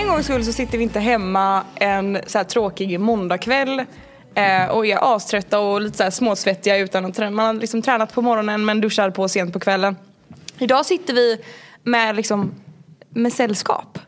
en 0.00 0.08
gångs 0.08 0.24
skull 0.24 0.44
så 0.44 0.52
sitter 0.52 0.78
vi 0.78 0.84
inte 0.84 1.00
hemma 1.00 1.64
en 1.74 2.18
så 2.26 2.38
här 2.38 2.44
tråkig 2.44 3.00
måndagkväll 3.00 3.78
eh, 4.34 4.66
och 4.66 4.86
är 4.86 5.14
aströtta 5.16 5.60
och 5.60 5.80
lite 5.80 5.96
så 5.96 6.02
här 6.02 6.10
småsvettiga 6.10 6.78
utan 6.78 7.04
att 7.04 7.14
träna. 7.14 7.30
Man 7.30 7.46
har 7.46 7.54
liksom 7.54 7.82
tränat 7.82 8.14
på 8.14 8.22
morgonen 8.22 8.64
men 8.64 8.80
duschar 8.80 9.10
på 9.10 9.28
sent 9.28 9.52
på 9.52 9.60
kvällen. 9.60 9.96
Idag 10.58 10.86
sitter 10.86 11.14
vi 11.14 11.40
med, 11.82 12.16
liksom, 12.16 12.54
med 13.10 13.32
sällskap. 13.32 13.98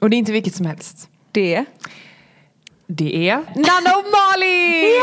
Och 0.00 0.10
det 0.10 0.16
är 0.16 0.18
inte 0.18 0.32
vilket 0.32 0.54
som 0.54 0.66
helst. 0.66 1.08
Det 1.32 1.54
är 1.54 1.64
Det 2.86 3.28
är 3.28 3.36
Nanna 3.36 3.96
och 3.96 4.04
Malin! 4.12 5.00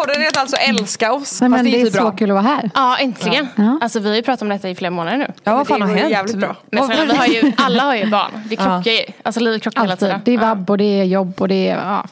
Podden 0.00 0.22
heter 0.22 0.40
alltså 0.40 0.56
Älska 0.56 1.12
oss. 1.12 1.40
Nej, 1.40 1.50
men 1.50 1.58
fast 1.58 1.70
det 1.72 1.80
är 1.80 1.90
så 1.90 2.10
kul 2.10 2.30
att 2.30 2.34
vara 2.34 2.44
här. 2.54 2.70
Ja, 2.74 2.96
äntligen. 2.98 3.48
Ja. 3.56 3.78
Alltså 3.82 4.00
vi 4.00 4.08
har 4.08 4.16
ju 4.16 4.22
pratat 4.22 4.42
om 4.42 4.48
detta 4.48 4.68
i 4.70 4.74
flera 4.74 4.90
månader 4.90 5.18
nu. 5.18 5.32
Ja, 5.44 5.56
vad 5.56 5.66
fan 5.66 5.80
det 5.80 5.86
har 5.86 5.94
hänt? 5.94 6.10
jävligt 6.10 6.36
bra. 6.36 6.56
Men 6.70 6.86
sen, 6.86 7.08
vi 7.08 7.14
har 7.16 7.26
ju, 7.26 7.52
alla 7.56 7.82
har 7.82 7.94
ju 7.94 8.06
barn. 8.10 8.30
Det 8.48 8.56
krockar 8.56 8.90
ju. 8.90 9.00
Alltså 9.22 9.40
livet 9.40 9.62
krockar 9.62 9.80
hela 9.80 9.92
Alltid. 9.92 10.08
tiden. 10.08 10.20
Det 10.24 10.34
är 10.34 10.38
vabb 10.38 10.70
och 10.70 10.78
det 10.78 11.00
är 11.00 11.04
jobb 11.04 11.34
och 11.38 11.48
det 11.48 11.68
är... 11.68 11.76
Ja. 11.76 12.04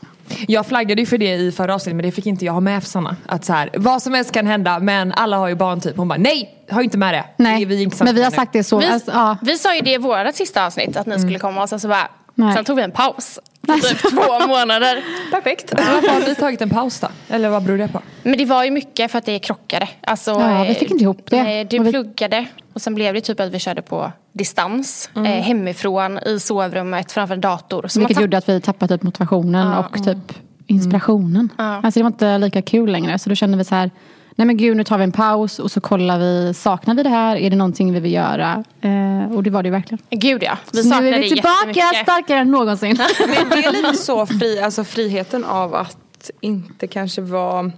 Jag 0.49 0.67
flaggade 0.67 1.03
ju 1.03 1.07
för 1.07 1.19
det 1.19 1.35
i 1.35 1.53
förra 1.53 1.75
avsnittet 1.75 1.97
men 1.97 2.05
det 2.05 2.13
fick 2.13 2.27
inte 2.27 2.45
jag 2.45 2.53
ha 2.53 2.61
med 2.61 2.83
för 2.83 2.91
Sanna. 2.91 3.17
Att 3.27 3.45
så 3.45 3.53
här, 3.53 3.71
vad 3.75 4.03
som 4.03 4.15
helst 4.15 4.33
kan 4.33 4.47
hända 4.47 4.79
men 4.79 5.13
alla 5.13 5.37
har 5.37 5.49
ju 5.49 5.55
barn 5.55 5.81
typ. 5.81 5.97
Hon 5.97 6.09
bara 6.09 6.19
nej, 6.19 6.55
har 6.71 6.83
inte 6.83 6.99
med 6.99 7.15
det. 7.15 7.25
Nej, 7.37 7.57
det 7.57 7.63
är 7.75 7.77
vi 7.77 7.83
inte 7.83 8.05
men 8.05 8.15
vi 8.15 8.23
har 8.23 8.31
sagt 8.31 8.53
det 8.53 8.65
så. 8.65 8.79
Vi, 8.79 8.87
Alltså, 8.87 9.11
ja. 9.11 9.37
vi 9.43 9.59
sa 9.59 9.75
ju 9.75 9.81
det 9.81 9.93
i 9.93 9.99
vårt 9.99 10.35
sista 10.35 10.67
avsnitt 10.67 10.97
att 10.97 11.07
ni 11.07 11.19
skulle 11.21 11.39
komma 11.39 11.63
och 11.63 11.69
sen 11.69 11.81
så 11.81 11.89
bara 11.89 12.09
Nej. 12.35 12.55
Sen 12.55 12.65
tog 12.65 12.77
vi 12.77 12.83
en 12.83 12.91
paus. 12.91 13.39
Typ 13.67 13.99
två 14.11 14.47
månader. 14.49 15.05
Perfekt. 15.31 15.73
Varför 15.77 16.09
har 16.09 16.21
ni 16.29 16.35
tagit 16.35 16.61
en 16.63 16.71
paus 16.71 17.01
då? 17.01 17.09
Eller 17.29 17.49
vad 17.49 17.63
beror 17.63 17.79
det 17.79 17.89
på? 17.89 18.01
Men 18.23 18.39
det 18.39 18.45
var 18.45 18.65
ju 18.65 18.71
mycket 18.71 19.11
för 19.11 19.19
att 19.19 19.25
det 19.27 19.39
krockade. 19.39 19.89
Alltså, 20.01 20.31
Ja, 20.31 20.65
vi 20.69 20.75
fick 20.75 20.91
inte 20.91 21.05
ihop 21.05 21.31
det. 21.31 21.43
nej, 21.43 21.65
Du 21.65 21.79
Och 21.79 21.87
vi- 21.87 21.91
pluggade 21.91 22.47
och 22.73 22.83
sen 22.83 22.95
blev 22.95 23.15
det 23.15 23.21
typ 23.21 23.41
att 23.41 23.51
vi 23.51 23.59
körde 23.59 23.83
på 23.83 24.13
distans. 24.33 25.11
Mm. 25.17 25.33
Eh, 25.33 25.45
hemifrån, 25.45 26.19
i 26.19 26.41
sovrummet, 26.41 27.13
framför 27.13 27.35
en 27.35 27.41
dator. 27.41 27.85
Så 27.89 27.99
Vilket 28.01 28.21
gjorde 28.21 28.39
att 28.39 28.49
vi 28.49 28.61
tappade 28.61 28.95
typ 28.97 29.03
motivationen 29.03 29.67
Ja. 29.73 29.79
och 29.79 30.05
typ 30.05 30.39
inspirationen. 30.67 31.49
Ja. 31.59 31.65
Alltså 31.83 32.01
det 32.01 32.03
var 32.03 32.11
inte 32.11 32.39
lika 32.39 32.63
kul 32.63 32.91
längre. 32.93 33.19
Så 33.19 33.29
då 33.29 33.35
kände 33.35 33.59
vi 33.59 33.65
så 33.65 33.75
här, 33.75 33.91
nej 34.35 34.47
men 34.47 34.57
gud 34.57 34.77
nu 34.77 34.85
tar 34.85 34.99
vi 34.99 35.05
en 35.05 35.13
paus 35.13 35.59
och 35.59 35.71
så 35.71 35.81
kollar 35.81 36.19
vi, 36.19 36.55
saknar 36.55 36.95
vi 36.95 37.03
det 37.03 37.09
här? 37.09 37.37
Är 37.37 37.51
det 37.51 37.57
någonting 37.57 37.93
vi 37.93 38.01
vill 38.01 38.13
göra? 38.13 38.65
Eh, 38.81 39.37
och 39.37 39.43
det 39.43 39.51
var 39.51 39.63
det 39.63 39.71
verkligen. 39.71 40.03
Gud 40.11 40.43
ja, 40.43 40.59
vi 40.73 40.83
så 40.83 40.85
nu 40.85 40.91
saknade 40.91 41.17
är 41.17 41.21
vi 41.21 41.29
tillbaka 41.29 42.03
starkare 42.03 42.39
än 42.39 42.51
någonsin. 42.51 42.97
Men 43.21 43.51
det 43.51 43.65
är 43.65 43.73
lite 43.73 43.95
så 43.95 44.27
fri, 44.27 44.61
alltså 44.61 44.85
friheten 44.85 45.45
av 45.45 45.75
att 45.75 46.31
inte 46.41 46.87
kanske 46.87 47.21
vara 47.21 47.73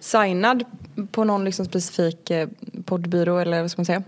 signad 0.00 0.64
på 1.12 1.24
någon 1.24 1.44
liksom 1.44 1.64
specifik 1.64 2.30
eh, 2.30 2.48
poddbyrå 2.84 3.38
eller 3.38 3.60
vad 3.60 3.70
ska 3.70 3.80
man 3.80 3.86
säga. 3.86 4.02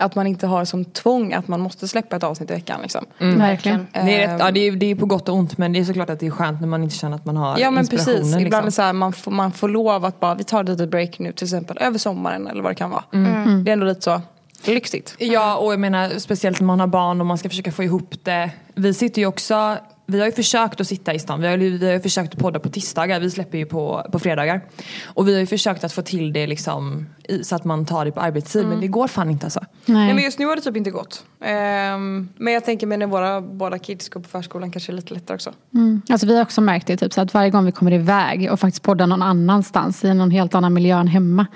Att 0.00 0.14
man 0.14 0.26
inte 0.26 0.46
har 0.46 0.64
som 0.64 0.84
tvång 0.84 1.32
att 1.32 1.48
man 1.48 1.60
måste 1.60 1.88
släppa 1.88 2.16
ett 2.16 2.22
avsnitt 2.24 2.50
i 2.50 2.54
veckan 2.54 2.80
liksom. 2.82 3.04
Verkligen. 3.18 3.86
Det 3.92 3.98
är, 3.98 4.28
rätt, 4.28 4.40
ja, 4.40 4.50
det, 4.50 4.60
är, 4.60 4.72
det 4.72 4.86
är 4.86 4.94
på 4.94 5.06
gott 5.06 5.28
och 5.28 5.34
ont 5.34 5.58
men 5.58 5.72
det 5.72 5.78
är 5.78 5.84
såklart 5.84 6.10
att 6.10 6.20
det 6.20 6.26
är 6.26 6.30
skönt 6.30 6.60
när 6.60 6.68
man 6.68 6.82
inte 6.82 6.96
känner 6.96 7.16
att 7.16 7.24
man 7.24 7.36
har 7.36 7.58
Ja 7.58 7.70
men 7.70 7.86
precis, 7.86 8.08
ibland 8.18 8.34
är 8.34 8.38
det 8.38 8.44
liksom. 8.44 8.72
så 8.72 8.82
här, 8.82 8.92
man, 8.92 9.12
får, 9.12 9.30
man 9.30 9.52
får 9.52 9.68
lov 9.68 10.04
att 10.04 10.20
bara, 10.20 10.34
vi 10.34 10.44
tar 10.44 10.62
ett 10.64 10.68
litet 10.68 10.90
break 10.90 11.18
nu 11.18 11.32
till 11.32 11.44
exempel 11.44 11.78
över 11.80 11.98
sommaren 11.98 12.46
eller 12.46 12.62
vad 12.62 12.70
det 12.70 12.76
kan 12.76 12.90
vara. 12.90 13.04
Mm. 13.12 13.64
Det 13.64 13.70
är 13.70 13.72
ändå 13.72 13.86
lite 13.86 14.00
så 14.00 14.20
lyxigt. 14.66 15.14
Ja 15.18 15.56
och 15.56 15.72
jag 15.72 15.80
menar 15.80 16.10
speciellt 16.18 16.60
när 16.60 16.66
man 16.66 16.80
har 16.80 16.86
barn 16.86 17.20
och 17.20 17.26
man 17.26 17.38
ska 17.38 17.48
försöka 17.48 17.72
få 17.72 17.84
ihop 17.84 18.14
det. 18.22 18.50
Vi 18.74 18.94
sitter 18.94 19.22
ju 19.22 19.26
också, 19.26 19.76
vi 20.06 20.18
har 20.18 20.26
ju 20.26 20.32
försökt 20.32 20.80
att 20.80 20.86
sitta 20.88 21.14
i 21.14 21.18
stan. 21.18 21.40
Vi 21.40 21.46
har, 21.48 21.56
ju- 21.56 21.78
vi 21.78 21.86
har 21.86 21.92
ju 21.92 22.00
försökt 22.00 22.32
att 22.34 22.38
podda 22.40 22.58
på 22.60 22.68
tisdagar, 22.68 23.20
vi 23.20 23.30
släpper 23.30 23.58
ju 23.58 23.66
på, 23.66 24.06
på 24.12 24.18
fredagar. 24.18 24.60
Och 25.04 25.28
vi 25.28 25.32
har 25.32 25.40
ju 25.40 25.46
försökt 25.46 25.84
att 25.84 25.92
få 25.92 26.02
till 26.02 26.32
det 26.32 26.46
liksom 26.46 27.06
så 27.42 27.54
att 27.54 27.64
man 27.64 27.86
tar 27.86 28.04
det 28.04 28.12
på 28.12 28.20
arbetstid 28.20 28.66
men 28.66 28.80
det 28.80 28.86
går 28.86 29.08
fan 29.08 29.30
inte 29.30 29.46
alltså. 29.46 29.60
Nej 29.86 30.06
men 30.06 30.16
Nej. 30.16 30.24
just 30.24 30.38
nu 30.38 30.46
har 30.46 30.56
det 30.56 30.62
typ 30.62 30.76
inte 30.76 30.90
gått. 30.90 31.24
Ehm, 31.40 32.28
men 32.36 32.52
jag 32.52 32.64
tänker 32.64 32.86
mig 32.86 32.98
när 32.98 33.06
våra 33.06 33.40
båda 33.40 33.78
kids 33.78 34.08
går 34.08 34.20
på 34.20 34.28
förskolan 34.28 34.70
kanske 34.70 34.92
är 34.92 34.94
lite 34.94 35.14
lättare 35.14 35.34
också. 35.34 35.52
Mm. 35.74 36.02
Alltså 36.08 36.26
vi 36.26 36.36
har 36.36 36.42
också 36.42 36.60
märkt 36.60 36.86
det, 36.86 36.96
typ, 36.96 37.12
så 37.12 37.20
att 37.20 37.34
varje 37.34 37.50
gång 37.50 37.64
vi 37.64 37.72
kommer 37.72 37.92
iväg 37.92 38.52
och 38.52 38.60
faktiskt 38.60 38.82
poddar 38.82 39.06
någon 39.06 39.22
annanstans 39.22 40.04
i 40.04 40.14
någon 40.14 40.30
helt 40.30 40.54
annan 40.54 40.74
miljö 40.74 40.96
än 40.98 41.06
hemma. 41.06 41.46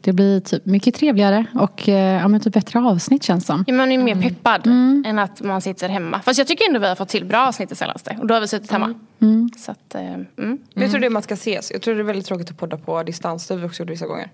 Det 0.00 0.12
blir 0.12 0.40
typ 0.40 0.66
mycket 0.66 0.94
trevligare 0.94 1.46
och 1.54 1.88
eh, 1.88 2.20
ja, 2.20 2.28
men 2.28 2.40
typ 2.40 2.54
bättre 2.54 2.80
avsnitt 2.80 3.22
känns 3.22 3.46
som. 3.46 3.64
Ja, 3.66 3.74
man 3.74 3.92
är 3.92 3.98
mer 3.98 4.22
peppad 4.22 4.66
än 5.06 5.18
att 5.18 5.42
man 5.42 5.60
sitter 5.60 5.88
hemma. 5.88 6.20
Fast 6.24 6.38
jag 6.38 6.46
tycker 6.46 6.68
ändå 6.68 6.80
vi 6.80 6.88
har 6.88 6.94
fått 6.94 7.08
till 7.08 7.24
bra 7.24 7.48
avsnitt 7.48 7.68
det 7.68 7.74
senaste. 7.74 8.16
Och 8.20 8.26
då 8.26 8.34
har 8.34 8.40
vi 8.40 8.48
suttit 8.48 8.70
hemma. 8.70 8.94
Så 9.56 9.70
att, 9.70 9.94
eh, 9.94 10.00
mm. 10.12 10.26
Men 10.36 10.58
jag 10.74 10.90
tror 10.90 11.00
det 11.00 11.06
är 11.06 11.10
man 11.10 11.22
ska 11.22 11.34
ses. 11.34 11.70
Jag 11.70 11.82
tror 11.82 11.94
det 11.94 12.00
är 12.00 12.04
väldigt 12.04 12.26
tråkigt 12.26 12.50
att 12.50 12.58
podda 12.58 12.76
på 12.76 13.02
distans. 13.02 13.46
Det 13.46 13.54
har 13.54 13.60
vi 13.60 13.66
också 13.66 13.82
gjort 13.82 13.90
vissa 13.90 14.06
gånger. 14.06 14.30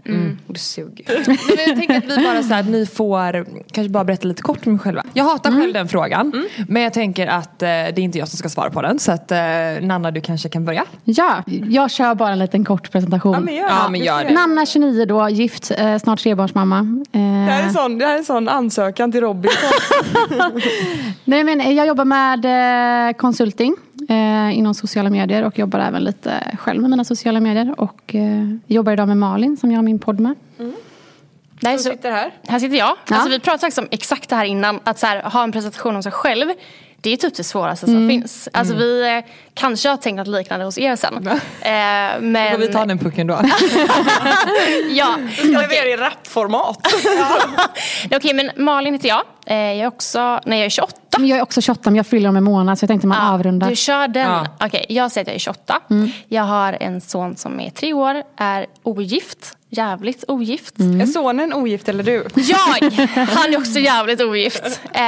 Suger. 0.80 1.24
Men 1.56 1.66
jag 1.66 1.76
tänker 1.76 1.96
att 1.98 2.18
vi 2.18 2.24
bara 2.24 2.42
så 2.42 2.54
här, 2.54 2.62
ni 2.62 2.86
får 2.86 3.46
kanske 3.72 3.88
bara 3.90 4.04
berätta 4.04 4.28
lite 4.28 4.42
kort 4.42 4.66
om 4.66 4.74
er 4.74 4.78
själva. 4.78 5.02
Jag 5.14 5.24
hatar 5.24 5.50
själv 5.50 5.72
den 5.72 5.88
frågan. 5.88 6.48
Men 6.68 6.82
jag 6.82 6.92
tänker 6.92 7.26
att 7.26 7.62
eh, 7.62 7.66
det 7.68 7.72
är 7.72 7.98
inte 7.98 8.18
jag 8.18 8.28
som 8.28 8.36
ska 8.38 8.48
svara 8.48 8.70
på 8.70 8.82
den. 8.82 8.98
Så 8.98 9.12
att 9.12 9.32
eh, 9.32 9.38
Nanna 9.80 10.10
du 10.10 10.20
kanske 10.20 10.48
kan 10.48 10.64
börja. 10.64 10.84
Ja, 11.04 11.42
jag 11.68 11.90
kör 11.90 12.14
bara 12.14 12.30
en 12.32 12.38
liten 12.38 12.64
kort 12.64 12.90
presentation. 12.92 13.32
Ja 13.34 13.40
men 13.40 13.54
gör 13.54 13.68
Ja, 13.68 13.88
men 13.90 14.00
gör 14.00 14.24
det. 14.24 14.34
Namna 14.34 14.66
29 14.66 15.04
då, 15.04 15.28
gift, 15.28 15.70
eh, 15.78 15.98
snart 15.98 16.18
trebarnsmamma. 16.22 16.78
Eh, 17.12 17.20
Det 17.20 17.52
här 17.52 17.64
är 17.64 17.68
sån, 17.68 17.98
det 17.98 18.04
här 18.06 18.14
är 18.14 18.18
en 18.18 18.24
sån 18.24 18.48
ansökan 18.48 19.12
till 19.12 19.20
Robin. 19.20 19.50
nej, 21.24 21.44
men 21.44 21.74
jag 21.76 21.86
jobbar 21.86 22.04
med 22.04 23.08
eh, 23.08 23.12
konsulting 23.16 23.76
eh, 24.10 24.58
inom 24.58 24.74
sociala 24.74 25.10
medier 25.10 25.42
och 25.44 25.58
jobbar 25.58 25.78
även 25.78 26.04
lite 26.04 26.56
själv 26.58 26.80
med 26.80 26.90
mina 26.90 27.04
sociala 27.04 27.40
medier. 27.40 27.74
Och 27.80 28.14
eh, 28.14 28.48
jobbar 28.66 28.92
idag 28.92 29.08
med 29.08 29.16
Malin 29.16 29.56
som 29.56 29.70
jag 29.70 29.78
har 29.78 29.82
min 29.82 29.98
podd 29.98 30.20
med. 30.20 30.34
Det 31.60 31.66
här, 31.66 31.74
är 31.74 31.78
Som 31.78 31.84
så, 31.84 31.96
sitter 31.96 32.10
här. 32.10 32.30
här 32.48 32.58
sitter 32.58 32.76
jag. 32.76 32.96
Ja. 33.08 33.14
Alltså, 33.16 33.28
vi 33.30 33.38
pratade 33.40 33.60
faktiskt 33.60 33.78
om 33.78 33.88
exakt 33.90 34.28
det 34.28 34.36
här 34.36 34.44
innan. 34.44 34.80
Att 34.84 34.98
så 34.98 35.06
här, 35.06 35.22
ha 35.22 35.42
en 35.42 35.52
presentation 35.52 35.96
om 35.96 36.02
sig 36.02 36.12
själv. 36.12 36.48
Det 37.02 37.10
är 37.12 37.16
typ 37.16 37.34
det 37.36 37.44
svåraste 37.44 37.86
som 37.86 38.08
finns. 38.08 38.48
Alltså, 38.52 38.74
Vi 38.74 39.16
eh, 39.16 39.32
kanske 39.54 39.88
har 39.88 39.96
tänkt 39.96 40.16
något 40.16 40.26
liknande 40.26 40.64
hos 40.64 40.78
er 40.78 40.96
sen. 40.96 41.26
Eh, 41.60 42.20
men 42.20 42.52
Får 42.52 42.58
vi 42.58 42.68
ta 42.72 42.86
den 42.86 42.98
pucken 42.98 43.26
då? 43.26 43.34
ja, 44.90 45.18
Jag 45.38 45.46
levererar 45.46 45.86
i 45.86 45.96
rapformat. 45.96 46.78
Okej, 48.16 48.34
men 48.34 48.50
Malin 48.56 48.94
heter 48.94 49.08
jag. 49.08 49.22
Eh, 49.46 49.56
jag 49.56 49.76
är 49.78 49.86
också, 49.86 50.40
nej 50.46 50.58
jag 50.58 50.66
är 50.66 50.70
28. 50.70 51.09
Men 51.20 51.28
jag 51.28 51.38
är 51.38 51.42
också 51.42 51.60
28 51.60 51.90
men 51.90 51.96
jag 51.96 52.06
fyller 52.06 52.28
om 52.28 52.36
en 52.36 52.44
månad 52.44 52.78
så 52.78 52.84
jag 52.84 52.88
tänkte 52.88 53.06
man 53.06 53.18
Ja, 53.26 53.32
avrundar. 53.34 53.70
Du 53.70 53.76
kör 53.76 54.08
den. 54.08 54.26
Ja. 54.30 54.46
Okej, 54.60 54.86
jag 54.88 55.12
säger 55.12 55.24
att 55.24 55.28
jag 55.28 55.34
är 55.34 55.38
28. 55.38 55.80
Jag 56.28 56.42
har 56.42 56.72
en 56.80 57.00
son 57.00 57.36
som 57.36 57.60
är 57.60 57.70
tre 57.70 57.92
år, 57.92 58.22
är 58.36 58.66
ogift. 58.82 59.56
Jävligt 59.68 60.24
ogift. 60.28 60.78
Är 60.80 61.06
sonen 61.06 61.52
ogift 61.52 61.88
eller 61.88 62.04
du? 62.04 62.26
Jag! 62.34 62.90
Han 63.14 63.54
är 63.54 63.58
också 63.58 63.78
jävligt 63.78 64.20
ogift. 64.22 64.80
Eh, 64.92 65.02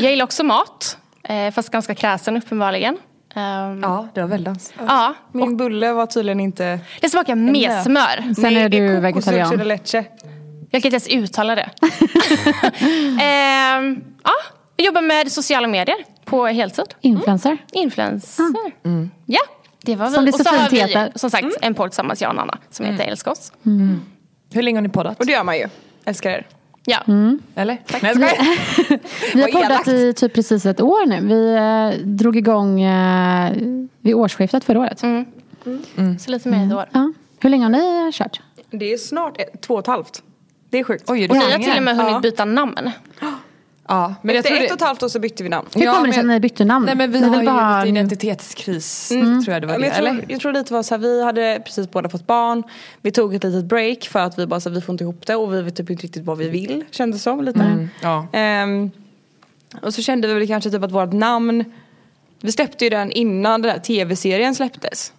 jag 0.00 0.10
gillar 0.10 0.24
också 0.24 0.44
mat. 0.44 0.98
Eh, 1.24 1.50
fast 1.50 1.70
ganska 1.70 1.94
kräsen 1.94 2.36
uppenbarligen. 2.36 2.98
Ehm, 3.34 3.80
ja 3.82 4.08
det 4.14 4.20
var 4.20 4.28
väldans. 4.28 4.72
ja. 4.86 5.14
Min 5.32 5.56
bulle 5.56 5.92
var 5.92 6.06
tydligen 6.06 6.40
inte... 6.40 6.80
Det 7.00 7.08
smakar 7.08 7.34
med 7.34 7.82
smör. 7.82 8.34
Sen 8.34 8.56
är 8.56 8.68
du 8.68 9.00
vegetarian. 9.00 9.78
Jag 10.70 10.82
kan 10.82 10.92
inte 10.92 11.08
ens 11.08 11.08
uttala 11.08 11.54
det. 11.54 11.70
Ehm, 13.22 14.04
ja, 14.24 14.32
jag 14.82 14.86
jobbar 14.86 15.02
med 15.02 15.32
sociala 15.32 15.68
medier 15.68 15.96
på 16.24 16.46
heltid. 16.46 16.84
Influencer. 17.00 17.58
Influencer. 17.72 18.44
Ja, 19.26 19.40
det 19.82 19.96
var 19.96 20.06
vi. 20.08 20.14
Som 20.14 20.24
det 20.24 20.32
och 20.32 20.38
så 20.38 20.44
så 20.44 20.50
har 20.50 20.58
fint 20.58 20.72
vi 20.72 20.80
heter. 20.80 21.12
som 21.14 21.30
sagt 21.30 21.46
en 21.60 21.74
podd 21.74 21.90
tillsammans, 21.90 22.22
jag 22.22 22.34
och 22.34 22.40
Anna, 22.40 22.58
som 22.70 22.86
heter 22.86 23.04
Älska 23.04 23.30
oss. 23.30 23.52
Hur 24.52 24.62
länge 24.62 24.76
har 24.76 24.82
ni 24.82 24.88
poddat? 24.88 25.20
Och 25.20 25.26
det 25.26 25.32
gör 25.32 25.44
man 25.44 25.56
ju. 25.58 25.68
Älskar 26.04 26.30
er. 26.30 26.46
Ja. 26.84 26.98
Eller? 27.54 27.78
Nej, 27.92 28.00
jag 28.02 28.14
skojar. 28.14 29.34
Vi 29.34 29.42
har 29.42 29.62
poddat 29.62 29.88
i 29.88 30.12
typ 30.12 30.34
precis 30.34 30.66
ett 30.66 30.80
år 30.80 31.06
nu. 31.06 31.20
Vi 31.26 31.54
eh, 31.54 32.06
drog 32.06 32.36
igång 32.36 32.82
eh, 32.82 33.52
vid 34.00 34.14
årsskiftet 34.14 34.64
förra 34.64 34.80
året. 34.80 34.98
Så 36.20 36.30
lite 36.30 36.48
mer 36.48 36.58
än 36.58 36.68
ett 36.70 36.76
år. 36.76 36.88
Ja. 36.92 37.12
Hur 37.40 37.50
länge 37.50 37.64
har 37.64 37.70
ni 37.70 38.06
eh, 38.06 38.12
kört? 38.12 38.40
Det 38.70 38.92
är 38.92 38.96
snart 38.98 39.40
ett, 39.40 39.60
två 39.60 39.74
och 39.74 39.80
ett 39.80 39.86
halvt. 39.86 40.22
Det 40.70 40.78
är 40.78 40.84
sjukt. 40.84 41.04
Oj, 41.10 41.20
det 41.20 41.28
Och 41.28 41.36
ni 41.36 41.42
så 41.42 41.50
har 41.50 41.58
till 41.58 41.76
och 41.76 41.82
med 41.82 41.96
hunnit 41.96 42.12
Ja. 42.12 42.20
byta 42.20 42.44
namn. 42.44 42.90
Ja, 43.88 44.14
men 44.22 44.34
jag 44.34 44.38
Efter 44.44 44.56
tror 44.56 44.64
ett 44.64 44.70
och 44.70 44.76
ett 44.76 44.82
halvt 44.82 45.02
år 45.02 45.08
så 45.08 45.18
bytte 45.18 45.42
vi 45.42 45.48
namn. 45.48 45.68
Hur 45.74 45.82
Ja, 45.84 45.92
kommer 45.92 46.02
det 46.02 46.08
men- 46.08 46.14
sig 46.14 46.20
att 46.20 46.26
ni 46.26 46.40
bytte 46.40 46.64
namn? 46.64 46.86
Nej 46.86 46.94
men 46.94 47.12
vi 47.12 47.24
har 47.24 47.40
ju 47.40 47.46
bara- 47.46 47.78
lite 47.84 47.88
identitetskris, 47.88 49.08
tror 49.08 49.48
jag 49.48 49.62
det 49.62 49.66
var 49.66 49.78
det. 49.78 49.86
jag, 49.86 49.94
tror, 49.96 50.08
Eller? 50.08 50.24
jag 50.28 50.40
tror 50.40 50.52
lite 50.52 50.72
var 50.72 50.82
så 50.82 50.94
här, 50.94 50.98
vi 50.98 51.24
hade 51.24 51.62
precis 51.64 51.90
båda 51.90 52.08
fått 52.08 52.26
barn. 52.26 52.62
Vi 53.02 53.10
tog 53.12 53.34
ett 53.34 53.44
litet 53.44 53.64
break 53.64 54.04
för 54.04 54.18
att 54.20 54.38
vi 54.38 54.46
bara 54.46 54.60
så 54.60 54.68
här, 54.68 54.74
vi 54.74 54.80
får 54.80 54.92
inte 54.92 55.04
ihop 55.04 55.26
det 55.26 55.34
och 55.36 55.54
vi 55.54 55.62
vet 55.62 55.76
typ 55.76 55.90
inte 55.90 56.02
riktigt 56.02 56.24
vad 56.24 56.38
vi 56.38 56.48
vill. 56.48 56.84
Kändes 56.90 57.22
som 57.22 57.44
lite. 57.44 57.88
Ja. 58.02 58.26
Ehm, 58.32 58.90
och 59.82 59.94
så 59.94 60.02
kände 60.02 60.28
vi 60.28 60.34
väl 60.34 60.46
kanske 60.46 60.70
typ 60.70 60.82
att 60.82 60.92
vårt 60.92 61.12
namn 61.12 61.64
Vi 62.40 62.52
släppte 62.52 62.84
ju 62.84 62.90
den 62.90 63.12
innan 63.12 63.62
den 63.62 63.72
där 63.74 63.80
tv-serien 63.80 64.54
släpptes. 64.54 65.12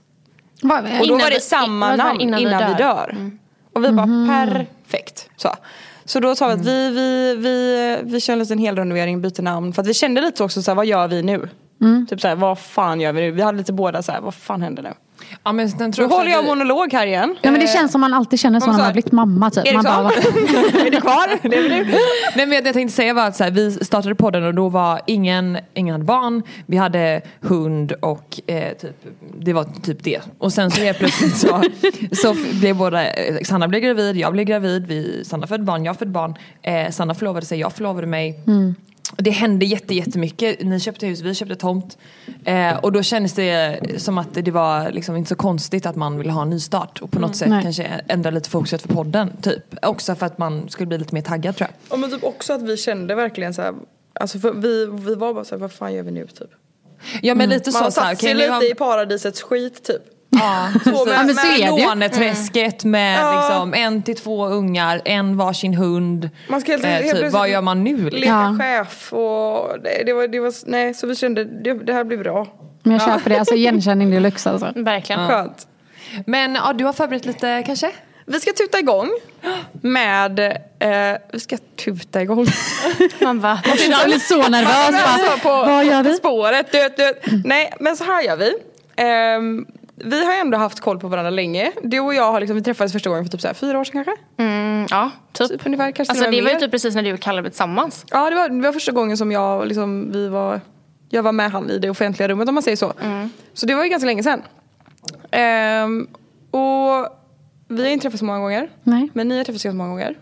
Va, 0.62 0.78
Och 0.80 0.84
då 0.88 1.04
Innan 1.06 1.18
var 1.20 1.30
det 1.30 1.36
vi- 1.36 1.40
samma 1.42 1.86
var 1.86 1.98
det, 1.98 2.04
namn 2.04 2.22
innan 2.22 2.40
innan, 2.40 2.58
vi 2.58 2.66
vi 2.78 2.84
dör? 2.84 2.96
dör. 3.18 3.32
Och 3.74 3.84
vi 3.84 3.92
bara 3.92 4.46
perfekt. 4.46 5.30
Så. 5.38 5.50
Så 6.06 6.20
då 6.20 6.36
sa 6.36 6.48
vi 6.48 6.54
att 6.54 6.66
vi, 6.66 6.90
vi, 6.90 7.36
vi, 7.36 7.98
vi 8.04 8.20
kör 8.20 8.34
en 8.34 8.40
liten 8.40 8.58
helrenovering, 8.60 9.22
byter 9.22 9.42
namn. 9.42 9.74
För 9.74 9.82
att 9.82 9.88
vi 9.88 9.94
kände 9.94 10.22
lite 10.22 10.44
också 10.44 10.62
så 10.62 10.72
här, 10.72 10.76
vad 10.76 10.86
gör 10.86 11.08
vi 11.08 11.24
nu? 11.24 11.50
Typ 12.10 12.22
såhär, 12.22 12.36
vad 12.36 12.60
fan 12.60 13.02
gör 13.02 13.14
vi 13.14 13.22
nu? 13.22 13.32
Vi 13.32 13.42
hade 13.42 13.58
lite 13.58 13.74
båda 13.74 14.02
såhär, 14.04 14.22
vad 14.22 14.34
fan 14.34 14.62
händer 14.62 14.84
nu? 14.84 14.94
Ja, 15.44 15.52
men 15.52 15.70
sen 15.70 15.92
tror 15.92 16.08
Då 16.08 16.16
håller 16.16 16.32
jag 16.32 16.42
vi- 16.42 16.48
monolog 16.48 16.94
här 16.94 17.08
igen. 17.08 17.36
Ja 17.42 17.52
men 17.52 17.60
det 17.60 17.68
känns 17.68 17.92
som 17.92 18.02
man 18.02 18.14
alltid 18.14 18.40
känner 18.40 18.60
så 18.60 18.66
när 18.66 18.74
man 18.74 18.82
har 18.82 18.92
blivit 18.92 19.12
mamma 19.12 19.50
typ. 19.50 19.74
Man 19.74 19.84
bara, 19.84 19.94
är 20.86 20.92
du 20.92 21.02
kvar? 21.02 21.50
Du? 21.50 21.50
Nej 22.36 22.46
men 22.46 22.50
det 22.50 22.56
jag 22.56 22.74
tänkte 22.74 22.96
säga 22.96 23.14
var 23.14 23.28
att 23.28 23.36
så 23.36 23.44
här, 23.44 23.52
vi 23.52 23.72
startade 23.72 24.16
podden 24.16 24.44
och 24.44 24.54
då 24.54 24.70
var 24.70 25.02
ingen, 25.08 25.58
ingen 25.74 25.94
hade 25.94 26.06
barn, 26.06 26.44
vi 26.66 26.78
hade 26.78 27.22
hund 27.42 27.92
och 27.92 28.40
eh, 28.48 28.74
typ, 28.74 29.06
det 29.40 29.54
var 29.54 29.64
typ 29.84 30.04
det. 30.04 30.22
Och 30.38 30.54
sen 30.54 30.72
så 30.72 30.82
helt 30.82 30.98
plötsligt 30.98 31.38
så, 31.38 31.64
så 32.12 32.36
blev 32.60 32.76
båda, 32.78 33.12
eh, 33.14 33.38
Sanna 33.44 33.68
blev 33.68 33.82
gravid, 33.82 34.18
jag 34.18 34.34
blev 34.34 34.46
gravid, 34.46 34.88
vi, 34.88 35.24
Sanna 35.26 35.48
födde 35.48 35.64
barn, 35.64 35.86
jag 35.86 35.98
födde 35.98 36.12
barn, 36.12 36.36
eh, 36.62 36.90
Sanna 36.92 37.14
förlovade 37.14 37.46
sig, 37.46 37.60
jag 37.60 37.74
förlovade 37.74 38.08
mig. 38.08 38.40
Och 38.46 38.93
Det 39.18 39.32
hände 39.32 39.66
jätte, 39.66 39.94
jättemycket. 39.96 40.62
Ni 40.62 40.80
köpte 40.80 41.08
hus, 41.08 41.22
vi 41.22 41.36
köpte 41.36 41.56
tomt. 41.56 41.98
Eh, 42.46 42.78
och 42.78 42.92
då 42.92 43.04
kändes 43.04 43.34
det 43.34 43.80
som 43.98 44.18
att 44.18 44.34
det 44.34 44.52
var 44.52 44.92
liksom 44.92 45.16
inte 45.16 45.30
så 45.30 45.36
konstigt 45.36 45.86
att 45.86 45.96
man 45.96 46.18
ville 46.18 46.32
ha 46.32 46.42
en 46.42 46.50
nystart. 46.50 47.02
Och 47.02 47.12
på 47.12 47.20
något 47.20 47.36
sätt 47.36 47.50
Nej. 47.50 47.64
kanske 47.64 47.84
ändra 47.84 48.30
lite 48.30 48.50
fokuset 48.50 48.82
för 48.82 48.90
podden. 48.90 49.38
Typ. 49.42 49.64
Också 49.82 50.16
för 50.16 50.26
att 50.26 50.38
man 50.38 50.70
skulle 50.70 50.88
bli 50.88 50.98
lite 50.98 51.16
mer 51.16 51.22
taggad 51.22 51.56
tror 51.56 51.70
jag. 51.70 51.98
Ja 51.98 52.02
men 52.02 52.12
typ 52.12 52.24
också 52.24 52.54
att 52.54 52.62
vi 52.62 52.78
kände 52.78 53.16
verkligen 53.16 53.54
såhär, 53.54 53.74
alltså 54.14 54.40
för 54.40 54.52
vi, 54.52 54.86
vi 54.86 55.16
var 55.16 55.34
bara 55.34 55.46
såhär, 55.46 55.60
vad 55.60 55.72
fan 55.72 55.94
gör 55.94 56.04
vi 56.04 56.12
nu 56.12 56.28
typ? 56.28 56.50
Ja 57.22 57.36
men 57.36 57.50
lite 57.50 57.72
Man 57.72 57.84
så. 57.84 57.92
så 57.92 58.02
här, 58.02 58.10
satt 58.10 58.22
sig 58.22 58.34
lite 58.34 58.66
i 58.72 58.76
paradisets 58.76 59.42
skit 59.42 59.84
typ. 59.84 60.02
Ja, 60.34 60.70
Så 60.84 61.06
med- 61.06 61.14
Ja, 61.16 61.24
men 61.24 61.36
så 61.36 61.48
med 61.48 61.60
är 61.60 61.78
det. 61.78 61.86
Låneträsket 61.86 62.84
med 62.84 63.20
Ja. 63.20 63.36
liksom, 63.50 63.74
en 63.74 64.04
till 64.04 64.16
två 64.16 64.46
ungar, 64.48 65.02
en 65.06 65.38
varsin 65.38 65.74
hund. 65.74 66.30
Man 66.48 66.62
ska 66.62 66.72
helt, 66.72 66.84
eh, 66.84 66.90
helt 66.90 67.12
typ, 67.22 67.32
vad 67.34 67.50
gör 67.50 67.62
man 67.62 67.84
nu? 67.84 68.10
Liksom? 68.10 68.20
Leka 68.20 68.32
Ja. 68.32 68.58
chef 68.84 69.14
och 69.14 69.80
det, 69.84 70.04
det, 70.06 70.14
var, 70.14 70.28
det 70.28 70.40
var, 70.40 70.54
nej 70.66 70.94
så 70.94 71.08
vi 71.08 71.16
kände 71.16 71.44
det, 71.46 71.74
det 71.74 71.94
här 71.94 72.04
blir 72.04 72.18
bra. 72.18 72.48
men 72.84 72.94
jag 72.94 73.02
köper 73.02 73.30
det, 73.30 73.40
alltså 73.40 73.56
igenkänning 73.56 74.12
deluxe 74.12 74.50
alltså. 74.50 74.72
Verkligen. 74.76 75.28
Skönt. 75.28 75.68
Men 76.26 76.56
ja, 76.56 76.74
du 76.74 76.86
har 76.86 76.94
förberett 76.94 77.26
lite 77.26 77.64
kanske? 77.66 77.92
Vi 78.26 78.40
ska 78.40 78.52
tuta 78.54 78.80
igång 78.80 79.10
med, 79.82 80.40
eh, 80.80 81.18
vi 81.34 81.40
ska 81.40 81.58
tuta 81.86 82.22
igång. 82.22 82.46
Man 83.22 83.40
bara, 83.42 83.60
Jag 83.90 84.06
blir 84.06 84.20
så 84.20 84.50
nervös 84.50 85.04
bara, 85.28 85.38
på, 85.38 85.72
vad 85.72 85.86
gör 85.86 86.04
på 86.04 86.10
vi? 86.10 86.16
spåret. 86.16 86.72
Du, 86.72 86.90
du. 86.98 87.42
Nej 87.46 87.74
men 87.80 87.98
så 87.98 88.04
här 88.04 88.22
gör 88.22 88.36
vi. 88.36 88.54
Ehm, 88.96 89.66
vi 89.96 90.26
har 90.26 90.34
ändå 90.34 90.58
haft 90.58 90.80
koll 90.80 91.00
på 91.00 91.08
varandra 91.08 91.30
länge. 91.30 91.72
Du 91.84 92.00
och 92.00 92.14
jag 92.14 92.32
har 92.32 92.40
liksom, 92.40 92.56
vi 92.56 92.64
träffades 92.64 92.94
första 92.94 93.10
gången 93.10 93.26
för 93.26 93.32
typ 93.32 93.42
så 93.42 93.48
här, 93.48 93.54
fyra 93.54 93.80
år 93.80 93.84
sedan 93.84 94.04
kanske? 94.06 94.24
mm, 94.38 94.88
ja, 94.90 95.12
typ. 95.32 95.50
Typ 95.50 95.66
ungefär, 95.66 95.92
kanske 95.92 96.12
Alltså 96.12 96.32
det 96.32 96.42
var 96.42 96.50
ju 96.50 96.60
typ 96.60 96.72
precis 96.72 96.96
när 96.96 97.04
du 97.04 97.14
och 97.14 97.20
Kalle 97.20 97.42
blev 97.42 97.52
tillsammans. 97.52 98.06
Ja 98.10 98.30
det 98.30 98.36
var, 98.36 98.50
det 98.50 98.62
var 98.62 98.72
första 98.72 98.92
gången 98.92 99.18
som 99.18 99.32
jag 99.32 99.68
liksom, 99.68 100.12
vi 100.12 100.28
var, 100.28 100.62
jag 101.10 101.24
var 101.24 101.32
med 101.32 101.52
han 101.52 101.70
i 101.70 101.80
det 101.80 101.90
offentliga 101.90 102.28
rummet 102.28 102.48
om 102.50 102.56
man 102.56 102.64
säger 102.64 102.78
så. 102.78 102.94
Så 103.54 103.66
det 103.66 103.76
var 103.76 103.84
ju 103.84 103.90
ganska 103.90 104.06
länge 104.06 104.24
sedan. 104.24 104.42
Ehm, 105.32 106.08
och 106.52 107.08
vi 107.68 107.84
har 107.84 107.90
inte 107.90 108.04
träffats 108.04 108.20
så 108.20 108.26
många 108.26 108.40
gånger. 108.40 108.70
Nej. 108.84 109.10
Men 109.14 109.28
ni 109.28 109.38
har 109.38 109.44
träffats 109.44 109.64
ganska 109.64 109.78
många 109.78 109.90
gånger. 109.90 110.16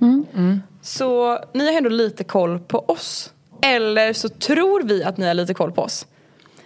Så 0.81 1.39
ni 1.53 1.65
har 1.67 1.77
ändå 1.77 1.89
lite 1.89 2.23
koll 2.23 2.59
på 2.59 2.79
oss. 2.79 3.33
Eller 3.61 4.13
så 4.13 4.29
tror 4.29 4.83
vi 4.83 5.03
att 5.03 5.17
ni 5.17 5.27
har 5.27 5.33
lite 5.33 5.53
koll 5.53 5.71
på 5.71 5.81
oss. 5.81 6.07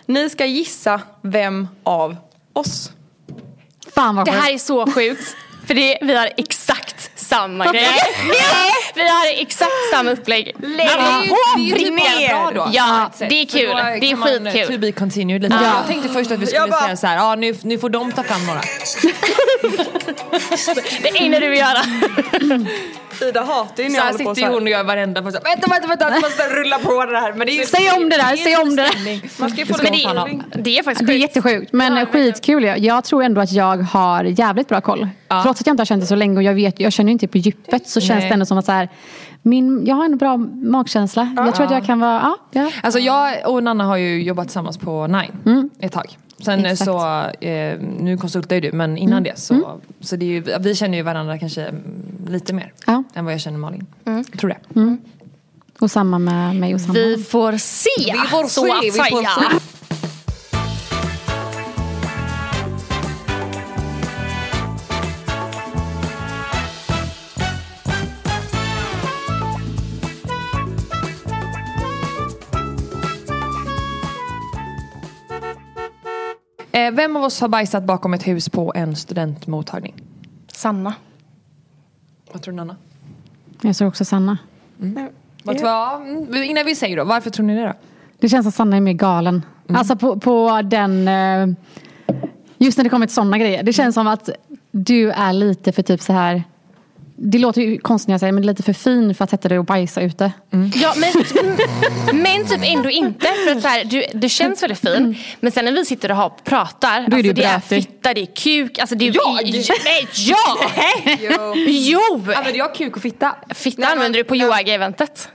Ni 0.05 0.29
ska 0.29 0.45
gissa 0.45 1.01
vem 1.21 1.67
av 1.83 2.15
oss. 2.55 2.91
Fan 3.95 4.15
vad 4.15 4.25
Det 4.25 4.31
här 4.31 4.53
är 4.53 4.57
så 4.57 4.91
sjukt. 4.91 5.35
För 5.67 5.73
det, 5.73 5.97
vi 6.01 6.15
har 6.15 6.29
exakt 6.37 7.11
samma 7.15 7.71
grej. 7.71 7.87
Nej, 8.27 8.71
vi 8.95 9.01
har 9.09 9.41
exakt 9.41 9.71
samma 9.93 10.11
upplägg. 10.11 10.55
det 10.59 10.65
är 10.83 11.23
ju- 11.23 11.29
det 11.55 11.61
är 11.61 11.65
ju 11.65 11.75
typ 11.75 11.97
bara 11.97 12.51
bra 12.51 12.65
då. 12.65 12.71
Ja, 12.73 13.11
det 13.19 13.25
är 13.41 13.45
kul. 13.45 13.75
Det 14.01 14.11
är 14.11 14.15
skitkul. 14.51 14.67
To 14.75 14.77
be 14.81 14.91
continued 14.91 15.41
lite. 15.43 15.55
Ja. 15.55 15.73
Jag 15.77 15.87
tänkte 15.87 16.09
först 16.09 16.31
att 16.31 16.39
vi 16.39 16.47
skulle 16.47 16.67
bara- 16.67 16.81
säga 16.83 16.97
så 16.97 17.07
här, 17.07 17.15
ja 17.15 17.35
nu, 17.35 17.55
nu 17.61 17.77
får 17.79 17.89
de 17.89 18.11
ta 18.11 18.23
fram 18.23 18.45
några. 18.45 18.61
Det 21.03 21.19
enda 21.25 21.39
du 21.39 21.49
vill 21.49 21.59
göra. 21.59 21.81
Ida 23.29 23.43
hatar 23.43 23.83
ju 23.83 23.89
när 23.89 23.95
jag 23.95 24.03
håller 24.05 24.23
på 24.25 24.35
sitter 24.35 24.41
så 24.41 24.45
här. 24.47 24.53
hon 24.53 24.63
och 24.63 24.69
gör 24.69 24.83
varenda 24.83 25.21
på 25.21 25.31
så 25.31 25.37
här, 25.37 25.43
vänta, 25.43 25.67
vänta, 25.69 25.87
vänta, 25.87 26.09
jag 26.09 26.21
måste 26.21 26.43
rulla 26.49 26.79
på 26.79 27.05
det 27.05 27.19
här. 27.19 27.33
Men 27.33 27.47
det 27.47 27.53
är 27.53 27.57
ju, 27.59 27.65
Säg 27.65 27.91
om 28.03 28.09
det 28.09 28.17
där, 28.17 28.35
säg 28.35 28.55
om 28.57 28.75
det 28.75 28.81
där. 28.83 29.41
Man 29.41 29.49
ska 29.49 29.59
ju 29.59 29.65
Det 29.65 29.73
få 29.73 29.81
ha. 29.83 29.89
feeling. 30.23 30.43
Det 30.55 30.79
är 30.79 30.83
faktiskt 30.83 31.07
Det 31.07 31.13
är 31.13 31.19
sjukt. 31.19 31.35
jättesjukt 31.35 31.73
men 31.73 32.05
skitkul. 32.05 32.63
Jag, 32.63 32.79
jag 32.79 33.03
tror 33.03 33.23
ändå 33.23 33.41
att 33.41 33.51
jag 33.51 33.77
har 33.77 34.23
jävligt 34.23 34.67
bra 34.67 34.81
koll. 34.81 35.07
Ja. 35.27 35.43
Trots 35.43 35.61
att 35.61 35.67
jag 35.67 35.73
inte 35.73 35.81
har 35.81 35.85
känt 35.85 36.01
det 36.01 36.07
så 36.07 36.15
länge 36.15 36.37
och 36.37 36.43
jag, 36.43 36.53
vet, 36.53 36.79
jag 36.79 36.93
känner 36.93 37.09
ju 37.09 37.11
inte 37.13 37.27
på 37.27 37.37
djupet 37.37 37.87
så 37.87 38.01
känns 38.01 38.19
Nej. 38.19 38.27
det 38.29 38.33
ändå 38.33 38.45
som 38.45 38.57
att 38.57 38.65
så 38.65 38.71
här, 38.71 38.89
min, 39.41 39.85
jag 39.85 39.95
har 39.95 40.05
en 40.05 40.17
bra 40.17 40.37
magkänsla. 40.37 41.33
Jag 41.37 41.55
tror 41.55 41.65
att 41.65 41.71
jag 41.71 41.85
kan 41.85 41.99
vara, 41.99 42.21
ja. 42.23 42.37
ja. 42.51 42.71
Alltså 42.83 42.99
jag 42.99 43.33
och 43.45 43.63
Nanna 43.63 43.83
har 43.83 43.97
ju 43.97 44.23
jobbat 44.23 44.47
tillsammans 44.47 44.77
på 44.77 45.07
Nine 45.07 45.69
ett 45.79 45.91
tag. 45.91 46.17
Sen 46.39 46.53
Mm. 46.59 46.65
Exakt. 46.71 46.87
Mm. 46.87 46.99
så, 47.39 47.45
eh, 47.45 47.79
nu 47.99 48.17
konsultar 48.17 48.55
ju 48.55 48.61
du 48.61 48.71
men 48.71 48.97
innan 48.97 49.23
det 49.23 49.39
så, 49.39 49.79
så 50.01 50.15
det 50.15 50.25
är 50.25 50.27
ju, 50.27 50.57
vi 50.59 50.75
känner 50.75 50.97
ju 50.97 51.03
varandra 51.03 51.37
kanske 51.39 51.61
mm, 51.65 51.81
lite 52.27 52.53
mer 52.53 52.73
Ja. 52.87 53.03
än 53.13 53.25
vad 53.25 53.33
jag 53.33 53.41
känner 53.41 53.57
Malin. 53.57 53.85
Jag 54.03 54.39
tror 54.39 54.49
det. 54.49 54.57
Och 55.79 55.91
samma 55.91 56.19
med 56.19 56.55
mig 56.55 56.73
och 56.73 56.81
Sanna. 56.81 56.93
Vi 56.93 57.23
får 57.23 57.57
se. 57.57 57.89
Vi 57.97 58.11
får 58.29 58.43
så 58.47 58.61
se, 58.65 58.71
att 58.71 58.83
vi 58.83 58.91
får 58.91 59.41
se. 59.41 59.59
Eh, 76.75 76.91
vem 76.91 77.15
av 77.15 77.23
oss 77.23 77.41
har 77.41 77.47
bajsat 77.47 77.83
bakom 77.83 78.13
ett 78.13 78.27
hus 78.27 78.49
på 78.49 78.71
en 78.75 78.95
studentmottagning? 78.95 79.93
Sanna. 80.47 80.93
Vad 82.31 82.41
tror 82.41 82.51
du 82.51 82.55
Nanna? 82.55 82.75
Jag 83.61 83.75
tror 83.75 83.87
också 83.87 84.05
Sanna. 84.05 84.37
Vad, 85.43 85.61
vad, 85.61 86.01
mm, 86.01 86.43
innan 86.43 86.65
vi 86.65 86.75
säger 86.75 86.97
då, 86.97 87.03
varför 87.03 87.29
tror 87.29 87.45
ni 87.45 87.55
det 87.55 87.61
då? 87.67 87.73
Det 88.19 88.29
känns 88.29 88.45
som 88.45 88.51
Sanna 88.51 88.77
är 88.77 88.81
mer 88.81 88.93
galen. 88.93 89.41
Alltså 89.69 89.95
på, 89.95 90.19
på 90.19 90.61
den... 90.61 91.07
eh, 91.07 91.47
Just 92.57 92.77
när 92.77 92.83
det 92.83 92.89
kommer 92.89 93.05
till 93.05 93.15
sådana 93.15 93.37
grejer. 93.37 93.63
Det 93.63 93.73
känns 93.73 93.95
som 93.95 94.07
att 94.07 94.29
du 94.71 95.11
är 95.11 95.33
lite 95.33 95.71
för 95.71 95.83
typ 95.83 96.01
så 96.01 96.13
här... 96.13 96.43
Det 97.17 97.37
låter 97.37 97.61
ju 97.61 97.77
konstigt 97.77 98.07
när 98.07 98.13
jag 98.13 98.19
säger 98.19 98.33
men 98.33 98.45
lite 98.45 98.63
för 98.63 98.73
fin 98.73 99.15
för 99.15 99.23
att 99.23 99.29
sätta 99.29 99.49
dig 99.49 99.59
och 99.59 99.65
bajsa 99.65 100.01
ute. 100.01 100.31
Ja, 100.75 100.93
men, 100.97 101.11
men 102.21 102.45
typ 102.47 102.61
ändå 102.63 102.89
inte. 102.89 103.27
För 103.45 103.51
att 103.55 103.61
så 103.61 103.67
här, 103.67 103.83
du, 103.83 104.03
du 104.13 104.29
känns 104.29 104.63
väldigt 104.63 104.79
fin. 104.79 105.17
Men 105.39 105.51
sen 105.51 105.65
när 105.65 105.71
vi 105.71 105.85
sitter 105.85 106.11
och 106.11 106.17
har, 106.17 106.29
pratar. 106.29 107.07
Då 107.07 107.17
är 107.17 107.19
alltså, 107.19 107.21
du 107.21 107.33
det 107.33 107.43
är 107.43 107.59
fitta, 107.59 108.13
det 108.13 108.21
är 108.21 108.35
kuk. 108.35 108.79
Alltså, 108.79 108.95
det 108.95 109.07
är, 109.07 109.13
Jag? 109.13 110.37
Nej, 110.75 111.19
ja! 111.29 111.53
Jo! 111.67 112.13
Använder 112.35 112.57
jag 112.57 112.75
kuk 112.75 112.95
och 112.95 113.01
fitta? 113.01 113.35
Fitta 113.49 113.87
använder 113.87 114.19
du 114.19 114.23
på 114.23 114.35
yoga-eventet. 114.35 115.29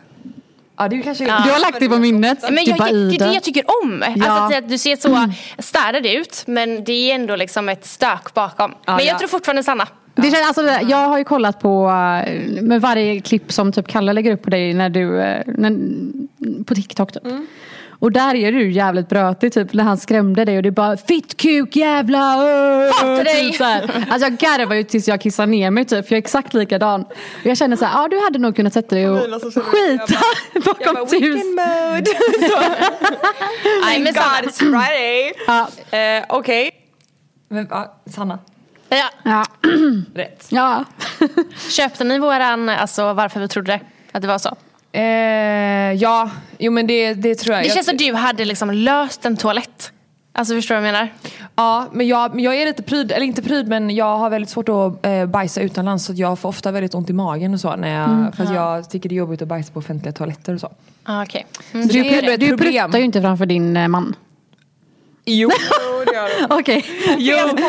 Ja 0.78 0.88
det 0.88 1.02
kanske 1.02 1.24
Ja. 1.24 1.42
Du 1.44 1.50
har 1.50 1.60
lagt 1.60 1.80
det 1.80 1.88
på 1.88 1.96
minnet. 1.96 2.38
Men 2.42 2.64
du 2.64 2.70
jag, 2.70 2.78
det 2.78 3.14
är 3.14 3.18
det 3.18 3.34
jag 3.34 3.42
tycker 3.42 3.64
om. 3.82 4.02
Alltså, 4.06 4.58
att 4.58 4.68
du 4.68 4.78
ser 4.78 4.96
så 4.96 5.32
städad 5.58 6.06
ut 6.06 6.42
men 6.46 6.84
det 6.84 6.92
är 6.92 7.14
ändå 7.14 7.36
liksom 7.36 7.68
ett 7.68 7.86
stök 7.86 8.34
bakom. 8.34 8.74
men 8.86 8.98
jag 8.98 9.06
ja. 9.06 9.18
tror 9.18 9.28
fortfarande 9.28 9.62
Sanna. 9.62 9.86
Det 10.22 10.30
känns, 10.30 10.58
alltså, 10.58 10.86
jag 10.90 11.08
har 11.08 11.18
ju 11.18 11.24
kollat 11.24 11.60
på 11.60 11.86
eh, 12.26 12.62
med 12.62 12.80
varje 12.80 13.20
klipp 13.20 13.52
som 13.52 13.72
typ 13.72 13.88
Kalle 13.88 14.12
lägger 14.12 14.32
upp 14.32 14.42
på 14.42 14.50
dig 14.50 14.74
när 14.74 14.90
du, 14.90 15.20
eh, 15.20 15.42
när, 15.46 15.76
på 16.64 16.74
TikTok 16.74 17.12
typ. 17.12 17.22
Och 18.02 18.12
där 18.12 18.34
är 18.34 18.52
du 18.52 18.70
jävligt 18.70 19.08
brötig 19.08 19.52
typ 19.52 19.72
när 19.72 19.84
han 19.84 19.96
skrämde 19.98 20.44
dig 20.44 20.56
och 20.56 20.62
det 20.62 20.68
är 20.68 20.70
bara 20.70 20.96
fittkuk 20.96 21.76
jävla 21.76 22.18
Hatar 22.18 23.24
dig. 23.24 23.52
så 23.52 23.64
här. 23.64 23.82
Alltså 24.10 24.28
jag 24.28 24.38
garvar 24.38 24.74
ju 24.74 24.82
tills 24.84 25.08
jag 25.08 25.20
kissar 25.20 25.46
ner 25.46 25.70
mig 25.70 25.84
typ 25.84 26.06
för 26.08 26.14
jag 26.14 26.18
är 26.18 26.22
exakt 26.22 26.54
likadan. 26.54 27.00
Och 27.02 27.46
jag 27.46 27.56
känner 27.56 27.76
så 27.76 27.84
här, 27.84 28.02
ja 28.02 28.08
du 28.08 28.20
hade 28.24 28.38
nog 28.38 28.56
kunnat 28.56 28.72
sätta 28.72 28.94
dig 28.94 29.08
och 29.10 29.16
Mina 29.20 29.38
så 29.40 29.50
ser 29.50 29.60
det 29.60 29.66
ut. 29.92 30.00
skita 30.00 30.14
Jag 30.54 30.62
bara 30.62 30.74
bakom 30.74 30.96
ett 31.06 31.12
hus. 31.12 31.22
weekend 31.22 31.54
mode. 31.54 32.10
Nej, 33.84 34.00
men 34.00 34.12
God 34.12 34.50
it's 34.50 34.58
Friday. 34.58 35.32
Ja. 35.46 35.68
Eh, 35.98 36.24
Okej. 36.28 36.70
Men, 37.48 37.66
ja, 37.70 38.00
Sanna, 38.14 38.38
Ja. 38.90 39.10
Ja. 39.24 39.44
rätt. 40.14 40.46
ja. 40.48 40.84
Köpte 41.70 42.04
ni 42.04 42.18
våran, 42.18 42.68
alltså 42.68 43.12
varför 43.12 43.40
vi 43.40 43.48
trodde 43.48 43.80
att 44.12 44.22
det 44.22 44.28
var 44.28 44.38
så? 44.38 44.56
Eh, 44.92 45.02
ja, 45.92 46.30
jo 46.58 46.72
men 46.72 46.86
det, 46.86 47.14
det 47.14 47.34
tror 47.34 47.56
jag. 47.56 47.64
Det 47.64 47.68
känns 47.70 47.86
som 47.86 47.96
du 47.96 48.14
hade 48.14 48.44
liksom 48.44 48.70
löst 48.70 49.24
en 49.24 49.36
toalett. 49.36 49.92
Alltså 50.32 50.54
förstår 50.54 50.74
du 50.74 50.80
vad 50.80 50.88
jag 50.88 50.92
menar? 50.92 51.12
Ja, 51.56 51.86
men 51.92 52.08
jag, 52.08 52.34
men 52.34 52.44
jag 52.44 52.56
är 52.56 52.66
lite 52.66 52.82
pryd, 52.82 53.12
eller 53.12 53.26
inte 53.26 53.42
pryd 53.42 53.68
men 53.68 53.90
jag 53.90 54.18
har 54.18 54.30
väldigt 54.30 54.50
svårt 54.50 54.68
att 54.68 55.06
eh, 55.06 55.26
bajsa 55.26 55.60
utomlands 55.60 56.04
så 56.04 56.12
jag 56.12 56.38
får 56.38 56.48
ofta 56.48 56.70
väldigt 56.72 56.94
ont 56.94 57.10
i 57.10 57.12
magen 57.12 57.54
och 57.54 57.60
så 57.60 57.76
när 57.76 57.88
jag, 58.00 58.34
för 58.36 58.44
att 58.44 58.54
jag 58.54 58.90
tycker 58.90 59.08
det 59.08 59.14
är 59.14 59.16
jobbigt 59.16 59.42
att 59.42 59.48
bajsa 59.48 59.72
på 59.72 59.78
offentliga 59.78 60.12
toaletter 60.12 60.54
och 60.54 60.60
så. 60.60 60.72
Ah, 61.04 61.22
Okej. 61.22 61.46
Så 61.72 61.78
Du, 61.78 61.86
det 61.86 62.32
är 62.32 62.38
du 62.38 62.56
pruttar 62.58 62.98
ju 62.98 63.04
inte 63.04 63.20
framför 63.20 63.46
din 63.46 63.76
eh, 63.76 63.88
man. 63.88 64.16
Jo, 65.24 65.50
Jo, 66.04 66.04
det 66.04 66.14
gör 66.14 66.28
du. 66.48 66.54
Okej. 66.54 66.86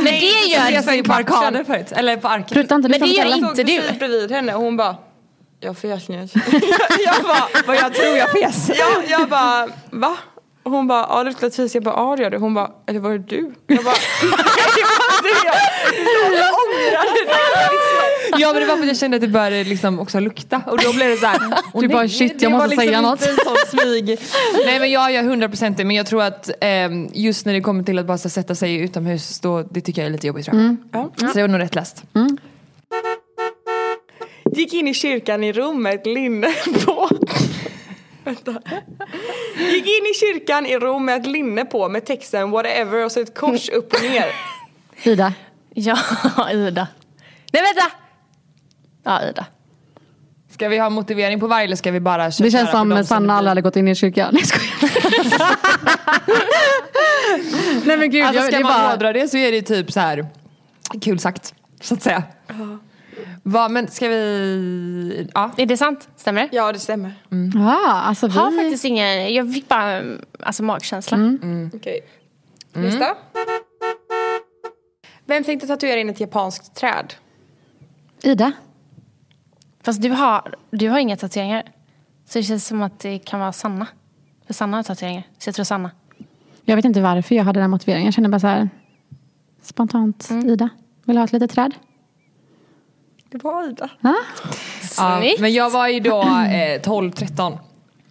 Men 0.04 0.14
det 0.14 0.48
gör 0.48 0.70
jag 0.70 0.84
sa 0.84 0.92
på 1.06 1.14
arkaden 1.14 1.66
förut, 1.66 1.92
eller 1.92 2.18
på 2.18 2.28
arken. 2.28 2.46
Pruttar 2.50 2.76
inte 2.76 2.88
du 2.88 2.92
Men 2.92 3.00
det 3.02 3.08
gör 3.08 3.24
Kalle? 3.24 3.36
Jag 3.36 3.38
inte 3.38 3.56
såg 3.56 3.66
du. 3.66 3.78
precis 3.82 4.00
bredvid 4.00 4.32
henne 4.32 4.54
och 4.54 4.62
hon 4.62 4.78
bara 4.78 4.96
Jag 5.60 5.78
fes 5.78 6.10
nu. 6.10 6.16
jag 7.06 7.24
bara, 7.24 7.48
Vad 7.68 7.76
jag 7.76 7.94
tror 7.94 8.18
jag 8.18 8.30
fes. 8.32 8.70
ja, 8.80 8.88
jag 9.08 9.30
bara 9.30 9.68
va? 9.90 10.18
Och 10.64 10.72
hon 10.72 10.88
bara, 10.88 11.06
ja 11.10 11.18
det 11.24 11.30
luktar 11.30 11.50
fis. 11.50 11.76
Jag 11.76 11.84
bara, 11.84 11.96
ja 11.96 12.16
det 12.16 12.24
gör 12.24 12.30
det. 12.30 12.38
Hon 12.38 12.54
bara, 12.54 12.72
eller 12.88 13.00
var 13.00 13.12
det 13.12 13.18
du? 13.18 13.54
Jag 13.68 13.84
bara, 13.84 13.96
nej 14.22 14.32
det 14.76 14.84
var 14.84 15.30
inte 15.30 15.46
jag. 15.46 15.56
Jag 16.40 16.54
ångrar 16.62 17.06
det. 17.14 17.91
Ja 18.40 18.52
men 18.54 18.62
det 18.62 18.68
var 18.68 18.76
för 18.76 18.84
att 18.84 18.88
jag 18.88 18.98
kände 18.98 19.16
att 19.18 19.22
det 19.22 19.28
började 19.28 19.64
liksom 19.64 20.00
också 20.00 20.20
lukta 20.20 20.62
och 20.68 20.78
då 20.78 20.94
blev 20.94 21.10
det 21.10 21.18
så 21.18 21.26
här. 21.26 21.40
Du 21.82 21.88
bara, 21.88 22.08
shit, 22.08 22.42
jag 22.42 22.52
måste 22.52 22.68
liksom 22.70 22.86
säga 22.86 23.02
något. 23.02 23.20
Nej 24.66 24.80
men 24.80 24.92
jag 24.92 25.12
gör 25.12 25.24
100% 25.24 25.76
det 25.78 25.86
men 25.86 25.96
jag 25.96 26.06
tror 26.06 26.24
att 26.24 26.50
ehm, 26.62 27.10
just 27.14 27.46
när 27.46 27.54
det 27.54 27.62
kommer 27.62 27.84
till 27.84 28.00
att 28.00 28.06
bara 28.06 28.18
sätta 28.18 28.56
sig 28.56 28.76
utomhus 28.76 29.40
då, 29.40 29.62
det 29.64 29.82
tycker 29.82 30.02
jag 30.02 30.08
är 30.08 30.12
lite 30.12 30.28
jobbigt 30.28 30.46
tror 30.46 30.58
jag. 30.62 30.78
Ja. 30.92 31.12
Så 31.18 31.34
det 31.34 31.42
var 31.42 31.48
nog 31.48 31.62
rätt 31.62 31.76
läst. 31.76 32.04
Gick 34.56 34.74
in 34.74 34.88
i 34.88 34.94
kyrkan 34.94 35.44
i 35.44 35.54
rum 35.54 35.82
med 35.84 35.94
ett 35.96 36.06
linne 36.06 36.54
på. 36.86 37.10
Vänta. 38.24 38.52
Gick 39.58 39.86
in 39.86 40.06
i 40.12 40.14
kyrkan 40.20 40.66
i 40.66 40.78
rum 40.78 41.06
med 41.06 41.18
ett 41.22 41.28
linne 41.28 41.66
på 41.66 41.90
med 41.90 42.06
texten 42.06 42.52
whatever 42.52 43.06
och 43.06 43.12
så 43.12 43.20
ett 43.20 43.36
kors 43.38 43.70
upp 43.70 43.94
och 43.94 44.02
ner. 44.02 44.26
Ida. 45.04 45.34
Ja, 45.74 45.98
Ida. 46.52 46.88
Nej 47.54 47.64
vänta! 47.64 47.92
Ja, 49.04 49.30
Ida. 49.30 49.46
Ska 50.50 50.70
vi 50.70 50.78
ha 50.78 50.90
motivering 50.90 51.40
på 51.40 51.48
varje 51.48 51.66
eller 51.66 51.76
ska 51.76 51.92
vi 51.92 52.00
bara 52.00 52.32
köra 52.32 52.46
Det 52.46 52.52
känns 52.52 52.72
som 52.72 53.04
Sanna 53.04 53.34
aldrig 53.34 53.50
hade 53.50 53.62
gått 53.62 53.76
in 53.76 53.88
i 53.88 53.96
kyrkan. 53.96 54.30
Nej, 54.34 54.42
jag 54.42 54.48
skojar. 54.48 55.58
Nej 57.86 57.98
men 57.98 58.12
gud, 58.12 58.26
Alltså 58.26 58.42
jag, 58.42 58.48
ska 58.48 58.58
det 58.58 58.64
man 58.64 58.82
bara... 58.82 58.90
hårdra 58.90 59.14
det 59.14 59.28
så 59.28 59.38
är 59.38 59.52
det 59.52 59.62
typ 59.62 59.92
så 59.92 60.00
här 60.00 60.28
kul 61.02 61.20
sagt 61.20 61.54
så 61.82 61.94
att 61.94 62.02
säga. 62.04 62.24
Va, 63.44 63.70
men 63.70 63.88
ska 63.88 64.08
vi... 64.08 65.30
Ja. 65.34 65.52
Är 65.58 65.66
det 65.66 65.78
sant? 65.78 66.10
Stämmer 66.18 66.42
det? 66.42 66.50
Ja 66.52 66.72
det 66.72 66.80
stämmer. 66.80 67.14
Ja, 67.56 68.02
alltså 68.02 68.28
vi... 68.28 68.36
Jag 68.36 68.42
har 68.42 68.52
faktiskt 68.64 68.86
ingen, 68.86 69.34
jag 69.34 69.54
fick 69.54 69.68
bara 69.68 70.04
alltså, 70.40 70.64
magkänsla. 70.64 71.18
Okej. 71.74 72.00
Nästa. 72.74 73.16
Vem 75.26 75.44
tänkte 75.44 75.68
tatuera 75.68 76.00
in 76.00 76.10
ett 76.10 76.20
japanskt 76.20 76.76
träd? 76.76 77.14
Ida. 78.22 78.52
Fast 79.84 80.02
du 80.02 80.10
har, 80.10 80.56
du 80.72 80.90
har 80.90 81.00
inga 81.00 81.18
tatueringar. 81.18 81.64
Så 82.26 82.40
det 82.40 82.44
känns 82.44 82.68
som 82.68 82.82
att 82.82 83.00
det 83.00 83.20
kan 83.20 83.40
vara 83.40 83.52
Sanna. 83.52 83.88
För 84.48 84.54
Sanna 84.54 84.78
har 84.78 84.84
tatueringar. 84.84 85.24
Så 85.38 85.48
jag 85.48 85.56
tror 85.56 85.66
Sanna. 85.66 85.92
Jag 86.66 86.76
vet 86.76 86.86
inte 86.86 87.02
varför 87.02 87.36
jag 87.36 87.44
hade 87.44 87.60
den 87.60 87.70
motiveringen. 87.70 88.06
Jag 88.06 88.14
kände 88.14 88.30
bara 88.30 88.40
så 88.40 88.48
här 88.48 88.70
spontant 89.62 90.32
Ida. 90.46 90.70
Vill 91.06 91.18
ha 91.18 91.24
ett 91.24 91.32
litet 91.34 91.52
träd? 91.52 91.74
Det 93.30 93.44
var 93.44 93.70
Ida. 93.70 93.90
Ja. 94.00 94.16
Ja, 94.98 95.24
men 95.40 95.54
jag 95.54 95.70
var 95.70 95.88
ju 95.88 96.00
då 96.00 96.22
eh, 96.22 96.82
12-13. 96.82 97.58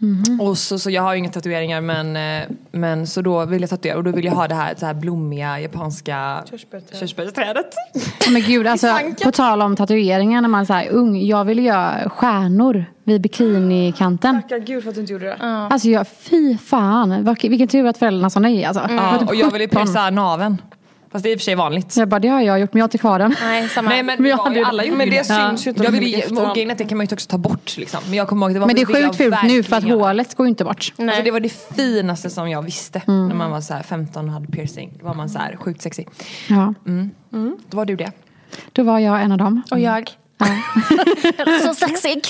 Mhm. 0.03 0.41
Och 0.41 0.59
så, 0.59 0.79
så 0.79 0.91
jag 0.91 1.03
har 1.03 1.13
ju 1.13 1.19
inga 1.19 1.31
tatueringar 1.31 1.81
men, 1.81 2.17
eh, 2.17 2.49
men 2.73 3.07
så 3.07 3.23
då 3.23 3.45
vill 3.45 3.61
jag 3.61 3.71
tatuera 3.71 3.97
och 3.97 4.05
då 4.05 4.11
vill 4.11 4.25
jag 4.25 4.33
ha 4.33 4.49
det 4.49 4.55
här, 4.55 4.75
så 4.79 4.87
här 4.87 4.95
blommiga 4.95 5.61
japanska 5.61 6.45
Körsbärsträd. 6.51 7.01
körsbärsträdet. 7.01 7.67
Men 8.33 8.43
gud, 8.43 8.67
alltså, 8.67 8.99
på 9.25 9.33
tal 9.33 9.63
om 9.63 9.77
tatueringar 9.77 10.41
när 10.41 10.49
man 10.49 10.61
är 10.61 10.65
så 10.65 10.73
här 10.73 10.89
ung. 10.91 11.27
Jag 11.27 11.45
ville 11.45 11.63
göra 11.63 12.11
stjärnor 12.11 12.85
vid 13.05 13.21
bikinikanten. 13.21 14.43
Tackar 14.43 14.59
gud 14.59 14.83
för 14.83 14.89
att 14.89 14.95
du 14.95 15.01
inte 15.01 15.13
gjorde 15.13 15.27
det. 15.27 15.37
Alltså 15.41 15.89
jag, 15.89 16.07
fy 16.09 16.59
fan. 16.59 17.37
Vilken 17.43 17.69
tur 17.69 17.87
att 17.87 17.99
föräldrarna 17.99 18.31
sa 18.31 18.41
nej 18.41 18.65
alltså. 18.65 18.81
Var 18.83 18.95
Ja, 18.95 19.19
typ 19.19 19.29
och 19.29 19.35
jag 19.35 19.51
ville 19.51 19.65
17. 19.69 19.81
pressa 19.87 20.11
naveln. 20.11 20.63
Fast 21.13 21.23
det 21.23 21.29
är 21.29 21.33
i 21.33 21.37
och 21.37 21.41
för 21.41 21.45
sig 21.45 21.55
vanligt. 21.55 21.97
Jag 21.97 22.09
bara, 22.09 22.21
det 22.21 22.29
har 22.29 22.41
jag 22.41 22.61
gjort 22.61 22.73
men 22.73 22.79
jag 22.79 22.85
har 22.85 22.89
inte 22.89 22.99
kvar 22.99 23.19
den. 23.19 23.35
Nej, 23.43 23.69
samma. 23.69 23.89
Nej 23.91 24.03
men, 24.03 24.23
Men 24.23 24.31
jag 24.31 24.37
hade 24.37 24.59
ju- 24.59 24.65
alla 24.65 24.85
gjorde 24.85 24.97
Men 24.99 25.11
det 25.11 25.19
det. 25.19 25.25
syns 25.25 25.67
ju 25.67 25.71
inte 25.71 25.83
Jag 25.85 25.91
vill, 25.91 26.39
och 26.39 26.55
grejen 26.55 26.75
det 26.79 26.85
kan 26.85 26.99
man 26.99 27.07
ju 27.07 27.15
också 27.15 27.29
ta 27.29 27.39
bort 27.39 27.77
liksom. 27.77 28.01
Men 28.07 28.15
jag 28.15 28.29
kommer 28.29 28.47
ihåg, 28.47 28.55
det 28.57 28.61
var 28.61 28.67
Men 28.67 28.77
det 28.77 28.83
är 28.83 28.87
sjukt 28.87 29.17
fult 29.17 29.37
nu 29.45 29.63
för 29.63 29.77
att 29.77 29.85
hålet 29.85 30.35
går 30.35 30.47
ju 30.47 30.49
inte 30.49 30.65
bort. 30.65 30.93
Nej. 30.97 31.09
Alltså 31.09 31.23
det 31.25 31.31
var 31.31 31.41
det 31.41 31.75
finaste 31.77 32.31
som 32.31 32.51
jag 32.51 32.63
visste 32.63 33.03
Mm. 33.09 33.29
när 33.29 33.35
man 33.35 33.51
var 33.51 33.61
så 33.61 33.75
här 33.75 33.83
15 33.83 34.27
och 34.27 34.33
hade 34.33 34.47
piercing. 34.47 34.93
Då 35.01 35.07
var 35.07 35.15
man 35.15 35.29
så 35.31 35.39
här 35.39 35.57
sjukt 35.57 35.83
sexig. 35.83 36.09
Ja, 36.49 36.75
Då 37.69 37.77
var 37.77 37.85
du 37.85 37.97
det. 37.97 38.13
då 38.73 38.83
var 38.83 38.99
jag 38.99 39.23
en 39.23 39.33
av 39.33 39.39
dem. 39.39 39.63
Och 39.71 39.81
jag. 39.81 40.11
så 41.65 41.75
sexig. 41.75 42.23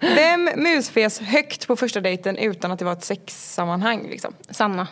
Vem 0.00 0.44
musfes 0.56 1.20
högt 1.20 1.66
på 1.66 1.76
första 1.76 2.00
dejten 2.00 2.36
utan 2.36 2.70
att 2.72 2.78
det 2.78 2.84
var 2.84 2.92
ett 2.92 3.04
sexsammanhang 3.04 4.06
liksom? 4.10 4.32
Sanna. 4.50 4.86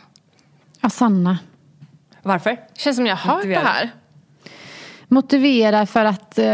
Ja, 0.80 0.90
Sanna. 0.90 1.38
Varför? 2.22 2.56
Känns 2.76 2.96
som 2.96 3.06
jag 3.06 3.16
har 3.16 3.34
hört 3.34 3.42
det 3.42 3.58
här. 3.58 3.90
Motivera 5.08 5.86
för 5.86 6.04
att 6.04 6.38
eh, 6.38 6.46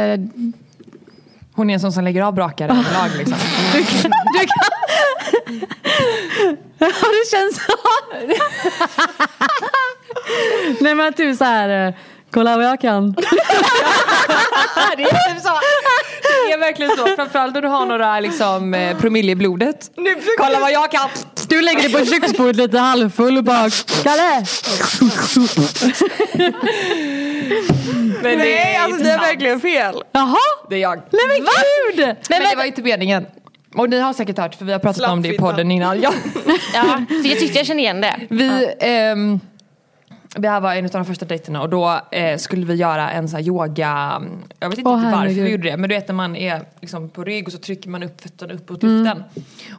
Hon 1.58 1.70
är 1.70 1.74
en 1.74 1.80
sån 1.80 1.92
som 1.92 2.04
lägger 2.04 2.22
av 2.22 2.34
brakare 2.34 2.70
överlag 2.70 3.10
liksom. 3.18 3.38
Du 3.72 3.84
kan... 3.84 4.10
Du 4.32 4.38
kan... 4.38 4.48
ja, 6.78 6.86
det 6.88 7.30
känns 7.30 7.56
så. 7.66 7.72
Nej 10.84 10.94
men 10.94 11.12
du 11.16 11.36
så 11.36 11.44
här, 11.44 11.88
eh, 11.88 11.94
kolla 12.30 12.56
vad 12.56 12.64
jag 12.66 12.80
kan. 12.80 13.12
det 13.12 15.02
är 15.02 15.34
typ 15.34 15.42
så. 15.42 15.60
Det 16.46 16.52
är 16.52 16.58
verkligen 16.58 16.96
så. 16.96 17.06
Framförallt 17.06 17.54
när 17.54 17.62
du 17.62 17.68
har 17.68 17.86
några 17.86 18.20
liksom, 18.20 18.74
eh, 18.74 18.98
promille 18.98 19.32
i 19.32 19.34
blodet. 19.34 19.90
Kolla 20.38 20.60
vad 20.60 20.72
jag 20.72 20.90
kan! 20.90 21.08
Du 21.48 21.62
lägger 21.62 21.82
dig 21.82 21.92
på 21.92 22.04
köksbordet 22.06 22.56
lite 22.56 22.78
halvfull 22.78 23.36
och 23.38 23.44
bara, 23.44 23.70
Kalle! 24.02 24.44
Men 28.22 28.38
Nej 28.38 28.76
alltså 28.76 29.02
det 29.02 29.10
är 29.10 29.16
sant. 29.16 29.22
verkligen 29.28 29.60
fel. 29.60 29.94
Jaha? 30.12 30.36
Det 30.70 30.74
är 30.76 30.80
jag. 30.80 30.96
Nej 30.96 31.22
men 31.28 31.36
gud! 31.96 32.16
Men, 32.30 32.42
det 32.42 32.56
var 32.56 32.64
inte 32.64 32.82
meningen. 32.82 33.26
Och 33.74 33.90
ni 33.90 34.00
har 34.00 34.12
säkert 34.12 34.38
hört 34.38 34.54
för 34.54 34.64
vi 34.64 34.72
har 34.72 34.78
pratat 34.78 35.10
om 35.10 35.22
det 35.22 35.28
i 35.28 35.38
podden 35.38 35.70
innan. 35.70 36.00
Ja. 36.02 36.12
Ja, 36.74 37.02
för 37.08 37.28
jag 37.28 37.38
tyckte 37.38 37.58
jag 37.58 37.66
kände 37.66 37.82
igen 37.82 38.00
det. 38.00 38.16
Vi, 38.30 38.74
ehm, 38.80 39.40
det 40.36 40.48
här 40.48 40.60
var 40.60 40.74
en 40.74 40.84
av 40.84 40.90
de 40.90 41.04
första 41.04 41.24
dejterna 41.24 41.62
och 41.62 41.68
då 41.68 42.00
eh, 42.10 42.38
skulle 42.38 42.66
vi 42.66 42.74
göra 42.74 43.10
en 43.10 43.28
sån 43.28 43.40
här 43.40 43.46
yoga, 43.46 44.22
jag 44.60 44.68
vet 44.68 44.78
inte 44.78 44.90
riktigt 44.90 45.12
varför 45.12 45.28
vi 45.28 45.50
gjorde 45.50 45.70
det 45.70 45.76
men 45.76 45.90
du 45.90 45.94
vet 45.96 46.08
när 46.08 46.14
man 46.14 46.36
är 46.36 46.62
liksom 46.80 47.08
på 47.08 47.24
rygg 47.24 47.46
och 47.46 47.52
så 47.52 47.58
trycker 47.58 47.90
man 47.90 48.02
upp 48.02 48.20
fötterna 48.20 48.54
uppåt 48.54 48.82
luften. 48.82 49.24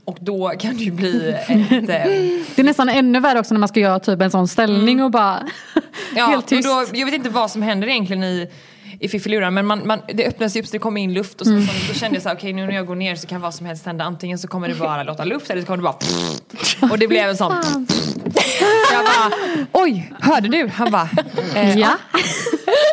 Och 0.05 0.17
då 0.19 0.49
kan 0.59 0.77
det 0.77 0.83
ju 0.83 0.91
bli 0.91 1.29
ett... 1.29 1.49
Eh, 1.49 1.85
Det 2.55 2.59
är 2.59 2.63
nästan 2.63 2.89
ännu 2.89 3.19
värre 3.19 3.39
också 3.39 3.53
när 3.53 3.59
man 3.59 3.69
ska 3.69 3.79
göra 3.79 3.99
typ 3.99 4.21
en 4.21 4.31
sån 4.31 4.47
ställning 4.47 5.03
och 5.03 5.11
bara 5.11 5.39
ja, 6.15 6.25
helt 6.27 6.43
och 6.43 6.49
tyst. 6.49 6.69
då, 6.69 6.97
jag 6.97 7.05
vet 7.05 7.15
inte 7.15 7.29
vad 7.29 7.51
som 7.51 7.61
händer 7.61 7.87
egentligen 7.87 8.23
i 8.23 8.49
i 8.99 9.09
fiffiluran 9.09 9.53
men 9.53 9.65
man, 9.65 9.87
man, 9.87 10.01
det 10.07 10.27
öppnas 10.27 10.55
upp 10.55 10.65
så 10.65 10.71
det 10.71 10.79
kommer 10.79 11.01
in 11.01 11.13
luft 11.13 11.41
och 11.41 11.47
så, 11.47 11.61
så, 11.61 11.93
då 11.93 11.93
kände 11.93 12.15
jag 12.15 12.23
så 12.23 12.29
här, 12.29 12.35
okej 12.35 12.53
nu 12.53 12.65
när 12.65 12.73
jag 12.75 12.85
går 12.85 12.95
ner 12.95 13.15
så 13.15 13.27
kan 13.27 13.41
vad 13.41 13.53
som 13.53 13.65
helst 13.65 13.85
hända. 13.85 14.03
Antingen 14.03 14.39
så 14.39 14.47
kommer 14.47 14.67
det 14.67 14.75
bara 14.75 15.03
låta 15.03 15.23
luft 15.25 15.49
eller 15.49 15.61
så 15.61 15.67
kommer 15.67 15.77
det 15.77 15.83
bara 15.83 16.91
och 16.91 16.99
det 16.99 17.07
blev 17.07 17.29
en 17.29 17.37
sån 17.37 17.55
Jag 18.91 19.05
bara, 19.05 19.31
oj, 19.71 20.13
hörde 20.21 20.47
du? 20.47 20.67
Han 20.67 20.91
bara, 20.91 21.09
eh, 21.55 21.77
Ja. 21.77 21.97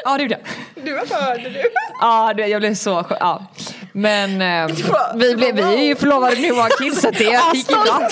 Ja 0.04 0.16
det 0.16 0.22
gjorde 0.22 0.38
jag. 0.74 0.84
Du 0.84 0.92
vad 0.94 1.22
hörde 1.22 1.50
du? 1.50 1.62
Ja, 2.00 2.34
det, 2.36 2.46
jag 2.46 2.60
blev 2.60 2.74
så 2.74 3.06
ja. 3.20 3.46
Men 3.92 4.42
eh, 4.42 4.76
vi, 5.14 5.36
blev, 5.36 5.54
vi 5.54 5.62
är 5.62 5.82
ju 5.82 5.96
förlovade 5.96 6.36
nu 6.36 6.50
och 6.50 6.56
har 6.56 6.84
kids 6.84 7.00
så 7.00 7.10
det 7.10 7.40
gick 7.54 7.70
ju 7.70 7.76
bra. 7.76 8.08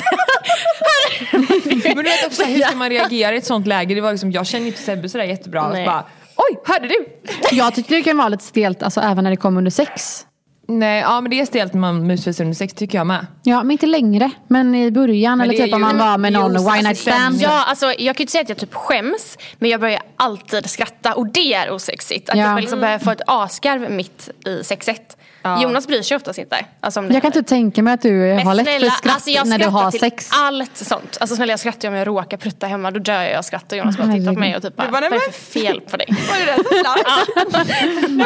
Men 1.85 1.97
du 1.97 2.03
vet 2.03 2.27
också 2.27 2.45
hur 2.45 2.61
ska 2.61 2.77
man 2.77 2.91
reagera 2.91 3.35
i 3.35 3.39
ett 3.39 3.47
sånt 3.47 3.67
läge? 3.67 3.95
Det 3.95 4.01
var 4.01 4.13
liksom, 4.13 4.33
jag 4.33 4.47
känner 4.47 4.67
inte 4.67 4.83
Sebbe 4.83 5.09
sådär 5.09 5.25
jättebra. 5.25 5.63
Och 5.63 5.71
så 5.71 5.77
Nej. 5.77 5.87
bara, 5.87 6.05
Oj, 6.37 6.59
hörde 6.65 6.89
du? 6.89 7.07
Jag 7.51 7.75
tyckte 7.75 7.95
det 7.95 8.03
kan 8.03 8.17
vara 8.17 8.29
lite 8.29 8.45
stelt 8.45 8.83
alltså, 8.83 9.01
även 9.01 9.25
när 9.25 9.31
det 9.31 9.37
kommer 9.37 9.59
under 9.59 9.71
sex. 9.71 10.27
Nej, 10.69 11.01
ja 11.01 11.21
men 11.21 11.31
det 11.31 11.41
är 11.41 11.47
stelt 11.47 11.73
när 11.73 11.81
man 11.81 12.07
musvisar 12.07 12.45
under 12.45 12.55
sex 12.55 12.75
tycker 12.75 12.99
jag 12.99 13.07
med. 13.07 13.27
Ja, 13.43 13.63
men 13.63 13.71
inte 13.71 13.87
längre. 13.87 14.31
Men 14.49 14.75
i 14.75 14.91
början 14.91 15.39
Men 15.39 15.51
eller 15.51 15.65
typ 15.65 15.75
om 15.75 15.81
man 15.81 15.99
var 15.99 16.19
med 16.19 16.33
någon 16.33 16.53
ju 16.53 16.59
one 16.59 16.83
night 16.83 16.99
stand. 16.99 17.41
Ja, 17.41 17.65
alltså, 17.65 17.87
jag 17.87 17.97
kan 17.97 18.05
ju 18.05 18.23
inte 18.23 18.33
säga 18.33 18.43
att 18.43 18.49
jag 18.49 18.59
typ 18.59 18.75
skäms, 18.75 19.39
men 19.59 19.71
jag 19.71 19.81
börjar 19.81 20.01
alltid 20.17 20.71
skratta 20.71 21.15
och 21.15 21.27
det 21.27 21.55
är 21.55 21.71
osexigt. 21.73 22.31
Att 22.31 22.37
Ja. 22.37 22.43
jag 22.51 22.61
liksom 22.61 22.81
börjar 22.81 22.99
få 22.99 23.11
ett 23.11 23.23
asgarv 23.27 23.91
mitt 23.91 24.31
i 24.47 24.65
sexet. 24.65 25.17
Ja. 25.47 25.63
Jonas 25.63 25.87
bryr 25.87 26.03
sig 26.03 26.17
oftast 26.17 26.39
inte. 26.39 26.65
Alltså, 26.81 27.01
om 27.01 27.09
det 27.09 27.15
Jag 27.15 27.23
kan 27.23 27.33
typ 27.33 27.47
tänka 27.47 27.83
mig 27.83 27.95
att 27.95 28.03
du 28.03 28.13
Men 28.13 28.47
har 28.47 28.55
lätt 28.55 28.69
för 28.69 28.91
skratt 28.91 29.15
alltså 29.15 29.31
jag 29.31 29.47
när 29.49 29.59
du 29.59 29.65
har 29.67 29.91
till 29.91 30.01
sex. 30.01 30.31
allt 30.33 30.77
sånt. 30.77 31.17
Alltså 31.21 31.37
snälla 31.37 31.53
jag 31.53 31.61
skrattar 31.61 31.89
om 31.89 31.95
jag 31.95 32.07
råkar 32.07 32.37
prutta 32.37 32.67
hemma, 32.67 32.91
då 32.91 32.99
dör 33.01 33.23
jag 33.23 33.39
av 33.39 33.43
skratt 33.43 33.73
och 33.73 33.79
Jonas 33.79 33.97
bara 33.97 34.13
tittar 34.13 34.33
på 34.35 34.41
mig 34.41 34.57
och 34.57 34.63
typ 34.63 34.77
bara, 34.77 34.91
vad 34.91 35.05
är 35.05 35.11
det 35.11 35.21
för 35.21 35.33
fel 35.33 35.81
på 35.81 35.97
dig? 35.97 36.07
Var 36.29 36.47
det 36.47 36.57
så 36.57 36.75
snabbt? 36.81 37.71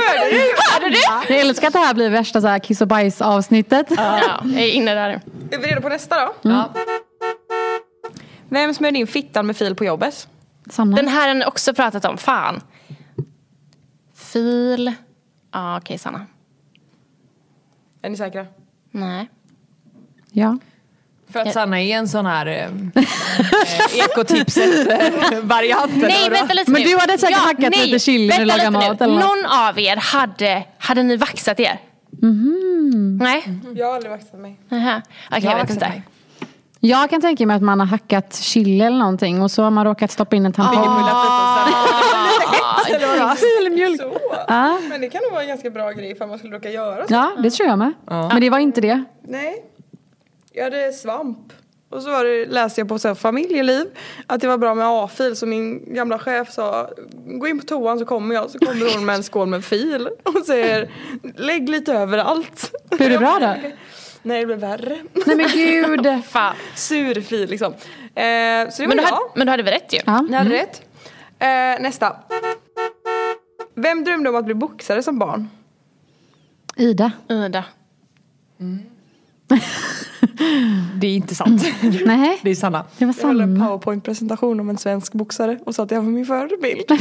Hörde 0.02 0.30
du? 0.30 0.54
Hörde 0.72 0.90
du? 0.90 1.34
Jag 1.34 1.40
älskar 1.40 1.66
att 1.66 1.72
det 1.72 1.78
här 1.78 1.94
blir 1.94 2.10
värsta 2.10 2.40
så 2.40 2.46
här 2.46 2.58
kiss 2.58 2.80
och 2.80 2.88
bajs 2.88 3.20
avsnittet. 3.20 3.86
Ja, 3.96 4.20
jag 4.44 4.62
är 4.62 4.70
inne 4.72 4.94
där 4.94 5.08
nu. 5.08 5.20
Är 5.56 5.58
vi 5.62 5.66
redo 5.66 5.80
på 5.80 5.88
nästa 5.88 6.16
då? 6.26 6.34
Ja. 6.42 6.72
Vem 8.48 8.74
smörjde 8.74 8.98
in 8.98 9.06
fittan 9.06 9.46
med 9.46 9.56
fil 9.56 9.74
på 9.74 9.84
jobbet? 9.84 10.28
Sanna. 10.70 10.96
Den 10.96 11.08
här 11.08 11.28
har 11.28 11.34
ni 11.34 11.44
också 11.44 11.74
pratat 11.74 12.04
om, 12.04 12.18
fan. 12.18 12.60
Fil. 14.16 14.92
Ja 15.52 15.76
okej 15.78 15.98
Sanna. 15.98 16.26
Är 18.02 18.10
ni 18.10 18.16
säkra? 18.16 18.46
Nej. 18.90 19.28
Ja. 20.32 20.58
För 21.32 21.40
att 21.40 21.52
Sanna 21.52 21.80
är 21.80 21.96
en 21.96 22.08
sån 22.08 22.26
här 22.26 22.46
eh, 22.46 22.54
eh, 22.94 23.04
ekotipset-variant. 24.04 25.92
Nej 25.96 26.30
vänta 26.30 26.54
lite 26.54 26.70
Men 26.70 26.82
nu. 26.82 26.88
du 26.88 26.98
hade 26.98 27.18
säkert 27.18 27.38
hackat 27.38 27.70
nej, 27.76 27.86
lite 27.86 27.98
chili 27.98 28.28
när 28.28 28.38
du 28.38 28.44
lite 28.44 28.70
mat 28.70 29.00
eller 29.02 29.14
något. 29.14 29.22
Någon 29.24 29.46
av 29.46 29.78
er 29.78 29.96
hade, 29.96 30.64
hade 30.78 31.02
ni 31.02 31.16
vaxat 31.16 31.60
er? 31.60 31.80
Mhm. 32.22 33.18
Nej? 33.22 33.60
Jag 33.74 33.86
har 33.86 33.94
aldrig 33.94 34.10
vaxat 34.10 34.40
mig. 34.40 34.60
Nähä. 34.68 35.02
Okej 35.30 35.44
Jag 35.44 35.52
jag 35.52 35.58
vet 35.62 35.70
inte. 35.70 35.88
mig. 35.88 36.02
Jag 36.80 37.10
kan 37.10 37.20
tänka 37.20 37.46
mig 37.46 37.56
att 37.56 37.62
man 37.62 37.80
har 37.80 37.86
hackat 37.86 38.36
chili 38.36 38.80
eller 38.80 38.98
någonting 38.98 39.42
och 39.42 39.50
så 39.50 39.62
har 39.62 39.70
man 39.70 39.84
råkat 39.84 40.10
stoppa 40.10 40.36
in 40.36 40.46
en 40.46 40.52
tampong. 40.52 40.84
Filmjölk. 43.36 44.00
Så. 44.00 44.18
Ja. 44.48 44.78
Men 44.88 45.00
det 45.00 45.08
kan 45.08 45.22
nog 45.22 45.32
vara 45.32 45.42
en 45.42 45.48
ganska 45.48 45.70
bra 45.70 45.92
grej 45.92 46.10
ifall 46.10 46.28
man 46.28 46.38
skulle 46.38 46.56
råka 46.56 46.70
göra 46.70 47.06
så. 47.06 47.14
Ja, 47.14 47.32
det 47.42 47.50
tror 47.50 47.68
jag 47.68 47.78
med. 47.78 47.92
Men 48.06 48.40
det 48.40 48.50
var 48.50 48.58
inte 48.58 48.80
det. 48.80 49.04
Nej. 49.22 49.64
Jag 50.52 50.64
hade 50.64 50.92
svamp. 50.92 51.52
Och 51.90 52.02
så 52.02 52.10
var 52.10 52.24
det, 52.24 52.46
läste 52.46 52.80
jag 52.80 52.88
på 52.88 52.98
så 52.98 53.08
här, 53.08 53.14
familjeliv 53.14 53.86
att 54.26 54.40
det 54.40 54.48
var 54.48 54.58
bra 54.58 54.74
med 54.74 54.86
A-fil 54.86 55.36
så 55.36 55.46
min 55.46 55.94
gamla 55.94 56.18
chef 56.18 56.52
sa 56.52 56.90
gå 57.26 57.46
in 57.48 57.58
på 57.60 57.66
toan 57.66 57.98
så 57.98 58.04
kommer 58.04 58.34
jag 58.34 58.50
så 58.50 58.58
kommer 58.58 58.94
hon 58.94 59.06
med 59.06 59.14
en 59.14 59.22
skål 59.22 59.48
med 59.48 59.64
fil 59.64 60.08
och 60.22 60.46
säger 60.46 60.90
lägg 61.36 61.68
lite 61.68 61.92
överallt. 61.92 62.72
Blev 62.90 63.10
det 63.10 63.18
bra 63.18 63.38
då? 63.40 63.54
Nej 64.22 64.40
det 64.40 64.46
blev 64.46 64.58
värre. 64.58 64.98
Nej 65.26 65.36
men 65.36 65.46
gud. 65.52 66.24
Fan. 66.28 66.54
Sur 66.74 67.20
fil 67.20 67.50
liksom. 67.50 67.72
Eh, 67.72 67.74
så 67.74 67.82
det 68.14 68.86
var 68.86 68.86
Men 68.86 68.96
du, 68.96 69.02
hade, 69.02 69.16
men 69.34 69.46
du 69.46 69.50
hade 69.50 69.62
väl 69.62 69.74
rätt 69.74 69.92
ju? 69.92 70.00
Ja. 70.06 70.26
Ni 70.28 70.36
hade 70.36 70.50
rätt. 70.50 70.82
Eh, 71.38 71.82
nästa. 71.82 72.16
Vem 73.78 74.04
drömde 74.04 74.30
om 74.30 74.36
att 74.36 74.44
bli 74.44 74.54
boxare 74.54 75.02
som 75.02 75.18
barn? 75.18 75.48
Ida. 76.76 77.12
Ida. 77.28 77.64
Det 81.00 81.06
är 81.06 81.14
inte 81.16 81.34
sant. 81.34 81.62
Nej, 82.04 82.40
Det 82.42 82.50
är 82.50 82.54
Sanna. 82.54 82.84
det 82.98 83.04
var 83.06 83.14
Jag 83.20 83.26
höll 83.28 83.40
en 83.40 83.48
Sanna. 83.56 83.66
powerpoint-presentation 83.68 84.60
om 84.60 84.70
en 84.70 84.78
svensk 84.78 85.12
boxare 85.12 85.58
och 85.66 85.74
sa 85.74 85.82
att 85.82 85.90
jag 85.90 86.02
var 86.02 86.10
min 86.10 86.26
förebild. 86.26 86.84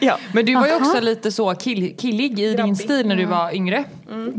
Ja. 0.00 0.18
Men 0.34 0.46
du 0.46 0.54
var 0.54 0.66
ju 0.66 0.72
Aha. 0.72 0.80
också 0.86 1.00
lite 1.00 1.32
så 1.32 1.54
kill, 1.54 1.96
killig 1.96 2.40
i 2.40 2.46
din 2.46 2.56
Grabbig. 2.56 2.76
stil 2.76 3.06
när 3.08 3.16
du 3.16 3.24
var 3.24 3.54
yngre. 3.54 3.84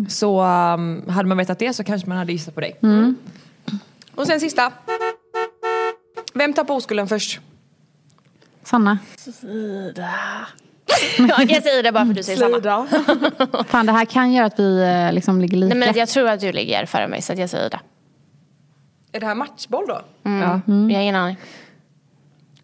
Så 0.10 0.42
um, 0.44 1.04
hade 1.10 1.30
man 1.30 1.38
vetat 1.38 1.60
det 1.60 1.74
så 1.74 1.84
kanske 1.84 2.10
man 2.10 2.18
hade 2.18 2.32
gissat 2.32 2.56
på 2.56 2.62
dig. 2.62 2.80
Och 4.16 4.28
sen 4.28 4.40
sista. 4.40 4.72
Vem 6.34 6.54
tappade 6.54 6.78
oskulden 6.78 7.08
först? 7.08 7.40
Sanna. 8.64 9.00
Ja, 11.18 11.44
jag 11.48 11.64
säger 11.64 11.84
det 11.84 11.92
bara 11.92 12.04
för 12.06 12.10
att 12.12 12.16
du 12.18 12.24
säger 12.24 12.40
samma. 12.40 12.54
Slida. 12.56 13.64
Fan 13.68 13.86
det 13.86 13.92
här 13.92 14.06
kan 14.06 14.34
göra 14.34 14.46
att 14.46 14.60
vi 14.60 14.82
eh, 14.82 15.14
liksom 15.14 15.42
ligger 15.42 15.58
lika. 15.58 15.76
Nej, 15.76 15.88
men 15.88 15.98
jag 15.98 16.10
tror 16.10 16.30
att 16.30 16.40
du 16.40 16.52
ligger 16.52 16.86
före 16.86 17.08
mig 17.08 17.22
så 17.22 17.34
att 17.34 17.40
jag 17.40 17.50
säger 17.50 17.70
det. 17.70 17.80
Är 19.12 19.20
det 19.20 19.26
här 19.26 19.36
matchboll 19.36 19.86
då? 19.88 20.02
Ja. 20.24 20.32
Jag 20.66 20.74
har 20.76 21.02
ingen 21.02 21.16
aning. 21.16 21.38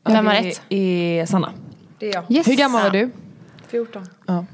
Vem 0.08 0.28
har 0.28 0.34
det 0.34 0.42
rätt? 0.42 0.62
är 0.70 1.26
Sanna. 1.26 1.52
Det 2.00 2.10
är 2.10 2.14
jag. 2.14 2.24
Yes. 2.32 2.48
Hur 2.48 2.56
gammal 2.56 2.84
var 2.84 2.90
du? 2.90 3.12
14. 3.68 4.08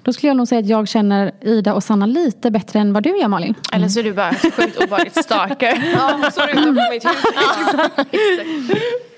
Då 0.04 0.14
skulle 0.14 0.30
jag 0.30 0.38
nog 0.38 0.48
säga 0.48 0.60
att 0.60 0.68
jag 0.68 0.88
känner 0.88 1.32
Ida 1.42 1.74
och 1.74 1.84
Sanna 1.84 2.06
lite 2.06 2.52
bättre 2.52 2.80
än 2.80 2.94
vad 2.94 3.04
du 3.04 3.18
gör 3.20 3.28
Malin. 3.28 3.56
Eller 3.74 3.88
så 3.88 4.00
är 4.00 4.04
du 4.04 4.14
bara 4.14 4.34
sjukt 4.56 4.84
obehagligt 4.84 5.24
stalker. 5.26 5.92
Ja, 5.94 6.32
så 6.34 6.48
utanför 6.50 6.92
mitt 6.92 7.06
hus. 7.06 7.16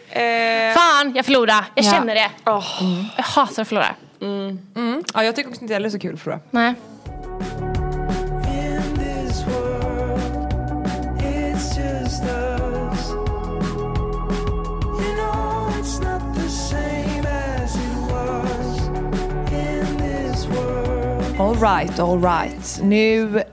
Eh, 0.09 0.73
Fan, 0.75 1.13
jag 1.15 1.25
förlorade. 1.25 1.65
Jag 1.75 1.85
Ja. 1.85 1.91
känner 1.91 2.15
det. 2.15 2.29
åh. 2.45 2.65
Jag 3.17 3.23
hatar 3.23 3.61
att 3.61 3.67
förlora. 3.67 3.95
Mm. 4.23 5.03
Ja, 5.13 5.23
jag 5.23 5.35
tycker 5.35 5.49
också 5.49 5.61
inte 5.61 5.73
heller 5.73 5.89
det 5.89 5.89
är 5.89 5.91
så 5.91 5.99
kul. 5.99 6.39
Nej. 6.51 6.73
In 8.45 8.81
this 8.93 9.43
world. 9.47 10.23
All 21.39 21.55
right, 21.55 21.99
all 21.99 22.21
right. 22.21 22.79
Nu 22.83 23.43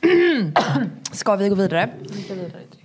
ska 1.12 1.36
vi 1.36 1.48
gå 1.48 1.54
vidare. 1.54 1.90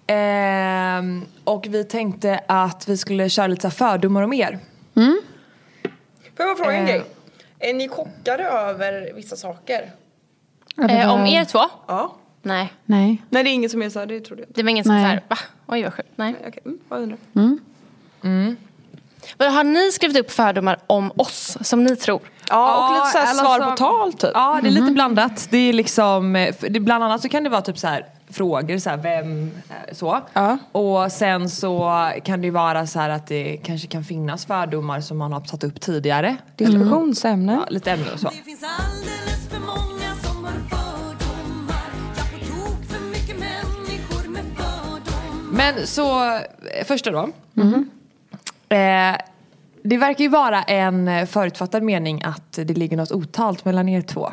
Ehm, 0.08 1.26
och 1.44 1.66
vi 1.70 1.84
tänkte 1.84 2.40
att 2.48 2.88
vi 2.90 2.98
skulle 2.98 3.30
köra 3.30 3.48
lite 3.48 3.62
så 3.62 3.68
här 3.68 3.92
fördomar 3.92 4.22
om 4.24 4.34
er. 4.34 4.60
Får 4.94 5.06
jag 6.38 6.48
bara 6.48 6.56
fråga 6.56 6.74
en 6.78 6.84
Eh. 6.84 6.88
grej? 6.90 7.04
Är 7.64 7.74
ni 7.74 7.90
chockade 7.90 8.44
över 8.44 9.12
vissa 9.16 9.36
saker? 9.36 9.92
Eh, 10.90 11.14
om 11.14 11.26
er 11.26 11.46
två? 11.46 11.60
Ja. 11.88 12.16
Nej. 12.42 12.74
Nej. 12.86 13.22
Nej 13.30 13.44
det 13.44 13.50
är 13.50 13.54
ingen 13.54 13.70
som 13.70 13.82
är 13.82 13.90
så 13.90 14.00
här, 14.00 14.06
det 14.06 14.20
trodde 14.22 14.42
jag 14.42 14.50
inte. 14.50 14.60
Det 14.60 14.64
var 14.64 14.70
ingen 14.70 14.84
som 14.84 14.96
Nej. 14.96 15.04
såhär, 15.04 15.22
va? 15.28 15.38
Oj 15.68 15.84
vad 15.84 15.94
sjukt. 15.94 16.10
Nej. 16.16 16.36
Okej, 16.48 16.60
mm, 16.66 16.80
vad 16.90 17.02
undrar 17.02 17.18
Vad 19.38 19.54
Har 19.54 19.64
ni 19.64 19.92
skrivit 19.92 20.18
upp 20.18 20.32
fördomar 20.32 20.80
om 20.88 21.12
oss 21.16 21.58
som 21.62 21.84
ni 21.84 21.96
tror? 21.96 22.22
Ja, 22.50 22.88
och 22.88 22.94
lite 22.96 23.12
så 23.12 23.18
här 23.18 23.34
svar 23.34 23.60
så- 23.60 23.70
på 23.70 23.78
tal 23.78 24.14
typ. 24.14 24.32
Ja, 24.34 24.60
det 24.62 24.70
är 24.70 24.72
lite 24.72 24.92
blandat. 24.92 25.48
Det 25.52 25.58
är 25.58 25.74
liksom, 25.74 26.36
eh, 26.36 26.56
det, 26.70 26.80
bland 26.80 27.04
annat 27.04 27.22
så 27.22 27.30
kan 27.30 27.44
det 27.44 27.50
vara 27.50 27.62
typ 27.62 27.78
så 27.78 27.88
här 27.88 28.06
frågor, 28.34 28.78
så 28.78 28.90
här, 28.90 28.98
vem, 28.98 29.52
eh, 29.70 29.94
så. 29.94 30.20
Ja. 30.34 30.58
Och 30.72 31.12
sen 31.12 31.50
så 31.50 31.92
kan 32.24 32.42
det 32.42 32.46
ju 32.46 32.52
vara 32.52 32.88
så 32.88 33.00
här 33.00 33.10
att 33.10 33.28
det 33.28 33.58
kanske 33.64 33.88
kan 33.88 34.04
finnas 34.04 34.46
fördomar 34.46 35.02
som 35.02 35.18
man 35.18 35.34
har 35.34 35.42
satt 35.42 35.64
upp 35.64 35.82
tidigare. 35.82 36.38
Diskussionsämne. 36.56 37.54
Ja, 37.54 37.66
lite 37.70 37.92
ämnen 37.92 38.14
och 38.14 38.20
så. 38.20 38.30
Men 45.52 45.88
så, 45.88 46.36
eh, 46.36 46.86
första 46.86 47.12
då. 47.12 47.30
Eh, 48.70 49.16
det 49.84 49.98
verkar 49.98 50.24
ju 50.24 50.30
vara 50.30 50.64
en 50.64 51.08
eh, 51.08 51.26
förutfattad 51.26 51.84
mening 51.84 52.22
att 52.24 52.52
det 52.52 52.78
ligger 52.78 52.98
något 52.98 53.12
otalt 53.12 53.66
mellan 53.66 53.90
er 53.90 54.02
två. 54.02 54.32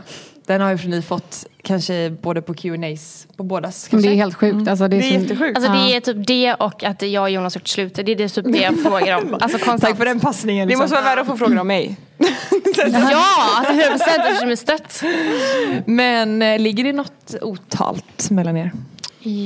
Den 0.51 0.61
har 0.61 0.77
ju 0.77 0.89
ni 0.89 1.03
fått 1.03 1.47
kanske 1.63 2.11
både 2.23 2.43
på 2.43 2.55
Q&As 2.55 3.27
på 3.37 3.43
bådas 3.43 3.85
Det 3.85 3.91
kanske. 3.91 4.11
är 4.11 4.15
helt 4.15 4.35
sjukt. 4.35 4.69
Alltså, 4.69 4.89
det 4.89 4.97
är, 4.97 5.01
Det 5.01 5.07
är 5.07 5.11
så- 5.19 5.23
jättesjukt. 5.23 5.57
Alltså 5.59 5.73
det 5.73 5.97
är 5.97 6.01
typ 6.01 6.27
det 6.27 6.55
och 6.55 6.85
att 6.85 7.03
jag 7.03 7.23
och 7.23 7.31
Jonas 7.31 7.55
gjort 7.57 7.69
slut. 7.69 7.95
Det 7.95 8.13
är 8.13 8.17
det 8.17 8.29
typ 8.29 8.45
det 8.53 8.59
jag 8.59 8.79
frågar 8.83 9.17
om. 9.19 9.35
Alltså 9.35 9.59
konstant. 9.59 9.81
Tack 9.83 9.97
för 9.97 10.05
den 10.05 10.21
passningen. 10.21 10.69
Det 10.69 10.71
Liksom. 10.71 10.83
måste 10.85 10.95
vara 10.95 11.05
värre 11.05 11.21
att 11.21 11.27
få 11.27 11.37
frågor 11.37 11.59
om 11.59 11.67
mig. 11.67 11.97
Ja, 12.87 13.65
100 13.69 13.85
procent 13.91 14.19
eftersom 14.27 14.49
det 14.49 14.55
är 14.55 14.57
stött. 14.57 15.03
Men 15.87 16.43
eh, 16.43 16.59
ligger 16.59 16.85
det 16.85 16.93
något 16.93 17.35
otalt 17.41 18.31
mellan 18.31 18.57
er? 18.57 18.73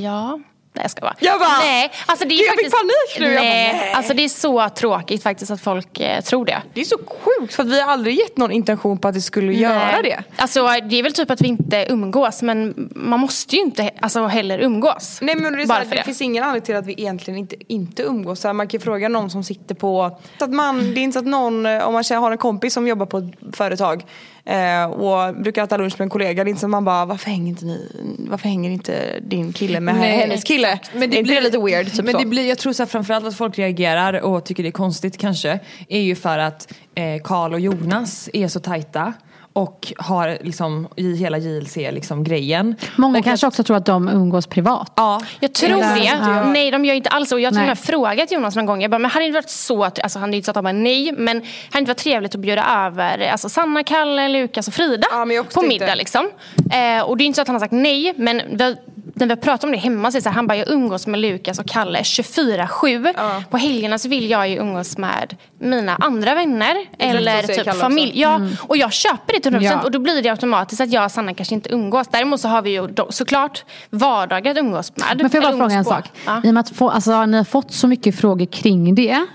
Ja. 0.02 0.40
Nej 0.76 0.84
jag 0.84 0.90
ska 0.90 1.00
bara. 1.00 1.14
Jag 1.18 1.40
bara, 1.40 1.58
nej, 1.58 1.92
alltså 2.06 2.28
det 2.28 2.34
är 2.34 2.46
jag 2.46 2.58
fick 2.58 2.70
faktiskt, 2.70 2.76
panik 2.76 3.18
nu. 3.18 3.26
Jag 3.26 3.34
bara, 3.34 3.44
Nej, 3.44 3.72
nej. 3.72 3.92
alltså 3.92 4.14
det 4.14 4.24
är 4.24 4.28
så 4.28 4.68
tråkigt 4.68 5.22
faktiskt 5.22 5.50
att 5.50 5.60
folk 5.60 6.00
eh, 6.00 6.20
tror 6.20 6.44
det. 6.44 6.62
Det 6.74 6.80
är 6.80 6.84
så 6.84 6.98
sjukt 6.98 7.54
för 7.54 7.62
att 7.62 7.68
vi 7.68 7.80
har 7.80 7.92
aldrig 7.92 8.18
gett 8.18 8.37
någon 8.37 8.52
intention 8.52 8.98
på 8.98 9.08
att 9.08 9.14
det 9.14 9.20
skulle 9.20 9.52
göra 9.52 9.92
Nej. 9.92 10.02
det. 10.02 10.24
Alltså 10.37 10.66
det 10.66 10.98
är 10.98 11.02
väl 11.02 11.12
typ 11.12 11.30
att 11.30 11.40
vi 11.40 11.48
inte 11.48 11.87
umgås 11.88 12.42
men 12.42 12.90
man 12.94 13.20
måste 13.20 13.56
ju 13.56 13.62
inte 13.62 13.90
alltså, 14.00 14.26
heller 14.26 14.58
umgås. 14.58 15.18
Nej 15.22 15.37
men 15.37 15.52
det, 15.52 15.62
är 15.62 15.66
så 15.66 15.72
här, 15.72 15.84
det, 15.84 15.96
det. 15.96 16.02
finns 16.02 16.22
ingen 16.22 16.44
anledning 16.44 16.66
till 16.66 16.76
att 16.76 16.87
vi 16.87 16.92
egentligen 16.92 17.38
inte, 17.38 17.56
inte 17.68 18.02
umgås. 18.02 18.40
Så 18.40 18.48
här, 18.48 18.52
man 18.52 18.68
kan 18.68 18.78
ju 18.78 18.84
fråga 18.84 19.08
någon 19.08 19.30
som 19.30 19.44
sitter 19.44 19.74
på... 19.74 20.18
Så 20.38 20.44
att 20.44 20.52
man, 20.52 20.94
det 20.94 21.00
är 21.00 21.02
inte 21.02 21.12
så 21.12 21.18
att 21.18 21.26
någon, 21.26 21.66
eh, 21.66 21.88
om 21.88 21.92
man 21.92 22.04
har 22.10 22.30
en 22.32 22.38
kompis 22.38 22.74
som 22.74 22.87
jobbar 22.87 23.06
på 23.06 23.18
ett 23.18 23.56
företag 23.56 24.04
eh, 24.44 24.85
och 24.85 25.35
brukar 25.37 25.64
äta 25.64 25.76
lunch 25.76 25.94
med 25.98 26.07
en 26.07 26.11
kollega. 26.11 26.44
Det 26.44 26.48
är 26.48 26.52
inte 26.52 26.66
att 26.66 26.70
man 26.70 26.85
bara, 26.85 27.04
varför 27.04 27.30
hänger 27.30 27.48
inte, 27.48 27.64
ni, 27.64 27.90
varför 28.18 28.48
hänger 28.48 28.70
inte 28.70 29.20
din 29.20 29.52
kille 29.52 29.80
med 29.80 29.94
Nej, 29.94 30.16
hennes 30.16 30.44
kille? 30.44 30.78
Men 30.92 31.12
är 31.12 31.18
inte 31.18 31.35
det 31.35 31.40
lite 31.40 31.59
weird? 31.59 31.87
Typ 31.92 32.04
men 32.04 32.12
så? 32.12 32.18
det 32.18 32.26
blir, 32.26 32.48
jag 32.48 32.59
tror 32.59 32.72
så 32.72 32.83
här, 32.83 32.88
framförallt 32.88 33.26
att 33.26 33.37
folk 33.37 33.59
reagerar 33.59 34.20
och 34.20 34.44
tycker 34.44 34.62
det 34.62 34.68
är 34.68 34.70
konstigt 34.70 35.18
kanske 35.18 35.61
är 35.88 36.00
ju 36.00 36.14
för 36.14 36.38
att 36.38 36.72
eh, 36.94 37.22
Karl 37.24 37.54
och 37.54 37.61
Jonas 37.61 38.30
är 38.33 38.48
så 38.48 38.61
tajta 38.61 39.12
och 39.56 39.92
har 39.98 40.38
liksom 40.40 40.88
i 40.96 41.16
hela 41.16 41.38
JLC 41.38 41.76
liksom 41.76 42.24
grejen. 42.24 42.76
Många 42.96 43.18
och 43.18 43.24
kanske 43.24 43.46
också 43.46 43.62
tror 43.64 43.76
att 43.76 43.86
de 43.86 44.08
umgås 44.08 44.46
privat. 44.46 44.92
Ja, 44.96 45.20
Jag 45.40 45.52
tror 45.52 45.70
Eller- 45.70 45.94
det. 45.94 46.04
Ja. 46.04 46.44
Nej 46.44 46.70
de 46.70 46.84
gör 46.84 46.94
inte 46.94 47.08
alls 47.10 47.28
så. 47.28 47.38
Jag 47.38 47.46
har 47.46 47.52
till 47.52 47.60
och 47.60 47.66
med 47.66 47.78
frågat 47.78 48.32
Jonas 48.32 48.56
någon 48.56 48.66
gång. 48.66 48.82
Jag 48.82 48.90
bara, 48.90 48.98
men 48.98 49.10
hade 49.10 49.24
det 49.24 49.26
inte 49.26 49.36
varit 49.38 49.50
så 49.50 49.84
att, 49.84 50.00
alltså 50.00 50.18
han 50.18 50.28
hade 50.28 50.36
inte 50.36 50.46
sagt 50.46 50.56
att 50.56 50.64
han 50.64 50.76
bara 50.76 50.82
nej, 50.82 51.12
men 51.18 51.36
hade 51.36 51.46
det 51.72 51.78
inte 51.78 51.90
varit 51.90 51.98
trevligt 51.98 52.34
att 52.34 52.40
bjuda 52.40 52.86
över 52.86 53.28
alltså 53.28 53.48
Sanna, 53.48 53.82
Kalle, 53.82 54.28
Lukas 54.28 54.68
och 54.68 54.74
Frida 54.74 55.06
Ja, 55.10 55.44
på 55.54 55.62
middag 55.62 55.94
liksom. 55.94 56.30
Eh, 56.72 57.02
och 57.04 57.16
det 57.16 57.24
är 57.24 57.26
inte 57.26 57.36
så 57.36 57.42
att 57.42 57.48
han 57.48 57.54
har 57.54 57.60
sagt 57.60 57.72
nej, 57.72 58.12
men 58.16 58.42
vi 58.50 58.76
när 59.14 59.27
vi 59.27 59.31
har 59.33 59.37
pratat 59.37 59.64
om 59.64 59.70
det 59.72 59.77
hemma 59.77 60.11
så 60.11 60.16
är 60.16 60.20
det 60.20 60.22
så 60.22 60.29
här, 60.29 60.35
han 60.37 60.46
bara, 60.46 60.57
jag 60.59 60.70
umgås 60.70 61.07
med 61.07 61.20
Lukas 61.20 61.59
och 61.59 61.66
Kalle 61.66 61.98
24-7. 62.03 63.44
På 63.50 63.57
helgerna 63.57 63.98
så 63.98 64.09
vill 64.09 64.31
jag 64.31 64.48
ju 64.48 64.57
umgås 64.57 64.98
med 64.98 65.37
mina 65.59 65.96
andra 65.96 66.35
vänner 66.35 66.77
eller 66.98 67.42
typ 67.42 67.64
Kalle 67.64 67.72
familj. 67.81 68.09
också. 68.09 68.18
Ja, 68.18 68.40
och 68.61 68.77
jag 68.77 68.92
köper 68.92 69.33
det 69.33 69.40
till 69.40 69.53
100% 69.55 69.62
Ja. 69.62 69.83
och 69.83 69.90
då 69.90 69.98
blir 69.98 70.22
det 70.22 70.29
automatiskt 70.29 70.81
att 70.81 70.92
jag 70.92 71.05
och 71.05 71.11
Sanna 71.11 71.35
kanske 71.35 71.55
inte 71.55 71.74
umgås. 71.74 72.09
Däremot 72.09 72.40
så 72.40 72.48
har 72.48 72.62
vi 72.62 72.70
ju 72.70 72.87
då, 72.87 73.07
såklart 73.12 73.64
vardagar 73.90 74.50
att 74.53 74.59
umgås 74.59 74.92
med. 74.96 75.07
Men 75.20 75.31
får 75.31 75.42
jag 75.42 75.53
bara 75.53 75.59
fråga 75.59 75.74
en 75.79 75.85
på. 75.85 75.90
sak? 75.90 76.11
Ja. 76.27 76.40
I 76.44 76.50
och 76.50 76.55
med 76.55 76.61
att 76.61 76.70
få, 76.77 76.90
alltså, 76.90 77.27
ni 77.27 77.37
har 77.37 77.44
fått 77.44 77.72
så 77.72 77.87
mycket 77.87 78.16
frågor 78.20 78.46
kring 78.46 78.94
det, 78.94 79.27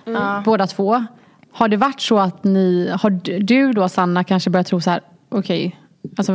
båda 0.46 0.68
två. 0.68 1.06
Har 1.54 1.68
det 1.68 1.78
varit 1.78 2.02
så 2.02 2.20
att 2.20 2.44
ni, 2.44 2.92
har 3.02 3.10
du- 3.10 3.74
då 3.74 3.89
Sanna 3.89 4.24
kanske 4.24 4.50
börjat 4.50 4.68
tro 4.68 4.82
så 4.82 4.89
här, 4.89 5.02
okej, 5.32 5.76
alltså 6.17 6.32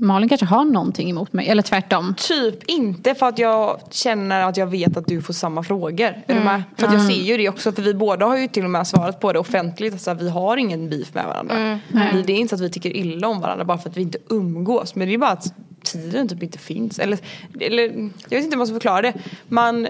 Malin 0.00 0.28
kanske 0.28 0.46
har 0.46 0.64
någonting 0.64 1.10
emot 1.10 1.32
mig, 1.32 1.48
eller 1.48 1.62
tvärtom. 1.62 2.14
Typ 2.18 2.64
inte 2.64 3.14
för 3.14 3.26
att 3.28 3.38
jag 3.38 3.80
känner 3.90 4.40
att 4.40 4.56
jag 4.56 4.66
vet 4.66 4.96
att 4.96 5.06
du 5.06 5.22
får 5.22 5.32
samma 5.32 5.62
frågor. 5.62 6.06
Är 6.06 6.22
Mm. 6.28 6.38
du 6.38 6.44
med? 6.44 6.62
För 6.76 6.86
att 6.86 6.92
jag 6.92 7.02
ser 7.02 7.22
ju 7.22 7.36
det 7.36 7.48
också 7.48 7.72
för 7.72 7.82
vi 7.82 7.94
båda 7.94 8.26
har 8.26 8.36
ju 8.38 8.48
till 8.48 8.64
och 8.64 8.70
med 8.70 8.86
svarat 8.86 9.20
på 9.20 9.32
det 9.32 9.38
offentligt. 9.38 9.92
Alltså, 9.92 10.14
vi 10.14 10.28
har 10.28 10.56
ingen 10.56 10.88
beef 10.90 11.14
med 11.14 11.24
varandra. 11.24 11.56
Mm. 11.56 12.22
Det 12.26 12.32
är 12.32 12.36
inte 12.36 12.48
så 12.48 12.54
att 12.64 12.70
vi 12.70 12.70
tycker 12.74 12.96
illa 12.96 13.28
om 13.28 13.40
varandra 13.40 13.64
bara 13.64 13.78
för 13.78 13.90
att 13.90 13.96
vi 13.96 14.02
inte 14.02 14.18
umgås. 14.28 14.94
Men 14.94 15.08
det 15.08 15.14
är 15.14 15.18
bara 15.18 15.30
att 15.30 15.54
tiden 15.82 16.28
typ 16.28 16.42
inte 16.42 16.58
finns. 16.58 16.98
Eller, 16.98 17.18
eller 17.60 17.82
jag 18.28 18.36
vet 18.38 18.44
inte 18.44 18.50
hur 18.50 18.56
man 18.56 18.66
ska 18.66 18.74
förklara 18.74 19.02
det. 19.02 19.12
Man, 19.48 19.86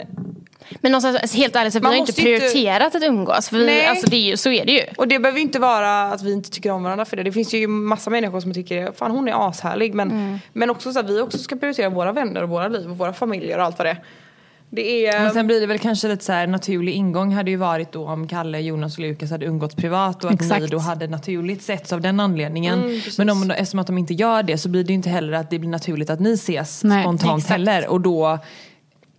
Men 0.80 0.92
någonstans, 0.92 1.16
alltså, 1.22 1.36
helt 1.36 1.56
ärligt, 1.56 1.72
så 1.72 1.80
vi 1.80 1.86
har 1.86 1.94
inte 1.94 2.22
ju 2.22 2.34
inte- 2.34 2.46
prioriterat 2.46 2.94
att 2.94 3.02
umgås. 3.02 3.48
För 3.48 3.56
vi, 3.58 3.66
Nej. 3.66 3.86
alltså, 3.86 4.06
det 4.10 4.16
är 4.16 4.20
ju, 4.30 4.36
så 4.36 4.50
är 4.50 4.64
det 4.64 4.72
ju. 4.72 4.80
Och 4.96 5.08
det 5.08 5.18
behöver 5.18 5.38
ju 5.38 5.42
inte 5.44 5.58
vara 5.58 6.02
att 6.02 6.22
vi 6.22 6.32
inte 6.32 6.50
tycker 6.50 6.70
om 6.70 6.82
varandra 6.82 7.04
för 7.04 7.16
det. 7.16 7.22
Det 7.22 7.32
finns 7.32 7.54
ju 7.54 7.66
massa 7.66 8.10
människor 8.10 8.40
som 8.40 8.54
tycker 8.54 8.92
fan 8.92 9.10
hon 9.10 9.28
är 9.28 9.48
ashärlig. 9.48 9.94
Men, 9.94 10.10
Mm. 10.10 10.38
men 10.52 10.70
också 10.70 10.92
så 10.92 10.98
att 11.00 11.10
vi 11.10 11.20
också 11.20 11.38
ska 11.38 11.56
prioritera 11.56 11.88
våra 11.88 12.12
vänner 12.12 12.42
och 12.42 12.48
våra 12.48 12.68
liv 12.68 12.90
och 12.90 12.98
våra 12.98 13.12
familjer 13.12 13.58
och 13.58 13.64
allt 13.64 13.78
vad 13.78 13.86
det 13.86 13.90
är. 13.90 14.02
Det 14.70 15.06
är... 15.06 15.20
Men 15.20 15.32
sen 15.32 15.46
blir 15.46 15.60
det 15.60 15.66
väl 15.66 15.78
kanske 15.78 16.08
lite 16.08 16.24
så 16.24 16.32
här 16.32 16.46
naturlig 16.46 16.92
ingång 16.92 17.32
hade 17.34 17.50
ju 17.50 17.56
varit 17.56 17.92
då 17.92 18.06
om 18.08 18.28
Kalle, 18.28 18.60
Jonas 18.60 18.94
och 18.94 19.00
Lukas 19.02 19.30
hade 19.30 19.46
umgåtts 19.46 19.74
privat 19.74 20.24
och 20.24 20.30
att 20.30 20.40
ni 20.40 20.46
Exakt. 20.46 20.70
då 20.70 20.78
hade 20.78 21.06
naturligt 21.06 21.62
setts 21.62 21.92
av 21.92 22.00
den 22.00 22.20
anledningen. 22.20 22.82
Mm. 22.84 23.00
Men 23.18 23.30
om, 23.30 23.50
eftersom 23.50 23.80
att 23.80 23.86
de 23.86 23.98
inte 23.98 24.14
gör 24.14 24.42
det 24.42 24.58
så 24.58 24.68
blir 24.68 24.84
det 24.84 24.88
ju 24.88 24.94
inte 24.94 25.08
heller 25.10 25.32
att 25.32 25.50
det 25.50 25.58
blir 25.58 25.70
naturligt 25.70 26.10
att 26.10 26.20
ni 26.20 26.32
ses 26.32 26.84
Nej, 26.84 27.02
spontant 27.02 27.38
exakt. 27.42 27.50
heller 27.50 27.88
och 27.88 28.00
då, 28.00 28.38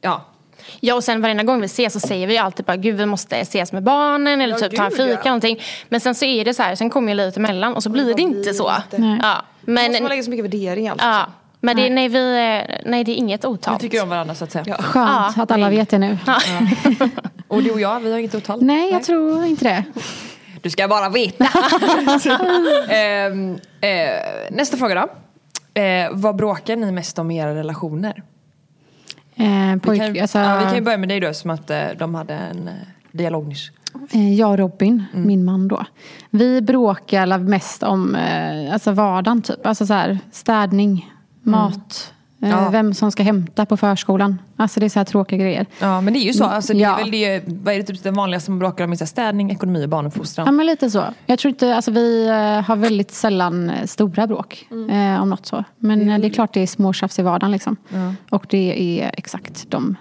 ja. 0.01 0.25
Ja 0.80 0.95
och 0.95 1.03
sen 1.03 1.21
varenda 1.21 1.43
gång 1.43 1.60
vi 1.62 1.65
ses 1.65 1.93
så 1.93 1.99
säger 1.99 2.27
vi 2.27 2.38
alltid 2.38 2.65
bara 2.65 2.77
gud 2.77 2.95
vi 2.97 3.06
måste 3.06 3.38
ses 3.38 3.71
med 3.71 3.84
barnen 3.84 4.41
eller 4.41 4.53
Ja, 4.53 4.60
typ 4.69 4.75
ta 4.77 4.84
en 4.84 4.89
gud, 4.89 4.97
fika 4.97 5.10
ja. 5.12 5.13
eller 5.19 5.25
någonting. 5.25 5.62
Men 5.89 5.99
sen 5.99 6.15
så 6.15 6.25
är 6.25 6.45
det 6.45 6.53
så 6.53 6.63
här, 6.63 6.75
sen 6.75 6.89
kommer 6.89 7.12
ju 7.12 7.15
livet 7.17 7.38
emellan 7.38 7.73
och 7.73 7.84
så 7.84 7.89
blir 7.89 8.13
det 8.15 8.21
inte 8.21 8.39
blir 8.39 8.53
så. 8.53 8.71
inte. 8.86 8.97
Nej. 8.97 9.19
Ja. 9.21 9.41
Men, 9.62 9.88
måste 9.88 10.03
man 10.03 10.10
lägga 10.10 10.23
så 10.23 10.30
mycket 10.30 10.45
värdering 10.45 10.86
i 10.86 10.89
allt. 10.89 11.01
ja. 11.01 11.25
men 11.62 11.77
det, 11.77 11.89
nej, 11.89 12.08
vi, 12.08 12.38
är- 12.38 12.82
nej 12.86 13.03
det 13.03 13.12
är 13.12 13.15
inget 13.15 13.43
Vi 13.43 13.47
otalt. 13.47 13.82
tycker 13.82 14.03
om 14.03 14.10
varandra 14.10 14.36
så 14.36 14.43
att 14.43 14.51
säga. 14.51 14.65
Ja. 14.67 14.75
Skönt 14.77 15.34
Ja, 15.38 15.43
att 15.43 15.51
alla 15.51 15.67
nej. 15.69 15.77
vet 15.77 15.89
det 15.89 15.97
nu. 15.97 16.17
Och 17.47 17.63
du 17.63 17.71
och 17.71 17.80
jag, 17.82 17.99
vi 17.99 18.12
har 18.12 18.19
inget 18.19 18.36
otalt. 18.36 18.62
Nej, 18.62 18.91
jag 18.91 19.03
tror 19.03 19.45
inte 19.45 19.63
det. 19.65 19.84
Du 20.62 20.69
ska 20.69 20.88
bara 20.88 21.10
veta. 21.10 21.45
Ehm, 22.89 23.53
eh, 23.82 23.89
nästa 24.51 24.77
fråga 24.77 24.95
då. 24.95 25.82
Eh, 25.82 26.10
vad 26.12 26.36
bråkar 26.36 26.75
ni 26.75 26.91
mest 26.91 27.19
om 27.19 27.32
i 27.32 27.38
era 27.38 27.56
relationer? 27.56 28.23
Eh, 29.39 29.73
Vi 29.73 29.80
pojk, 29.80 30.02
kan, 30.02 30.21
alltså, 30.21 30.38
ja, 30.39 30.58
vi 30.58 30.63
kan 30.65 30.76
ju 30.76 30.82
börja 30.82 30.97
med 30.97 31.10
dig 31.10 31.19
då 31.19 31.34
som 31.34 31.50
att 31.52 31.69
eh, 31.69 31.84
de 32.00 32.15
hade 32.15 32.34
en 32.34 32.67
eh, 32.67 32.73
dialog 33.12 33.47
nyss. 33.47 33.71
eh, 34.12 34.34
jag 34.34 34.50
och 34.52 34.58
Robin, 34.58 35.04
Mm. 35.13 35.28
min 35.28 35.45
man 35.45 35.67
då. 35.67 35.86
Vi 36.30 36.62
bråkar 36.62 37.38
mest 37.38 37.84
om 37.84 38.17
alltså 38.73 38.91
vardagen 38.91 39.41
typ. 39.41 39.65
Alltså 39.65 39.86
så 39.86 39.93
här, 39.93 40.19
städning, 40.32 41.12
mat, 41.41 41.73
Mm. 41.73 42.16
Ja. 42.39 42.69
vem 42.71 42.93
som 42.93 43.12
ska 43.12 43.23
hämta 43.23 43.65
på 43.65 43.78
förskolan. 43.78 44.41
Alltså 44.58 44.80
det 44.80 44.86
är 44.86 44.89
så 44.89 45.00
här 45.00 45.06
tråkiga 45.06 45.39
grejer. 45.39 45.65
Ja 45.80 46.02
men 46.02 46.13
det 46.13 46.19
är 46.19 46.21
ju 46.23 46.34
så. 46.34 46.43
Alltså, 46.43 46.73
det 46.73 46.80
är 46.80 46.84
Ja. 46.84 46.95
väl 46.97 47.12
det, 47.12 47.43
vad 47.47 47.73
är 47.73 47.78
det 47.78 47.84
typ 47.84 48.04
det 48.04 48.12
vanligaste 48.12 48.52
man 48.52 48.60
bråkar 48.60 48.84
om? 48.84 48.91
är 48.91 48.95
Städning, 48.95 49.52
ekonomi 49.52 49.86
och 49.86 49.89
barnuppfostran. 49.89 50.45
Ja 50.45 50.52
men 50.52 50.65
lite 50.65 50.89
så. 50.89 51.04
Jag 51.26 51.39
tror 51.39 51.50
inte, 51.50 51.76
alltså 51.76 51.91
vi 51.91 52.28
eh, 52.28 52.34
har 52.62 52.76
väldigt 52.76 53.12
sällan 53.12 53.69
eh, 53.69 53.86
stora 53.86 54.28
bråk 54.28 54.67
eh, 54.91 55.21
om 55.21 55.30
något 55.30 55.45
så. 55.45 55.63
Men 55.78 56.10
eh, 56.10 56.19
det 56.19 56.28
är 56.28 56.30
klart 56.30 56.54
det 56.54 56.62
är 56.62 56.67
småtjafs 56.67 57.19
i 57.19 57.21
vardagen 57.21 57.52
liksom. 57.52 57.78
Och 58.30 58.45
det 58.50 59.02
är 59.02 59.12
exakt 59.17 59.65
de 59.71 59.95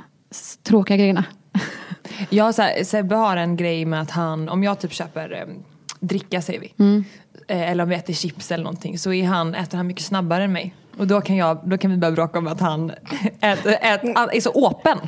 tråkiga 0.62 0.96
grejerna. 0.96 1.24
Jag 2.30 2.54
så 2.54 2.62
här, 2.62 2.84
Sebbe 2.84 3.14
har 3.14 3.36
en 3.36 3.56
grej 3.56 3.84
med 3.84 4.00
att 4.00 4.10
han, 4.10 4.48
om 4.48 4.64
jag 4.64 4.78
typ 4.80 4.92
köper 4.92 5.32
eh, 5.32 5.54
dricka 6.00 6.42
säger 6.42 6.60
vi. 6.60 6.72
Eh, 7.48 7.70
eller 7.70 7.82
om 7.84 7.88
vi 7.90 7.94
äter 7.96 8.14
chips 8.14 8.52
eller 8.52 8.64
någonting. 8.64 8.98
Så 8.98 9.12
är 9.12 9.26
han, 9.26 9.54
äter 9.54 9.76
han 9.76 9.86
mycket 9.86 10.04
snabbare 10.04 10.44
än 10.44 10.52
mig. 10.52 10.74
Och 10.96 11.06
då 11.06 11.20
kan, 11.20 11.36
jag, 11.36 11.60
då 11.64 11.78
kan 11.78 11.90
vi 11.90 11.96
börja 11.96 12.12
bråka 12.12 12.38
om 12.38 12.46
att 12.46 12.60
han 12.60 12.90
äter, 13.40 13.72
äter, 13.82 14.10
är 14.32 14.40
så 14.40 14.50
åpen. 14.50 14.98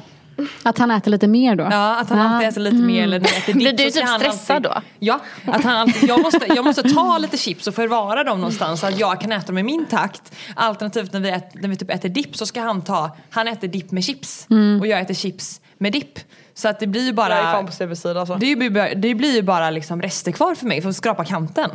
Att 0.62 0.78
han 0.78 0.90
äter 0.90 1.10
lite 1.10 1.28
mer 1.28 1.56
då. 1.56 1.68
Ja, 1.70 1.96
att 2.00 2.08
han 2.08 2.18
alltid 2.18 2.48
äter 2.48 2.60
lite 2.60 2.76
mer 2.76 3.02
eller 3.02 3.20
äter 3.20 3.46
dipp. 3.46 3.56
Blir 3.56 3.72
du 3.72 3.90
typ 3.90 4.04
han 4.04 4.20
stressad 4.20 4.66
alltid, 4.66 4.70
då? 4.70 4.82
Ja, 4.98 5.20
att 5.46 5.64
han 5.64 5.76
alltid, 5.76 6.08
jag, 6.08 6.22
måste, 6.22 6.46
jag 6.48 6.64
måste 6.64 6.82
ta 6.82 7.18
lite 7.18 7.36
chips 7.36 7.66
och 7.66 7.74
förvara 7.74 8.24
dem 8.24 8.40
någonstans 8.40 8.80
så 8.80 8.86
att 8.86 8.98
jag 8.98 9.20
kan 9.20 9.32
äta 9.32 9.46
dem 9.46 9.58
i 9.58 9.62
min 9.62 9.86
takt. 9.86 10.34
Alternativt 10.56 11.12
när 11.12 11.20
vi, 11.20 11.30
ät, 11.30 11.54
när 11.54 11.68
vi 11.68 11.76
typ 11.76 11.90
äter 11.90 12.08
dipp 12.08 12.36
så 12.36 12.46
ska 12.46 12.60
han 12.60 12.82
ta, 12.82 13.16
han 13.30 13.48
äter 13.48 13.68
dipp 13.68 13.90
med 13.90 14.04
chips 14.04 14.46
och 14.80 14.86
jag 14.86 15.00
äter 15.00 15.14
chips 15.14 15.60
med 15.78 15.92
dipp. 15.92 16.18
Så 16.58 16.68
att 16.68 16.80
det 16.80 16.86
blir 16.86 17.06
ju 17.06 17.12
bara... 17.12 17.28
Jag 17.28 17.38
är 17.38 17.52
fan 17.52 17.66
på 17.66 17.72
Sebbes 17.72 18.00
sida 18.02 18.20
alltså. 18.20 18.34
Det 18.34 18.56
blir, 18.56 18.94
det 18.94 19.14
blir 19.14 19.34
ju 19.34 19.42
bara 19.42 19.70
liksom 19.70 20.02
rester 20.02 20.32
kvar 20.32 20.54
för 20.54 20.66
mig 20.66 20.82
för 20.82 20.88
att 20.88 20.96
skrapa 20.96 21.24
kanten. 21.24 21.70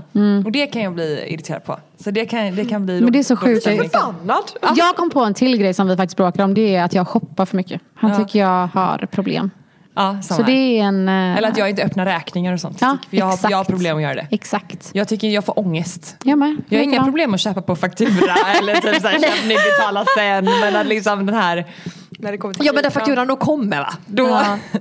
Och 0.45 0.51
det 0.51 0.67
kan 0.67 0.81
jag 0.81 0.93
bli 0.93 1.25
irriterad 1.33 1.63
på. 1.65 1.79
Så 2.03 2.11
det 2.11 2.25
kan, 2.25 2.55
det 2.55 2.65
kan 2.65 2.85
bli 2.85 3.01
Men 3.01 3.13
det 3.13 3.19
är 3.19 3.23
så 3.23 3.35
sjukt. 3.35 3.61
stämning. 3.61 3.89
Förbannad! 3.89 4.43
Jag 4.75 4.95
kom 4.95 5.09
på 5.09 5.19
en 5.23 5.33
till 5.33 5.57
grej 5.57 5.73
som 5.73 5.87
vi 5.87 5.97
faktiskt 5.97 6.17
bråkar 6.17 6.43
om. 6.43 6.53
Det 6.53 6.75
är 6.75 6.83
att 6.83 6.93
jag 6.93 7.07
shoppar 7.07 7.45
för 7.45 7.57
mycket. 7.57 7.81
Han 7.95 8.11
Ja. 8.11 8.17
tycker 8.17 8.39
jag 8.39 8.67
har 8.67 9.07
problem. 9.11 9.51
Ja, 9.95 10.21
Så 10.21 10.43
det 10.43 10.51
är 10.79 10.83
en... 10.83 11.09
eh, 11.09 11.37
Eller 11.37 11.47
att 11.49 11.57
jag 11.57 11.69
inte 11.69 11.83
öppnar 11.83 12.05
räkningar 12.05 12.53
och 12.53 12.59
sånt. 12.59 12.77
Ja, 12.81 12.97
jag, 13.09 13.25
har, 13.25 13.39
jag 13.51 13.57
har 13.57 13.63
problem 13.63 13.95
att 13.97 14.03
göra 14.03 14.13
det. 14.13 14.27
Exakt. 14.31 14.89
Jag 14.93 15.07
tycker 15.07 15.27
jag 15.27 15.45
får 15.45 15.59
ångest. 15.59 16.15
Jag 16.23 16.37
med. 16.39 16.57
Jag 16.69 16.77
har 16.79 16.83
inga 16.83 16.91
Likadant. 16.91 17.07
problem 17.07 17.33
att 17.33 17.39
köpa 17.39 17.61
på 17.61 17.75
faktura 17.75 18.35
eller 18.59 18.73
typ 18.75 19.01
såhär, 19.01 19.19
köp 19.19 19.45
nu 19.47 19.55
betala 19.55 20.05
sen. 20.17 20.45
Men 20.45 20.75
att 20.75 20.87
liksom 20.87 21.25
den 21.25 21.35
här, 21.35 21.65
När 22.09 22.31
det 22.31 22.37
kommer 22.37 22.53
till 22.53 22.65
ja 22.65 22.73
men 22.73 22.83
kritan, 22.83 22.91
fakturan 22.91 23.27
då 23.27 23.35
kommer 23.35 23.77
va? 23.79 23.93
Då, 24.05 24.27
Ja. 24.27 24.57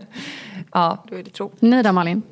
ja. 0.72 1.04
Då 1.10 1.16
är 1.16 1.22
det 1.22 1.30
tro. 1.30 1.52
Ni 1.60 1.82
då 1.82 1.92
Malin? 1.92 2.22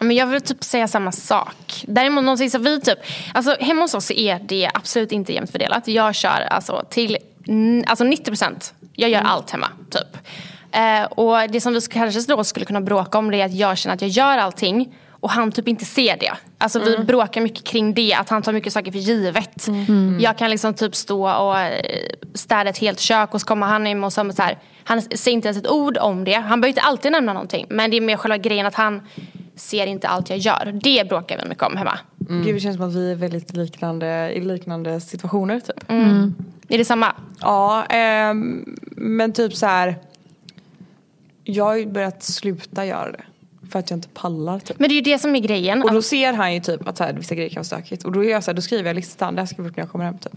Men 0.00 0.16
jag 0.16 0.26
vill 0.26 0.40
typ 0.40 0.64
säga 0.64 0.88
samma 0.88 1.12
sak. 1.12 1.84
Däremot 1.88 2.24
någonting 2.24 2.50
som 2.50 2.62
vi 2.62 2.80
typ, 2.80 2.98
alltså 3.34 3.56
hemma 3.60 3.80
hos 3.82 3.94
oss 3.94 4.10
är 4.10 4.38
det 4.48 4.70
absolut 4.74 5.12
inte 5.12 5.32
jämnt 5.32 5.50
fördelat. 5.50 5.88
Jag 5.88 6.14
kör 6.14 6.46
alltså 6.50 6.84
till 6.90 7.16
alltså 7.86 8.04
90%. 8.04 8.72
Jag 8.92 9.10
gör 9.10 9.20
allt 9.20 9.50
hemma 9.50 9.66
typ. 9.90 10.18
Eh, 10.74 11.04
och 11.04 11.50
det 11.50 11.60
som 11.60 11.72
vi 11.72 11.80
kanske 11.80 12.20
då 12.20 12.44
skulle 12.44 12.66
kunna 12.66 12.80
bråka 12.80 13.18
om 13.18 13.30
det 13.30 13.40
är 13.40 13.44
att 13.44 13.54
jag 13.54 13.78
känner 13.78 13.94
att 13.94 14.02
jag 14.02 14.10
gör 14.10 14.38
allting 14.38 14.94
och 15.10 15.30
han 15.30 15.52
typ 15.52 15.68
inte 15.68 15.84
ser 15.84 16.16
det. 16.16 16.32
Alltså 16.58 16.78
vi 16.78 16.98
bråkar 16.98 17.40
mycket 17.40 17.64
kring 17.64 17.94
det, 17.94 18.14
att 18.14 18.28
han 18.28 18.42
tar 18.42 18.52
mycket 18.52 18.72
saker 18.72 18.92
för 18.92 18.98
givet. 18.98 19.66
Jag 20.20 20.38
kan 20.38 20.50
liksom 20.50 20.74
typ 20.74 20.94
stå 20.96 21.30
och 21.30 21.58
eh, 21.60 21.80
städa 22.34 22.70
ett 22.70 22.78
helt 22.78 23.00
kök 23.00 23.34
och 23.34 23.40
så 23.40 23.46
kommer 23.46 23.66
han 23.66 23.86
in 23.86 24.04
och 24.04 24.12
så, 24.12 24.32
så 24.32 24.42
här, 24.42 24.58
han 24.84 25.02
säger 25.02 25.34
inte 25.34 25.48
ens 25.48 25.58
ett 25.58 25.70
ord 25.70 25.98
om 25.98 26.24
det. 26.24 26.34
Han 26.34 26.60
behöver 26.60 26.68
inte 26.68 26.80
alltid 26.80 27.12
nämna 27.12 27.32
någonting 27.32 27.66
men 27.68 27.90
det 27.90 27.96
är 27.96 28.00
mer 28.00 28.16
själva 28.16 28.36
grejen 28.36 28.66
att 28.66 28.74
han 28.74 29.02
ser 29.56 29.86
inte 29.86 30.08
allt 30.08 30.30
jag 30.30 30.38
gör. 30.38 30.80
Det 30.82 31.08
bråkar 31.08 31.38
vi 31.42 31.48
mycket 31.48 31.64
om 31.64 31.76
hemma. 31.76 31.98
Gud 32.18 32.54
det 32.54 32.60
känns 32.60 32.76
som 32.76 32.88
att 32.88 32.94
vi 32.94 33.10
är 33.10 33.16
väldigt 33.16 33.56
liknande 33.56 34.32
i 34.32 34.40
liknande 34.40 35.00
situationer 35.00 35.60
typ. 35.60 35.90
Är 36.68 36.78
det 36.78 36.84
samma? 36.84 37.12
Ja, 37.40 37.84
ehm, 37.84 38.76
men 38.96 39.32
typ 39.32 39.54
så 39.56 39.66
här. 39.66 39.96
Jag 41.44 41.64
har 41.64 41.76
ju 41.76 41.86
börjat 41.86 42.22
sluta 42.22 42.86
göra 42.86 43.12
det. 43.12 43.24
För 43.70 43.78
att 43.78 43.90
jag 43.90 43.96
inte 43.96 44.08
pallar 44.08 44.58
typ. 44.58 44.78
Men 44.78 44.88
det 44.88 44.92
är 44.92 44.96
ju 44.96 45.12
det 45.12 45.18
som 45.18 45.36
är 45.36 45.40
grejen. 45.40 45.82
Och 45.82 45.92
då 45.92 46.02
ser 46.02 46.32
han 46.32 46.54
ju 46.54 46.60
typ 46.60 46.88
att 46.88 46.96
så 46.96 47.04
här, 47.04 47.12
vissa 47.12 47.34
grejer 47.34 47.48
kan 47.48 47.54
vara 47.54 47.64
stökigt. 47.64 48.04
Och 48.04 48.12
då, 48.12 48.24
är 48.24 48.30
jag 48.30 48.44
så 48.44 48.50
här, 48.50 48.56
då 48.56 48.62
skriver 48.62 48.88
jag 48.88 48.94
listan, 48.94 49.34
det 49.34 49.40
här 49.40 49.46
ska 49.46 49.62
vi 49.62 49.68
när 49.68 49.78
jag 49.78 49.90
kommer 49.90 50.04
hem 50.04 50.18
typ. 50.18 50.32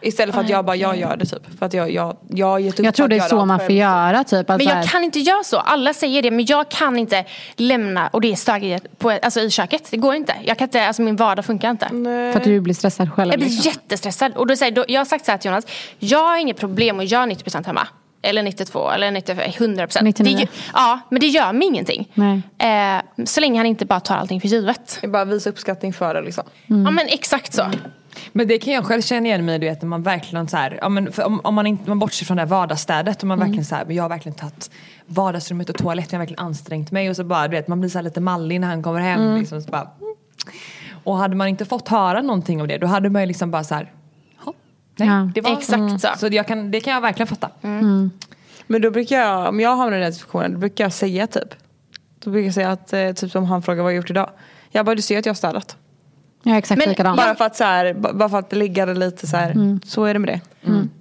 Istället 0.00 0.34
för 0.34 0.42
att 0.42 0.48
jag 0.48 0.64
bara, 0.64 0.76
jag 0.76 0.96
gör 0.96 1.16
det 1.16 1.26
typ. 1.26 1.58
För 1.58 1.66
att 1.66 1.74
jag, 1.74 1.90
jag, 1.90 2.16
jag 2.28 2.46
har 2.46 2.58
gett 2.58 2.80
upp 2.80 2.84
Jag 2.84 2.94
tror 2.94 3.08
det 3.08 3.16
är 3.16 3.20
så 3.20 3.44
man 3.44 3.58
får 3.58 3.66
typ. 3.66 3.76
göra. 3.76 4.24
Typ, 4.24 4.48
Men 4.48 4.58
så 4.60 4.64
jag 4.64 4.84
kan 4.84 5.04
inte 5.04 5.20
göra 5.20 5.44
så. 5.44 5.56
Alla 5.56 5.94
säger 5.94 6.22
det 6.22 6.30
men 6.30 6.46
jag 6.46 6.68
kan 6.68 6.98
inte 6.98 7.24
lämna 7.56 8.08
och 8.08 8.20
det 8.20 8.32
är 8.32 8.36
stökigt 8.36 8.98
på, 8.98 9.10
alltså, 9.10 9.40
i 9.40 9.50
köket. 9.50 9.88
Det 9.90 9.96
går 9.96 10.14
inte. 10.14 10.34
Jag 10.44 10.58
kan 10.58 10.66
inte, 10.68 10.86
alltså 10.86 11.02
min 11.02 11.16
vardag 11.16 11.44
funkar 11.44 11.70
inte. 11.70 11.88
För 12.32 12.36
att 12.36 12.44
du 12.44 12.60
blir 12.60 12.74
stressad 12.74 13.12
själv. 13.12 13.32
Jag 13.32 13.40
blir 13.40 13.48
liksom. 13.48 13.70
jättestressad. 13.70 14.36
Och 14.36 14.46
då 14.46 14.56
säger, 14.56 14.72
då, 14.72 14.84
jag 14.88 15.00
har 15.00 15.04
sagt 15.04 15.24
så 15.24 15.30
här 15.30 15.38
till 15.38 15.50
Jonas. 15.50 15.66
Jag 15.98 16.18
har 16.18 16.38
inget 16.38 16.56
problem 16.56 17.00
att 17.00 17.10
göra 17.10 17.26
90% 17.26 17.66
hemma. 17.66 17.88
Eller 18.22 18.42
92 18.42 18.90
eller 18.90 19.10
90, 19.10 19.34
100%. 19.34 20.02
99. 20.02 20.36
Det, 20.36 20.42
gö- 20.44 20.48
ja, 20.74 21.00
men 21.08 21.20
det 21.20 21.26
gör 21.26 21.52
mig 21.52 21.66
ingenting. 21.68 22.08
Nej. 22.14 22.42
Eh, 22.58 23.24
så 23.24 23.40
länge 23.40 23.58
han 23.58 23.66
inte 23.66 23.86
bara 23.86 24.00
tar 24.00 24.16
allting 24.16 24.40
för 24.40 24.48
givet. 24.48 24.98
Jag 25.02 25.10
bara 25.10 25.24
visa 25.24 25.50
uppskattning 25.50 25.92
för 25.92 26.14
det 26.14 26.22
liksom. 26.22 26.44
Ja 26.66 26.90
men 26.90 27.06
exakt 27.08 27.54
så. 27.54 27.64
Men 28.32 28.48
det 28.48 28.58
kan 28.58 28.72
jag 28.74 28.84
själv 28.84 29.02
känna 29.02 29.26
igen 29.26 29.44
mig 29.44 29.54
i, 29.54 29.58
du 29.58 29.66
vet 29.66 29.82
när 29.82 29.88
man 29.88 30.02
verkligen 30.02 30.48
så 30.48 30.56
här, 30.56 30.78
ja, 30.82 30.88
men 30.88 31.12
för 31.12 31.24
om, 31.26 31.40
om 31.44 31.54
man 31.54 31.66
inte 31.66 31.88
man 31.88 31.98
bortser 31.98 32.26
från 32.26 32.36
det 32.36 32.40
här 32.42 32.48
vardagsstädet 32.48 33.22
och 33.22 33.28
man 33.28 33.38
verkligen 33.38 33.64
så 33.64 33.74
här, 33.74 33.84
men 33.84 33.96
jag 33.96 34.04
har 34.04 34.08
verkligen 34.08 34.38
tagit 34.38 34.70
vardagsrummet 35.06 35.68
och 35.70 35.76
toaletten, 35.78 36.08
jag 36.10 36.18
har 36.18 36.22
verkligen 36.26 36.44
ansträngt 36.46 36.90
mig 36.90 37.10
och 37.10 37.16
så 37.16 37.24
bara 37.24 37.48
du 37.48 37.56
vet 37.56 37.68
man 37.68 37.80
blir 37.80 37.90
så 37.90 37.98
här 37.98 38.02
lite 38.02 38.20
mallig 38.20 38.60
när 38.60 38.68
han 38.68 38.82
kommer 38.82 39.00
hem 39.00 39.36
liksom, 39.36 39.62
så 39.62 39.70
bara, 39.70 39.80
mm. 40.00 40.14
Och 41.04 41.16
hade 41.16 41.36
man 41.36 41.48
inte 41.48 41.64
fått 41.64 41.88
höra 41.88 42.22
någonting 42.22 42.60
av 42.60 42.68
det 42.68 42.78
då 42.78 42.86
hade 42.86 43.10
man 43.10 43.22
ju 43.22 43.26
liksom 43.26 43.50
bara 43.50 43.64
så 43.64 43.74
här, 43.74 43.82
"Ja, 43.84 43.90
nej, 44.96 45.08
Ja. 45.08 45.30
det 45.34 45.40
var 45.40 45.52
Exakt 45.58 46.00
så. 46.00 46.08
Så 46.18 46.26
jag 46.34 46.46
kan, 46.46 46.70
det 46.70 46.80
kan 46.80 46.92
jag 46.92 47.00
verkligen 47.00 47.26
fatta. 47.26 47.50
Men 48.66 48.82
då 48.82 48.90
brukar 48.90 49.16
jag, 49.20 49.48
om 49.48 49.60
jag 49.60 49.76
hamnar 49.76 49.96
i 49.98 50.00
den 50.00 50.12
situationen, 50.14 50.52
då 50.52 50.58
brukar 50.58 50.84
jag 50.84 50.92
säga 50.92 51.26
typ. 51.26 51.54
Då 52.24 52.30
brukar 52.30 52.44
jag 52.46 52.54
säga 52.54 52.70
att, 52.72 52.92
eh, 52.92 53.12
typ 53.12 53.30
som 53.30 53.44
han 53.44 53.62
frågar 53.62 53.82
vad 53.82 53.92
jag 53.92 53.96
gjort 53.96 54.10
idag. 54.10 54.30
Jag 54.70 54.86
bara, 54.86 54.94
du 54.94 55.02
ser 55.02 55.18
att 55.18 55.26
jag 55.26 55.30
har 55.30 55.36
städat. 55.36 55.76
Jag 56.42 56.54
är 56.54 56.58
exakt 56.58 56.78
Men- 56.78 56.88
likadan. 56.88 57.16
Bara 57.16 57.34
för 57.34 57.44
att 57.44 57.56
så 57.56 57.64
här, 57.64 57.94
ba- 57.94 58.12
bara 58.12 58.28
för 58.28 58.38
att 58.38 58.52
ligga 58.52 58.86
det 58.86 58.94
lite 58.94 59.26
så 59.26 59.36
här. 59.36 59.78
så 59.84 60.04
är 60.04 60.12
det 60.14 60.18
med 60.20 60.28
det. 60.28 60.40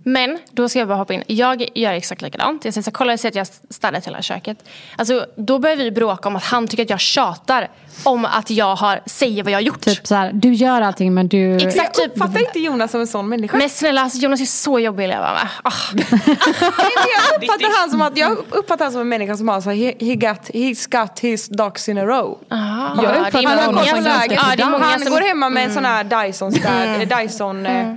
Men 0.04 0.40
då 0.52 0.70
ska 0.70 0.80
jag 0.80 0.88
bara 0.88 0.98
hoppa 0.98 1.14
in. 1.14 1.24
Jag 1.28 1.78
gör 1.78 1.94
exakt 1.94 2.22
likadant. 2.22 2.66
Jag 2.66 2.74
säger 2.74 2.84
så 2.84 2.90
här, 2.90 2.94
kolla 2.94 3.12
jag 3.12 3.20
ser 3.20 3.30
att 3.30 3.36
jag 3.36 3.48
städat 3.70 4.08
hela 4.08 4.22
köket. 4.22 4.58
Alltså, 4.96 5.26
då 5.36 5.60
börjar 5.60 5.76
vi 5.76 5.92
bråka 5.92 6.30
om 6.30 6.36
att 6.36 6.44
han 6.44 6.68
tycker 6.68 6.84
att 6.84 6.90
jag 6.90 7.00
tjatar 7.00 7.70
om 8.04 8.26
att 8.26 8.50
jag 8.50 8.76
har, 8.76 9.02
säger 9.06 9.44
vad 9.44 9.52
jag 9.52 9.58
har 9.58 9.62
gjort. 9.62 9.82
Typ 9.82 10.08
så 10.08 10.16
här, 10.16 10.32
du 10.34 10.54
gör 10.54 10.82
allting 10.82 11.14
men 11.14 11.28
du... 11.28 11.56
Exakt. 11.56 11.96
Typ- 11.96 12.12
uppfattar 12.12 12.40
inte 12.40 12.60
Jonas 12.60 12.92
som 12.92 13.02
en 13.02 13.08
sån 13.08 13.30
människa. 13.30 13.58
Men 13.58 13.70
snälla 13.70 14.02
alltså, 14.02 14.20
Jonas 14.20 14.42
är 14.42 14.46
så 14.46 14.80
jobbig 14.80 15.04
att 15.04 15.10
leva 15.10 15.34
med. 15.34 15.48
Ah. 15.64 15.72
jag 15.94 17.44
uppfattar 17.44 17.80
han 17.82 17.92
som 17.92 18.02
att 18.02 18.18
jag 18.18 18.38
uppfattar 18.50 18.86
han 18.86 18.92
som 18.92 19.02
en 19.02 19.10
människa 19.10 19.38
som 19.38 19.48
har 19.48 19.62
så 19.62 19.70
här, 19.70 19.78
he, 19.78 20.06
he 20.06 20.16
got, 20.16 20.50
he's 20.50 21.02
got 21.02 21.20
his 21.20 21.48
ducks 21.48 21.90
in 21.90 21.98
a 21.98 22.06
row. 22.06 22.38
Aha. 22.52 23.04
Jag 23.04 23.16
Ja, 23.16 23.30
det 23.32 23.38
är 23.38 23.66
många 23.66 23.84
som 23.84 23.96
som, 23.96 24.04
ganska 24.04 24.34
ja, 24.34 24.56
det 24.58 24.64
är 24.64 24.70
många 24.70 24.86
han 24.86 25.00
som, 25.00 25.12
går 25.12 25.22
hemma 25.22 25.50
med 25.50 25.66
en 25.66 25.74
sån 25.74 25.86
här 25.86 26.04
Dyson 26.04 26.52
städ, 26.52 27.14
Dyson 27.18 27.66
eh, 27.66 27.90
eh, 27.90 27.96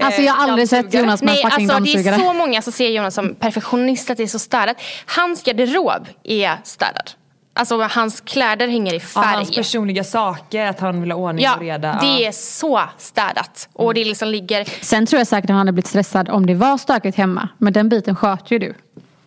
Alltså 0.00 0.22
jag 0.22 0.32
har 0.34 0.48
aldrig 0.48 0.68
sett. 0.68 0.94
Jonas 0.94 1.22
med 1.22 1.32
Nej, 1.34 1.42
en 1.44 1.50
fucking 1.50 1.70
alltså 1.70 1.84
det 1.84 1.92
dammsugare. 1.92 2.14
är 2.14 2.18
så 2.18 2.32
många 2.32 2.62
som 2.62 2.72
ser 2.72 2.88
Jonas 2.88 3.14
som 3.14 3.34
perfektionist, 3.34 4.10
att 4.10 4.16
det 4.16 4.22
är 4.22 4.26
så 4.26 4.38
städat. 4.38 4.76
Hans 5.06 5.42
garderob 5.42 6.06
är 6.24 6.56
städad. 6.64 7.10
Alltså 7.56 7.82
hans 7.82 8.20
kläder 8.20 8.68
hänger 8.68 8.92
i 8.94 8.96
Ja, 9.14 9.22
färg. 9.22 9.34
hans 9.36 9.50
personliga 9.56 10.04
saker, 10.04 10.66
att 10.66 10.80
han 10.80 11.00
vill 11.00 11.10
ha 11.10 11.18
ordning 11.18 11.44
Ja, 11.44 11.54
och 11.54 11.60
reda. 11.60 11.98
det 12.00 12.06
ja. 12.22 12.28
är 12.28 12.32
så 12.32 12.80
städat. 12.98 13.68
Och 13.72 13.94
det 13.94 14.04
liksom 14.04 14.28
ligger, 14.28 14.64
Sen 14.84 15.06
tror 15.06 15.18
jag 15.20 15.26
säkert 15.26 15.44
att 15.44 15.50
han 15.50 15.58
hade 15.58 15.72
blivit 15.72 15.86
stressad 15.86 16.28
om 16.28 16.46
det 16.46 16.54
var 16.54 16.78
stökigt 16.78 17.16
hemma. 17.16 17.48
Men 17.58 17.72
den 17.72 17.88
biten 17.88 18.16
sköter 18.16 18.52
ju 18.52 18.58
du. 18.58 18.74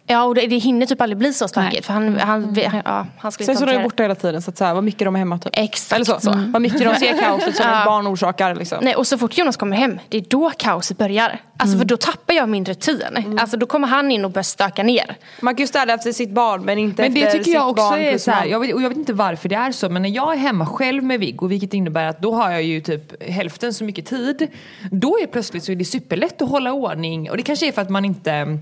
Ja 0.07 0.23
och 0.23 0.35
det, 0.35 0.47
det 0.47 0.57
hinner 0.57 0.85
typ 0.85 1.01
aldrig 1.01 1.17
bli 1.17 1.33
så 1.33 1.47
stökigt. 1.47 1.85
För 1.85 1.93
han, 1.93 2.19
han, 2.19 2.57
han, 2.65 2.81
ja, 2.85 3.05
han 3.17 3.31
skulle 3.31 3.45
Sen 3.45 3.55
så 3.57 3.63
är 3.63 3.67
de 3.67 3.73
det. 3.77 3.83
borta 3.83 4.03
hela 4.03 4.15
tiden 4.15 4.41
så 4.41 4.49
att 4.51 4.57
så 4.57 4.65
här, 4.65 4.73
vad 4.73 4.83
mycket 4.83 4.99
de 5.05 5.15
är 5.15 5.19
hemma 5.19 5.37
typ. 5.37 5.53
Exakt 5.53 5.95
Eller 5.95 6.05
så. 6.05 6.19
så. 6.19 6.31
Vad 6.53 6.61
mycket 6.61 6.79
de 6.79 6.95
ser 6.95 7.17
kaoset 7.23 7.55
som 7.55 7.65
Ja. 7.69 7.85
barn 7.85 8.07
orsakar 8.07 8.55
liksom. 8.55 8.77
Nej, 8.81 8.95
och 8.95 9.07
så 9.07 9.17
fort 9.17 9.37
Jonas 9.37 9.57
kommer 9.57 9.77
hem, 9.77 9.99
det 10.09 10.17
är 10.17 10.21
då 10.29 10.51
kaoset 10.57 10.97
börjar. 10.97 11.39
Alltså 11.59 11.77
för 11.77 11.85
då 11.85 11.97
tappar 11.97 12.33
jag 12.33 12.49
min 12.49 12.65
rutin. 12.65 13.37
Alltså 13.39 13.57
då 13.57 13.65
kommer 13.65 13.87
han 13.87 14.11
in 14.11 14.25
och 14.25 14.31
börjar 14.31 14.43
stöka 14.43 14.83
ner. 14.83 15.15
Man 15.41 15.55
kan 15.55 15.63
ju 15.63 15.67
städa 15.67 15.93
efter 15.93 16.11
sitt 16.11 16.29
barn 16.31 16.61
men 16.65 16.77
inte 16.77 17.01
Men 17.01 17.13
det 17.13 17.23
efter 17.23 17.37
tycker 17.37 17.51
jag 17.51 17.63
sitt 17.63 17.69
också 17.71 17.89
barn 17.89 17.99
är 17.99 18.17
så 18.17 18.31
här, 18.31 18.45
jag 18.45 18.59
vet, 18.59 18.73
och 18.73 18.81
jag 18.81 18.89
vet 18.89 18.97
inte 18.97 19.13
varför 19.13 19.49
det 19.49 19.55
är 19.55 19.71
så 19.71 19.89
men 19.89 20.01
när 20.01 20.09
jag 20.09 20.33
är 20.33 20.37
hemma 20.37 20.65
själv 20.65 21.03
med 21.03 21.19
Viggo 21.19 21.47
vilket 21.47 21.73
innebär 21.73 22.05
att 22.05 22.21
då 22.21 22.33
har 22.35 22.51
jag 22.51 22.63
ju 22.63 22.81
typ 22.81 23.23
hälften 23.23 23.73
så 23.73 23.83
mycket 23.83 24.05
tid. 24.05 24.47
Då 24.91 25.17
är 25.19 25.27
plötsligt 25.27 25.63
så 25.63 25.71
är 25.71 25.75
det 25.75 25.85
superlätt 25.85 26.41
att 26.41 26.49
hålla 26.49 26.71
ordning 26.73 27.29
och 27.31 27.37
det 27.37 27.43
kanske 27.43 27.67
är 27.67 27.71
för 27.71 27.81
att 27.81 27.89
man 27.89 28.05
inte 28.05 28.57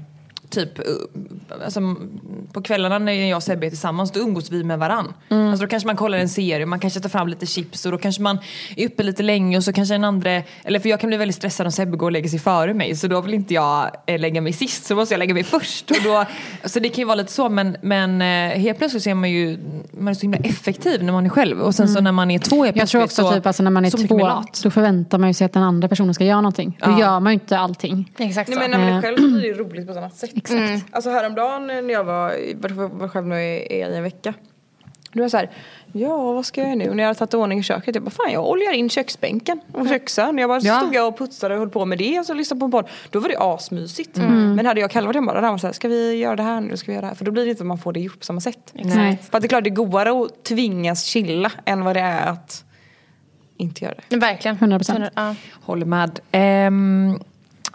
Typ, 0.56 0.80
uh, 0.80 0.86
alltså, 1.66 1.96
på 2.54 2.62
kvällarna 2.62 3.00
när 3.00 3.14
jag 3.14 3.38
och 3.38 3.44
Sebbe 3.44 3.66
är 3.66 3.70
tillsammans 3.70 4.12
då 4.12 4.20
umgås 4.20 4.52
vi 4.52 4.64
med 4.64 4.80
varann. 4.80 5.14
Alltså, 5.30 5.66
då 5.66 5.70
kanske 5.70 5.88
man 5.88 5.96
kollar 5.96 6.18
en 6.18 6.30
serie, 6.30 6.66
man 6.66 6.80
kanske 6.80 7.00
tar 7.00 7.10
fram 7.10 7.28
lite 7.28 7.46
chips 7.46 7.86
och 7.86 7.92
då 7.92 7.98
kanske 7.98 8.22
man 8.22 8.38
är 8.78 8.86
uppe 8.86 9.04
lite 9.04 9.24
länge 9.24 9.58
och 9.58 9.64
så 9.64 9.74
kanske 9.74 9.96
en 9.96 10.04
andra, 10.04 10.42
eller 10.64 10.80
för 10.80 10.90
jag 10.90 11.00
kan 11.00 11.08
bli 11.08 11.18
väldigt 11.18 11.36
stressad 11.36 11.66
om 11.66 11.72
Sebbe 11.72 11.98
går 11.98 12.08
och 12.08 12.12
lägger 12.12 12.30
sig 12.30 12.40
före 12.40 12.74
mig 12.74 12.96
så 12.96 13.08
då 13.08 13.22
vill 13.22 13.34
inte 13.34 13.54
jag 13.54 13.92
eh, 14.08 14.20
lägga 14.20 14.42
mig 14.42 14.54
sist 14.54 14.86
så 14.86 14.96
måste 14.96 15.14
jag 15.14 15.20
lägga 15.20 15.34
mig 15.34 15.44
först. 15.44 15.92
Och 15.92 15.98
då, 16.04 16.26
så 16.70 16.80
det 16.80 16.90
kan 16.90 17.02
ju 17.02 17.06
vara 17.06 17.16
lite 17.16 17.32
så 17.32 17.50
men, 17.50 17.78
men 17.82 18.22
eh, 18.22 18.58
helt 18.60 18.78
plötsligt 18.78 19.04
så 19.04 19.10
är 19.10 19.14
man 19.16 19.32
ju 19.32 19.58
man 19.92 20.08
är 20.08 20.14
så 20.14 20.22
himla 20.22 20.38
effektiv 20.38 21.04
när 21.04 21.14
man 21.14 21.26
är 21.26 21.30
själv 21.30 21.62
och 21.62 21.76
sen 21.76 21.88
så 21.88 22.02
när 22.02 22.12
man 22.12 22.32
är 22.32 22.40
två 22.40 22.64
helt 22.66 22.78
Jag 22.78 22.88
tror 22.90 23.02
plötsligt 23.02 23.24
också 23.26 23.32
så, 23.34 23.38
typ 23.38 23.46
alltså 23.48 23.64
när 23.64 23.72
man 23.72 23.86
är 23.86 24.08
två, 24.08 24.18
lat. 24.20 24.60
då 24.64 24.70
förväntar 24.72 25.18
man 25.18 25.30
ju 25.30 25.34
sig 25.34 25.46
att 25.46 25.54
den 25.54 25.64
andra 25.64 25.88
personen 25.88 26.14
ska 26.14 26.24
göra 26.24 26.42
någonting. 26.42 26.78
Då 26.84 26.92
Ja. 26.92 27.00
gör 27.00 27.20
man 27.20 27.32
ju 27.32 27.34
inte 27.34 27.58
allting. 27.58 28.12
Exakt 28.18 28.50
Nej 28.50 28.56
så. 28.56 28.62
men 28.62 28.72
när 28.72 28.78
man 28.78 28.88
är 28.88 28.96
Eh. 28.96 29.02
själv 29.02 29.18
så 29.18 29.28
blir 29.28 29.54
det 29.54 29.60
roligt 29.60 29.86
på 29.86 29.92
ett 29.92 29.98
annat 29.98 30.16
sätt. 30.18 30.32
Exakt. 30.52 30.96
Alltså 30.96 31.10
häromdagen 31.10 31.68
när 31.68 31.92
jag 31.92 32.04
var, 32.04 32.36
var, 32.76 32.88
var 32.88 33.08
själv 33.08 33.28
nu 33.28 33.42
i, 33.42 33.58
i 33.78 33.82
en 33.82 34.04
vecka. 34.04 34.34
Då 35.12 35.20
var 35.20 35.24
jag 35.24 35.32
såhär, 35.32 35.50
ja 35.94 36.34
vad 36.34 36.46
ska 36.46 36.62
jag 36.62 36.68
göra 36.68 36.78
nu? 36.78 36.94
När 36.94 37.04
jag 37.04 37.08
hade 37.08 37.20
tagit 37.20 37.34
i 37.34 37.38
ordning 37.38 37.60
i 37.60 37.64
köket. 37.64 37.96
Jag 37.96 38.04
bara, 38.04 38.12
fan 38.12 38.32
jag 38.32 38.50
oljar 38.50 38.72
in 38.74 38.90
köksbänken 38.90 39.60
och 39.72 39.88
köksön. 39.90 40.38
Jag 40.38 40.50
bara 40.50 40.60
Ja. 40.60 40.80
stod 40.80 40.96
jag 40.96 41.08
och 41.08 41.18
putsade 41.18 41.54
och 41.54 41.60
höll 41.60 41.70
på 41.70 41.86
med 41.86 41.98
det 41.98 42.20
och 42.20 42.26
så 42.26 42.34
lyssnade 42.34 42.60
på 42.60 42.66
en 42.66 42.72
podd. 42.72 42.88
Då 43.10 43.20
var 43.20 43.30
det 43.30 43.38
asmysigt. 43.40 44.18
Men 44.18 44.66
hade 44.66 44.82
jag 44.82 44.92
själv 44.92 45.06
varit 45.06 45.16
hemma 45.16 45.34
då 45.34 45.48
hade 45.48 45.74
ska 45.74 45.88
vi 45.88 46.16
göra 46.16 46.36
det 46.36 46.44
här 46.44 46.62
nu? 46.62 46.78
Ska 46.78 46.88
vi 46.92 46.94
göra 46.94 47.02
det 47.02 47.08
här? 47.08 47.16
För 47.16 47.26
då 47.26 47.32
blir 47.32 47.44
det 47.44 47.50
inte 47.50 47.64
att 47.64 47.68
man 47.68 47.78
får 47.78 47.94
det 47.94 48.00
ihop 48.00 48.20
på 48.20 48.26
samma 48.26 48.42
sätt. 48.42 48.72
Nej. 48.74 49.18
För 49.30 49.38
att 49.38 49.42
det 49.42 49.46
är 49.46 49.50
klart 49.50 49.64
det 49.64 49.70
är 49.70 49.76
godare 49.76 50.10
att 50.24 50.44
tvingas 50.44 51.04
chilla 51.04 51.52
än 51.66 51.84
vad 51.84 51.96
det 51.96 52.00
är 52.02 52.28
att 52.28 52.64
inte 53.58 53.86
göra 53.86 53.96
det. 54.10 54.18
Verkligen. 54.18 54.58
100%. 54.58 55.10
Ja. 55.16 55.36
Håller 55.62 55.86
med. 55.86 56.20
Ehm, 56.32 57.20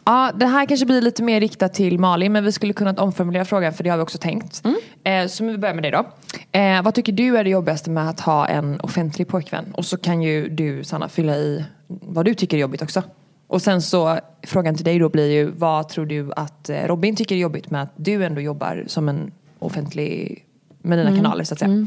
ja, 0.04 0.32
det 0.34 0.46
här 0.46 0.66
kanske 0.66 0.86
blir 0.86 1.00
lite 1.00 1.22
mer 1.22 1.40
riktat 1.40 1.74
till 1.74 1.98
Malin 1.98 2.32
men 2.32 2.44
vi 2.44 2.52
skulle 2.52 2.72
kunna 2.72 2.92
omformulera 2.92 3.44
frågan 3.44 3.72
för 3.72 3.84
det 3.84 3.90
har 3.90 3.96
vi 3.96 4.02
också 4.02 4.18
tänkt. 4.18 4.62
Eh, 5.04 5.26
så 5.26 5.44
vi 5.44 5.58
börjar 5.58 5.74
med 5.74 5.84
dig 5.84 5.90
då. 5.90 6.06
Eh, 6.58 6.82
vad 6.82 6.94
tycker 6.94 7.12
du 7.12 7.36
är 7.36 7.44
det 7.44 7.50
jobbigaste 7.50 7.90
med 7.90 8.08
att 8.08 8.20
ha 8.20 8.46
en 8.46 8.80
offentlig 8.80 9.28
pojkvän? 9.28 9.64
Och 9.72 9.84
så 9.84 9.96
kan 9.96 10.22
ju 10.22 10.48
du 10.48 10.84
Sanna 10.84 11.08
fylla 11.08 11.36
i 11.36 11.64
vad 11.86 12.24
du 12.24 12.34
tycker 12.34 12.56
är 12.56 12.60
jobbigt 12.60 12.82
också. 12.82 13.02
Och 13.46 13.62
sen 13.62 13.82
så 13.82 14.18
frågan 14.42 14.74
till 14.74 14.84
dig 14.84 14.98
då 14.98 15.08
blir 15.08 15.30
ju 15.30 15.50
vad 15.50 15.88
tror 15.88 16.06
du 16.06 16.32
att 16.36 16.68
eh, 16.68 16.86
Robin 16.86 17.16
tycker 17.16 17.34
är 17.34 17.38
jobbigt 17.38 17.70
med 17.70 17.82
att 17.82 17.92
du 17.96 18.24
ändå 18.24 18.40
jobbar 18.40 18.84
som 18.86 19.08
en 19.08 19.32
offentlig 19.58 20.44
med 20.82 20.98
dina 20.98 21.16
kanaler 21.16 21.44
så 21.44 21.54
att 21.54 21.58
säga. 21.58 21.86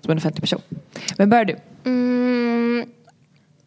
Som 0.00 0.10
en 0.10 0.16
offentlig 0.18 0.42
person. 0.42 0.60
Men 1.16 1.30
börjar 1.30 1.44
du? 1.44 1.56
Mm, 1.84 2.86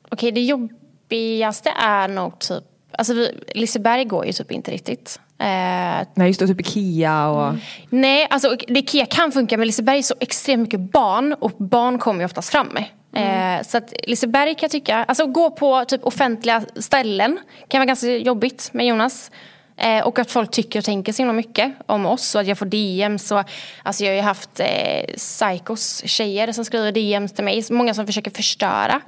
Okej, 0.09 0.31
det 0.31 0.41
jobbigaste 0.41 1.69
är 1.69 2.07
nog 2.07 2.39
typ... 2.39 2.63
Alltså 2.91 3.13
vi, 3.13 3.43
Liseberg 3.53 4.05
går 4.05 4.25
ju 4.25 4.33
typ 4.33 4.51
inte 4.51 4.71
riktigt. 4.71 5.19
Eh, 5.39 6.07
Nej 6.15 6.27
just 6.27 6.39
det, 6.39 6.47
typ 6.47 6.59
Ikea 6.59 7.27
och... 7.27 7.55
nej, 7.89 8.27
alltså 8.29 8.55
Ikea 8.67 9.05
kan 9.05 9.31
funka 9.31 9.57
men 9.57 9.67
Liseberg 9.67 9.97
är 9.97 10.01
så 10.01 10.15
extremt 10.19 10.61
mycket 10.61 10.79
barn 10.79 11.35
och 11.39 11.51
barn 11.51 11.99
kommer 11.99 12.19
ju 12.19 12.25
oftast 12.25 12.49
fram. 12.49 12.77
Eh, 13.15 13.63
så 13.63 13.77
att 13.77 13.93
Liseberg 14.07 14.55
kan 14.55 14.61
jag 14.61 14.71
tycka, 14.71 15.03
alltså 15.03 15.25
gå 15.25 15.51
på 15.51 15.85
typ 15.85 16.03
offentliga 16.03 16.63
ställen 16.75 17.39
kan 17.67 17.79
vara 17.79 17.85
ganska 17.85 18.07
jobbigt 18.07 18.69
med 18.73 18.85
Jonas. 18.85 19.31
Eh, 19.77 20.07
och 20.07 20.19
att 20.19 20.31
folk 20.31 20.51
tycker 20.51 20.79
och 20.79 20.85
tänker 20.85 21.13
så 21.13 21.17
himla 21.17 21.33
mycket 21.33 21.73
om 21.85 22.05
oss 22.05 22.35
och 22.35 22.41
att 22.41 22.47
jag 22.47 22.57
får 22.57 22.65
DMs. 22.65 23.31
Och, 23.31 23.43
alltså 23.83 24.03
jag 24.03 24.11
har 24.11 24.15
ju 24.15 24.21
haft 24.21 24.59
eh, 24.59 25.15
psykos 25.15 26.03
tjejer 26.05 26.51
som 26.51 26.65
skriver 26.65 26.91
DMs 26.91 27.33
till 27.33 27.43
mig. 27.43 27.63
Många 27.71 27.93
som 27.93 28.05
försöker 28.05 28.31
förstöra. 28.31 29.01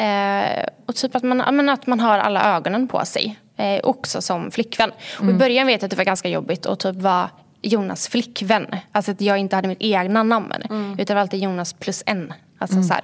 Eh, 0.00 0.64
och 0.86 0.94
typ 0.96 1.16
att 1.16 1.22
man, 1.22 1.38
ja, 1.38 1.52
men 1.52 1.68
att 1.68 1.86
man 1.86 2.00
har 2.00 2.18
alla 2.18 2.56
ögonen 2.56 2.88
på 2.88 3.04
sig. 3.04 3.38
Eh, 3.56 3.80
också 3.82 4.22
som 4.22 4.50
flickvän. 4.50 4.90
Och 5.20 5.30
I 5.30 5.32
början 5.32 5.66
vet 5.66 5.82
jag 5.82 5.86
att 5.86 5.90
det 5.90 5.96
var 5.96 6.04
ganska 6.04 6.28
jobbigt 6.28 6.66
att 6.66 6.80
typ 6.80 6.96
vara 6.96 7.30
Jonas 7.62 8.08
flickvän. 8.08 8.66
Alltså 8.92 9.10
att 9.10 9.20
jag 9.20 9.38
inte 9.38 9.56
hade 9.56 9.68
mitt 9.68 9.80
egna 9.80 10.22
namn. 10.22 10.52
Utan 10.62 10.96
det 10.96 11.14
var 11.14 11.20
alltid 11.20 11.40
Jonas 11.40 11.72
plus 11.72 12.02
en. 12.06 12.32
Alltså 12.58 12.82
så 12.82 12.94
här. 12.94 13.02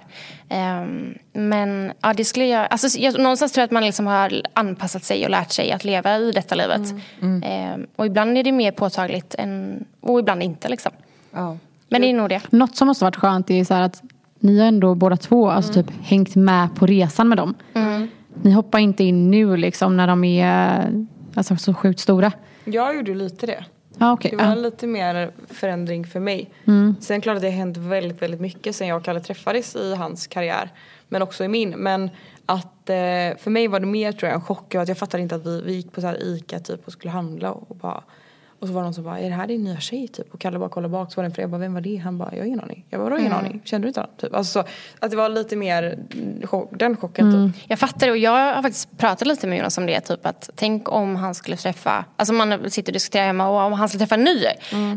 Ehm, 0.49 1.19
men 1.33 1.93
ja, 2.01 2.13
det 2.13 2.25
skulle 2.25 2.47
jag, 2.47 2.67
alltså, 2.71 2.99
jag... 2.99 3.19
Någonstans 3.19 3.53
tror 3.53 3.63
jag 3.63 3.67
att 3.67 3.71
man 3.71 3.85
liksom 3.85 4.07
har 4.07 4.43
anpassat 4.53 5.05
sig 5.05 5.25
och 5.25 5.31
lärt 5.31 5.53
sig 5.53 5.73
att 5.73 5.85
leva 5.85 6.17
i 6.19 6.33
detta 6.33 6.55
livet. 6.55 6.95
Ehm, 7.43 7.87
och 7.97 8.07
ibland 8.07 8.39
är 8.39 8.43
det 8.43 8.53
mer 8.53 8.73
påtagligt 8.73 9.35
än, 9.39 9.85
och 10.01 10.19
ibland 10.19 10.43
inte. 10.43 10.69
Liksom. 10.69 10.93
Ja. 11.33 11.57
Men 11.89 12.03
det 12.03 12.09
är 12.09 12.15
nog 12.15 12.29
det. 12.29 12.41
Något 12.51 12.77
som 12.77 12.89
måste 12.89 13.05
varit 13.05 13.17
skönt 13.17 13.51
är 13.51 13.65
så 13.65 13.75
att 13.75 14.03
ni 14.41 14.59
har 14.59 14.67
ändå 14.67 14.95
båda 14.95 15.17
två 15.17 15.51
alltså 15.51 15.73
typ 15.73 15.87
hängt 16.03 16.37
med 16.37 16.69
på 16.77 16.87
resan 16.87 17.29
med 17.29 17.39
dem. 17.39 17.55
Ni 18.43 18.51
hoppar 18.51 18.79
inte 18.79 19.05
in 19.05 19.31
nu 19.31 19.57
liksom 19.57 19.97
när 19.97 20.07
de 20.07 20.25
är 20.25 20.89
alltså, 21.35 21.57
så 21.57 21.75
sjukt 21.75 22.01
stora. 22.01 22.33
Jag 22.65 22.97
gjorde 22.97 23.15
lite 23.15 23.47
det. 23.47 23.65
Ja, 23.99 24.13
okej. 24.13 24.31
Det 24.31 24.37
var 24.37 24.45
Ja. 24.45 24.55
lite 24.55 24.87
mer 24.87 25.31
förändring 25.51 26.07
för 26.07 26.21
mig. 26.21 26.51
Sen 27.01 27.21
klart 27.21 27.37
att 27.37 27.43
det 27.43 27.49
har 27.51 27.57
hänt 27.57 27.77
väldigt, 27.77 28.23
väldigt 28.23 28.41
mycket 28.41 28.77
sen 28.77 28.89
jag 28.89 28.97
och 28.97 29.05
Kalle 29.05 29.21
träffades 29.21 29.77
i 29.77 29.95
hans 29.95 30.27
karriär. 30.27 30.71
Men 31.09 31.23
också 31.23 31.45
i 31.45 31.49
min. 31.49 31.71
Men 31.71 32.11
att 32.47 32.91
eh, 32.91 32.95
för 33.39 33.51
mig 33.51 33.69
var 33.69 33.81
det 33.81 33.87
mer 33.87 34.13
tror 34.13 34.29
jag 34.29 34.35
en 34.35 34.41
chock. 34.45 34.75
Att 34.75 34.89
jag 34.89 34.99
fattade 34.99 35.23
inte 35.23 35.35
att 35.35 35.47
vi, 35.47 35.63
vi 35.67 35.73
gick 35.75 35.93
på 35.93 36.01
så 36.01 36.07
här 36.07 36.23
Ica 36.23 36.59
typ 36.59 36.87
och 36.87 36.93
skulle 36.93 37.11
handla 37.11 37.53
och 37.53 37.77
bara 37.77 38.03
och 38.67 38.69
så 38.69 38.75
var 38.75 38.81
det 38.81 38.85
någon 38.87 38.95
som 38.95 39.05
bara, 39.05 39.19
är 39.19 39.29
det 39.29 39.35
här 39.37 39.47
din 39.47 39.65
nya 39.65 39.81
tjej 39.81 40.09
typ? 40.09 40.35
Och 40.35 40.41
Kalle 40.41 40.59
bara 40.59 40.69
kollade 40.69 40.93
bak 40.93 41.13
så 41.13 41.17
var 41.17 41.23
det 41.23 41.29
en 41.29 41.35
fru. 41.35 41.43
Jag 41.43 41.51
bara, 41.51 41.59
vem 41.59 41.75
var 41.75 41.81
det? 41.81 41.97
Han 41.97 42.19
bara, 42.19 42.29
jag 42.33 42.39
har 42.39 42.47
ingen 42.47 42.61
aning. 42.61 42.85
Jag 42.91 43.01
bara, 43.01 43.05
vadå 43.05 43.19
ingen 43.21 43.33
aning? 43.33 43.61
Kände 43.65 43.85
du 43.85 43.89
inte 43.89 44.01
honom? 44.01 44.15
Typ. 44.21 44.35
Alltså 44.35 44.63
så, 44.63 44.69
att 45.05 45.11
det 45.11 45.17
var 45.17 45.29
lite 45.29 45.57
mer 45.57 45.83
mm, 45.83 46.47
chock, 46.47 46.71
den 46.79 46.97
chocken 46.97 47.53
typ. 47.53 47.65
Jag 47.69 47.79
fattar 47.79 48.07
det 48.07 48.11
och 48.13 48.19
jag 48.19 48.55
har 48.55 48.63
faktiskt 48.63 48.99
pratat 48.99 49.29
lite 49.29 49.47
med 49.47 49.59
Jonas 49.59 49.79
om 49.79 49.87
det. 49.87 50.01
Typ 50.01 50.27
att 50.27 50.51
tänk 50.55 50.93
om 50.93 51.17
han 51.17 51.35
skulle 51.35 51.57
träffa, 51.57 52.05
alltså 52.17 52.35
man 52.35 52.71
sitter 52.71 52.93
och 52.93 52.95
diskuterar 52.95 53.27
hemma 53.27 53.49
och 53.49 53.61
om 53.61 53.73
han 53.73 53.89
skulle 53.89 53.99
träffa 53.99 54.15
en 54.15 54.25
ny. 54.25 54.45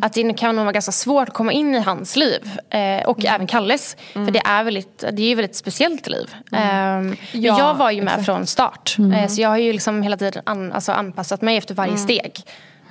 Att 0.02 0.14
det 0.14 0.34
kan 0.34 0.56
nog 0.56 0.66
vara 0.66 0.74
ganska 0.74 0.92
svårt 0.92 1.28
att 1.28 1.34
komma 1.34 1.52
in 1.52 1.76
i 1.76 1.80
hans 1.80 2.16
liv. 2.16 2.52
Eh, 2.70 3.06
och 3.10 3.26
även 3.26 3.48
Kalles. 3.48 3.98
För 4.14 4.32
det 4.32 4.42
är, 4.46 4.64
väldigt, 4.64 5.00
det 5.00 5.22
är 5.22 5.26
ju 5.26 5.32
ett 5.32 5.38
väldigt 5.38 5.56
speciellt 5.56 6.08
liv. 6.08 6.36
Men 6.52 7.16
Ja, 7.32 7.58
jag 7.60 7.76
var 7.76 7.92
ju 7.92 8.02
med 8.02 8.12
exakt. 8.12 8.26
från 8.26 8.48
start. 8.48 8.96
Eh, 9.16 9.28
så 9.28 9.42
jag 9.42 9.50
har 9.50 9.58
ju 9.58 9.74
liksom 9.74 10.02
hela 10.02 10.18
tiden 10.18 10.44
an, 10.46 10.72
alltså 10.72 10.92
anpassat 10.92 11.42
mig 11.42 11.58
efter 11.58 11.76
varje 11.76 11.98
steg. 11.98 12.34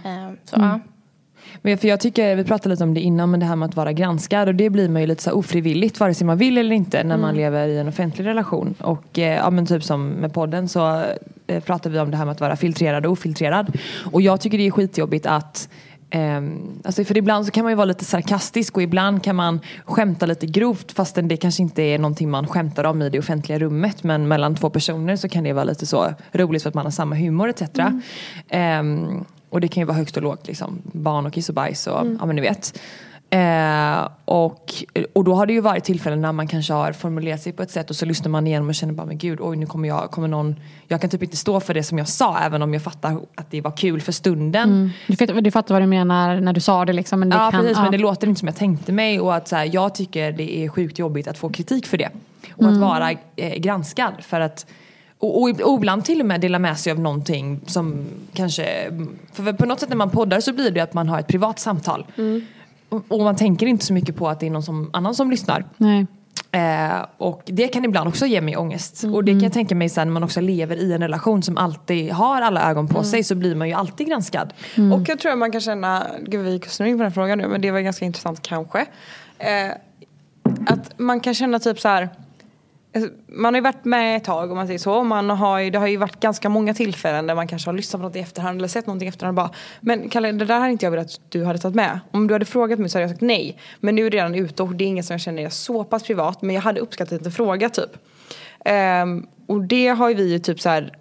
Ehm, 0.05 0.37
så, 0.45 0.57
ja. 0.59 0.81
Men 1.63 1.79
för 1.79 1.89
jag 1.89 2.01
tycker, 2.01 2.37
vi 2.37 2.45
pratade 2.45 2.69
lite 2.69 2.85
om 2.85 2.95
det 2.95 3.01
innan, 3.01 3.31
men 3.31 3.41
det 3.41 3.47
här 3.47 3.57
med 3.57 3.69
att 3.69 3.77
vara 3.77 3.93
granskad 3.93 4.49
och 4.49 4.55
det 4.55 4.71
blir 4.71 4.89
man 4.89 5.01
ju 5.01 5.07
lite 5.07 5.23
så 5.23 5.33
ofrivilligt 5.33 6.01
vare 6.01 6.15
sig 6.15 6.27
man 6.27 6.39
vill 6.39 6.59
eller 6.59 6.77
inte 6.77 7.05
när 7.05 7.17
man 7.17 7.35
lever 7.35 7.69
i 7.69 7.79
en 7.79 7.89
offentlig 7.89 8.27
relation. 8.27 8.75
Och 8.81 9.19
eh, 9.19 9.37
ja 9.37 9.51
men 9.51 9.67
typ 9.67 9.85
som 9.85 10.09
med 10.09 10.35
podden 10.35 10.69
så 10.69 11.05
eh, 11.47 11.63
pratar 11.63 11.91
vi 11.91 11.99
om 11.99 12.11
det 12.11 12.17
här 12.17 12.25
med 12.25 12.33
att 12.33 12.41
vara 12.41 12.57
filtrerad 12.57 13.07
och 13.07 13.13
ofiltrerad. 13.13 13.79
Och 14.13 14.23
jag 14.23 14.41
tycker 14.41 14.59
det 14.59 14.67
är 14.67 14.71
skitjobbigt 14.71 15.27
att 15.27 15.69
ehm, 16.11 16.81
alltså 16.85 17.05
för 17.05 17.17
ibland 17.17 17.47
så 17.47 17.53
kan 17.53 17.65
man 17.65 17.73
ju 17.73 17.77
vara 17.77 17.85
lite 17.85 18.05
sarkastisk 18.05 18.77
och 18.77 18.83
ibland 18.83 19.25
kan 19.25 19.37
man 19.37 19.61
skämta 19.85 20.27
lite 20.27 20.47
grovt 20.47 20.93
fastän 20.93 21.29
det 21.29 21.37
kanske 21.37 21.63
inte 21.63 21.83
är 21.83 21.99
någonting 21.99 22.31
man 22.31 22.47
skämtar 22.47 22.85
om 22.85 23.03
i 23.03 23.11
det 23.11 23.19
offentliga 23.19 23.59
rummet 23.59 24.05
men 24.05 24.29
mellan 24.29 24.55
två 24.55 24.71
personer 24.71 25.17
så 25.17 25.29
kan 25.29 25.45
det 25.45 25.53
vara 25.53 25.65
lite 25.65 25.87
så 25.87 26.15
roligt 26.33 26.63
för 26.63 26.69
att 26.69 26.75
man 26.75 26.87
har 26.87 26.91
samma 26.91 27.17
humor 27.17 27.49
etc. 27.49 27.63
Ehm, 28.49 29.25
och 29.51 29.61
det 29.61 29.69
kan 29.69 29.81
ju 29.81 29.85
vara 29.85 29.97
högst 29.97 30.17
och 30.17 30.23
lågt 30.23 30.47
liksom. 30.47 30.79
Barn 30.83 31.27
och 31.27 31.33
kiss 31.33 31.49
och 31.49 31.55
bajs 31.55 31.87
och 31.87 32.07
ja 32.21 32.27
men 32.27 32.37
ni 32.37 32.43
vet. 32.43 32.81
Eh, 33.31 34.09
och, 34.25 34.75
och 35.13 35.25
då 35.25 35.35
har 35.35 35.47
det 35.47 35.53
ju 35.53 35.61
varit 35.61 35.85
tillfällen 35.85 36.21
när 36.21 36.33
man 36.33 36.49
kanske 36.49 36.73
har 36.73 36.93
formulerat 36.93 37.43
sig 37.43 37.53
på 37.53 37.63
ett 37.63 37.71
sätt 37.71 37.91
och 37.91 37.97
så 37.97 38.07
lyssnar 38.07 38.31
man 38.31 38.47
igenom 38.47 38.69
och 38.69 38.75
känner 38.75 38.93
bara 38.93 39.07
men 39.07 39.19
gud 39.19 39.39
oj 39.41 39.57
nu 39.57 39.67
kommer 39.67 39.89
jag, 39.89 40.11
kommer 40.11 40.29
någon 40.29 40.57
Jag 40.87 41.01
kan 41.01 41.11
typ 41.11 41.23
inte 41.23 41.37
stå 41.37 41.61
för 41.61 41.75
det 41.75 41.83
som 41.83 41.99
jag 41.99 42.09
sa 42.09 42.39
även 42.39 42.63
om 42.63 42.75
jag 42.75 42.83
fattar 42.83 43.21
att 43.35 43.51
det 43.51 43.61
var 43.61 43.77
kul 43.77 44.01
för 44.01 44.13
stunden. 44.13 44.91
Du, 45.07 45.17
fattar, 45.17 45.41
du 45.41 45.51
fattar 45.51 45.75
vad 45.75 45.83
du 45.83 45.87
menar 45.87 46.41
när 46.41 46.53
du 46.53 46.61
sa 46.61 46.85
det 46.85 46.93
liksom. 46.93 47.21
Men 47.21 47.29
det 47.29 47.37
Ja 47.37 47.51
kan, 47.51 47.61
precis 47.61 47.77
ja. 47.77 47.83
men 47.83 47.93
det 47.93 47.99
låter 47.99 48.27
inte 48.27 48.39
som 48.39 48.49
jag 48.49 48.57
tänkte 48.57 48.93
mig 48.93 49.21
och 49.21 49.35
att 49.35 49.49
så 49.49 49.57
här, 49.57 49.71
jag 49.73 49.95
tycker 49.95 50.33
det 50.33 50.59
är 50.59 50.69
sjukt 50.69 50.99
jobbigt 50.99 51.29
att 51.29 51.39
få 51.39 51.49
kritik 51.49 51.87
för 51.87 51.97
det. 51.97 52.11
Och 52.53 52.69
att 52.69 52.77
vara 52.77 53.11
eh, 53.37 53.57
granskad 53.59 54.15
för 54.21 54.41
att 54.41 54.67
och, 55.19 55.43
och, 55.43 55.79
ibland 55.79 56.05
till 56.05 56.21
och 56.21 56.27
med 56.27 56.41
dela 56.41 56.59
med 56.59 56.79
sig 56.79 56.93
av 56.93 57.01
någonting 57.01 57.61
som 57.67 58.07
kanske... 58.33 58.91
För 59.33 59.53
på 59.53 59.67
något 59.67 59.81
sätt 59.81 59.89
när 59.89 59.97
man 59.97 60.11
poddar 60.11 60.41
så 60.41 60.53
blir 60.53 60.71
det 60.71 60.81
att 60.81 60.95
man 60.95 61.09
har 61.09 61.19
ett 61.21 61.27
privat 61.27 61.59
samtal. 61.59 62.07
Och, 62.89 63.05
och 63.09 63.21
man 63.21 63.37
tänker 63.37 63.67
inte 63.67 63.85
så 63.85 63.93
mycket 63.93 64.17
på 64.17 64.29
att 64.29 64.41
det 64.41 64.47
är 64.47 64.51
någon 64.51 64.63
som, 64.63 64.91
annan 64.93 65.15
som 65.15 65.31
lyssnar. 65.31 65.65
Nej. 65.77 66.07
Eh, 66.53 67.07
och 67.17 67.43
det 67.45 67.69
kan 67.69 67.85
ibland 67.85 68.09
också 68.09 68.27
ge 68.27 68.41
mig 68.41 68.57
ångest. 68.57 69.05
Och 69.05 69.25
det 69.25 69.33
kan 69.33 69.43
jag 69.43 69.53
tänka 69.53 69.75
mig 69.75 69.89
sen 69.89 70.09
när 70.09 70.13
man 70.13 70.25
också 70.25 70.41
lever 70.41 70.77
i 70.77 70.93
en 70.93 71.01
relation 71.01 71.43
som 71.43 71.57
alltid 71.57 72.13
har 72.13 72.43
alla 72.43 72.71
ögon 72.71 72.89
på 72.89 73.05
sig 73.05 73.25
så 73.25 73.35
blir 73.35 73.55
man 73.55 73.69
ju 73.69 73.75
alltid 73.75 74.07
granskad. 74.09 74.53
Och 74.95 75.09
jag 75.09 75.19
tror 75.19 75.33
att 75.33 75.39
man 75.39 75.53
kan 75.53 75.61
känna, 75.61 76.07
gud 76.23 76.45
vi 76.45 76.61
snurrar 76.69 76.91
in 76.91 76.97
på 76.97 77.03
den 77.03 77.11
här 77.11 77.15
frågan 77.15 77.39
nu 77.39 77.49
men 77.49 77.61
det 77.61 77.71
var 77.71 77.81
ganska 77.81 78.05
intressant 78.05 78.43
kanske. 78.43 78.87
Eh, 79.39 79.71
att 80.67 80.99
man 80.99 81.21
kan 81.21 81.35
känna 81.35 81.59
typ 81.59 81.81
så 81.81 81.89
här. 81.89 82.09
Alltså, 82.95 83.11
man 83.27 83.55
har 83.55 83.59
ju 83.59 83.65
varit 83.65 83.85
med 83.85 84.17
ett 84.17 84.25
tag 84.25 84.51
om 84.51 84.57
man 84.57 84.67
säger 84.67 84.79
så. 84.79 85.05
Man 85.05 85.31
har 85.31 85.59
ju, 85.59 85.71
det 85.71 85.79
har 85.79 85.87
ju 85.87 85.97
varit 85.97 86.21
ganska 86.21 86.49
många 86.49 86.75
tillfällen 86.75 87.27
där 87.27 87.35
man 87.35 87.49
kanske 87.49 87.69
har 87.69 87.77
lyssnat 87.77 88.01
på 88.01 88.07
något 88.07 88.17
i 88.17 88.21
efterhand 88.21 88.59
eller 88.59 88.69
sett 88.69 88.87
någonting 88.87 89.07
i 89.07 89.09
efterhand 89.09 89.39
och 89.39 89.45
bara 89.45 89.55
Men 89.81 90.09
Kalle 90.09 90.33
det 90.33 90.45
där 90.45 90.59
hade 90.59 90.73
inte 90.73 90.87
jag 90.87 90.91
velat 90.91 91.07
att 91.07 91.21
du 91.29 91.45
hade 91.45 91.59
tagit 91.59 91.75
med. 91.75 92.01
Om 92.11 92.27
du 92.27 92.35
hade 92.35 92.45
frågat 92.45 92.79
mig 92.79 92.89
så 92.89 92.99
hade 92.99 93.03
jag 93.03 93.11
sagt 93.11 93.21
nej. 93.21 93.59
Men 93.81 93.95
nu 93.95 94.07
är 94.07 94.11
det 94.11 94.17
redan 94.17 94.35
ute 94.35 94.63
och 94.63 94.75
det 94.75 94.85
är 94.85 94.87
inget 94.87 95.07
som 95.07 95.15
jag 95.15 95.21
känner 95.21 95.43
är 95.43 95.49
så 95.49 95.85
pass 95.85 96.03
privat 96.03 96.43
men 96.43 96.55
jag 96.55 96.63
hade 96.63 96.81
uppskattat 96.81 97.27
en 97.27 97.33
fråga 97.33 97.69
typ. 97.69 97.91
Um, 99.03 99.27
och 99.47 99.61
det 99.61 99.89
har 99.89 100.09
ju 100.09 100.15
vi 100.15 100.33
ju 100.33 100.39
typ 100.39 100.61
så 100.61 100.69
här 100.69 100.99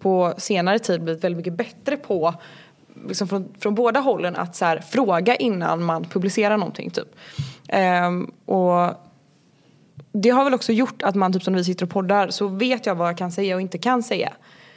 på 0.00 0.34
senare 0.38 0.78
tid 0.78 1.02
blivit 1.02 1.24
väldigt 1.24 1.36
mycket 1.36 1.52
bättre 1.52 1.96
på 1.96 2.34
liksom 3.08 3.28
från, 3.28 3.48
från 3.58 3.74
båda 3.74 4.00
hållen 4.00 4.36
att 4.36 4.56
så 4.56 4.64
här, 4.64 4.78
fråga 4.78 5.36
innan 5.36 5.84
man 5.84 6.04
publicerar 6.04 6.56
någonting 6.56 6.90
typ. 6.90 7.08
Um, 8.06 8.32
och 8.44 9.05
det 10.22 10.30
har 10.30 10.44
väl 10.44 10.54
också 10.54 10.72
gjort 10.72 11.02
att 11.02 11.14
man 11.14 11.32
typ 11.32 11.42
som 11.42 11.52
när 11.52 11.58
vi 11.58 11.64
sitter 11.64 11.84
och 11.86 11.90
poddar 11.90 12.30
så 12.30 12.48
vet 12.48 12.86
jag 12.86 12.94
vad 12.94 13.08
jag 13.08 13.18
kan 13.18 13.32
säga 13.32 13.54
och 13.54 13.60
inte 13.60 13.78
kan 13.78 14.02
säga. 14.02 14.32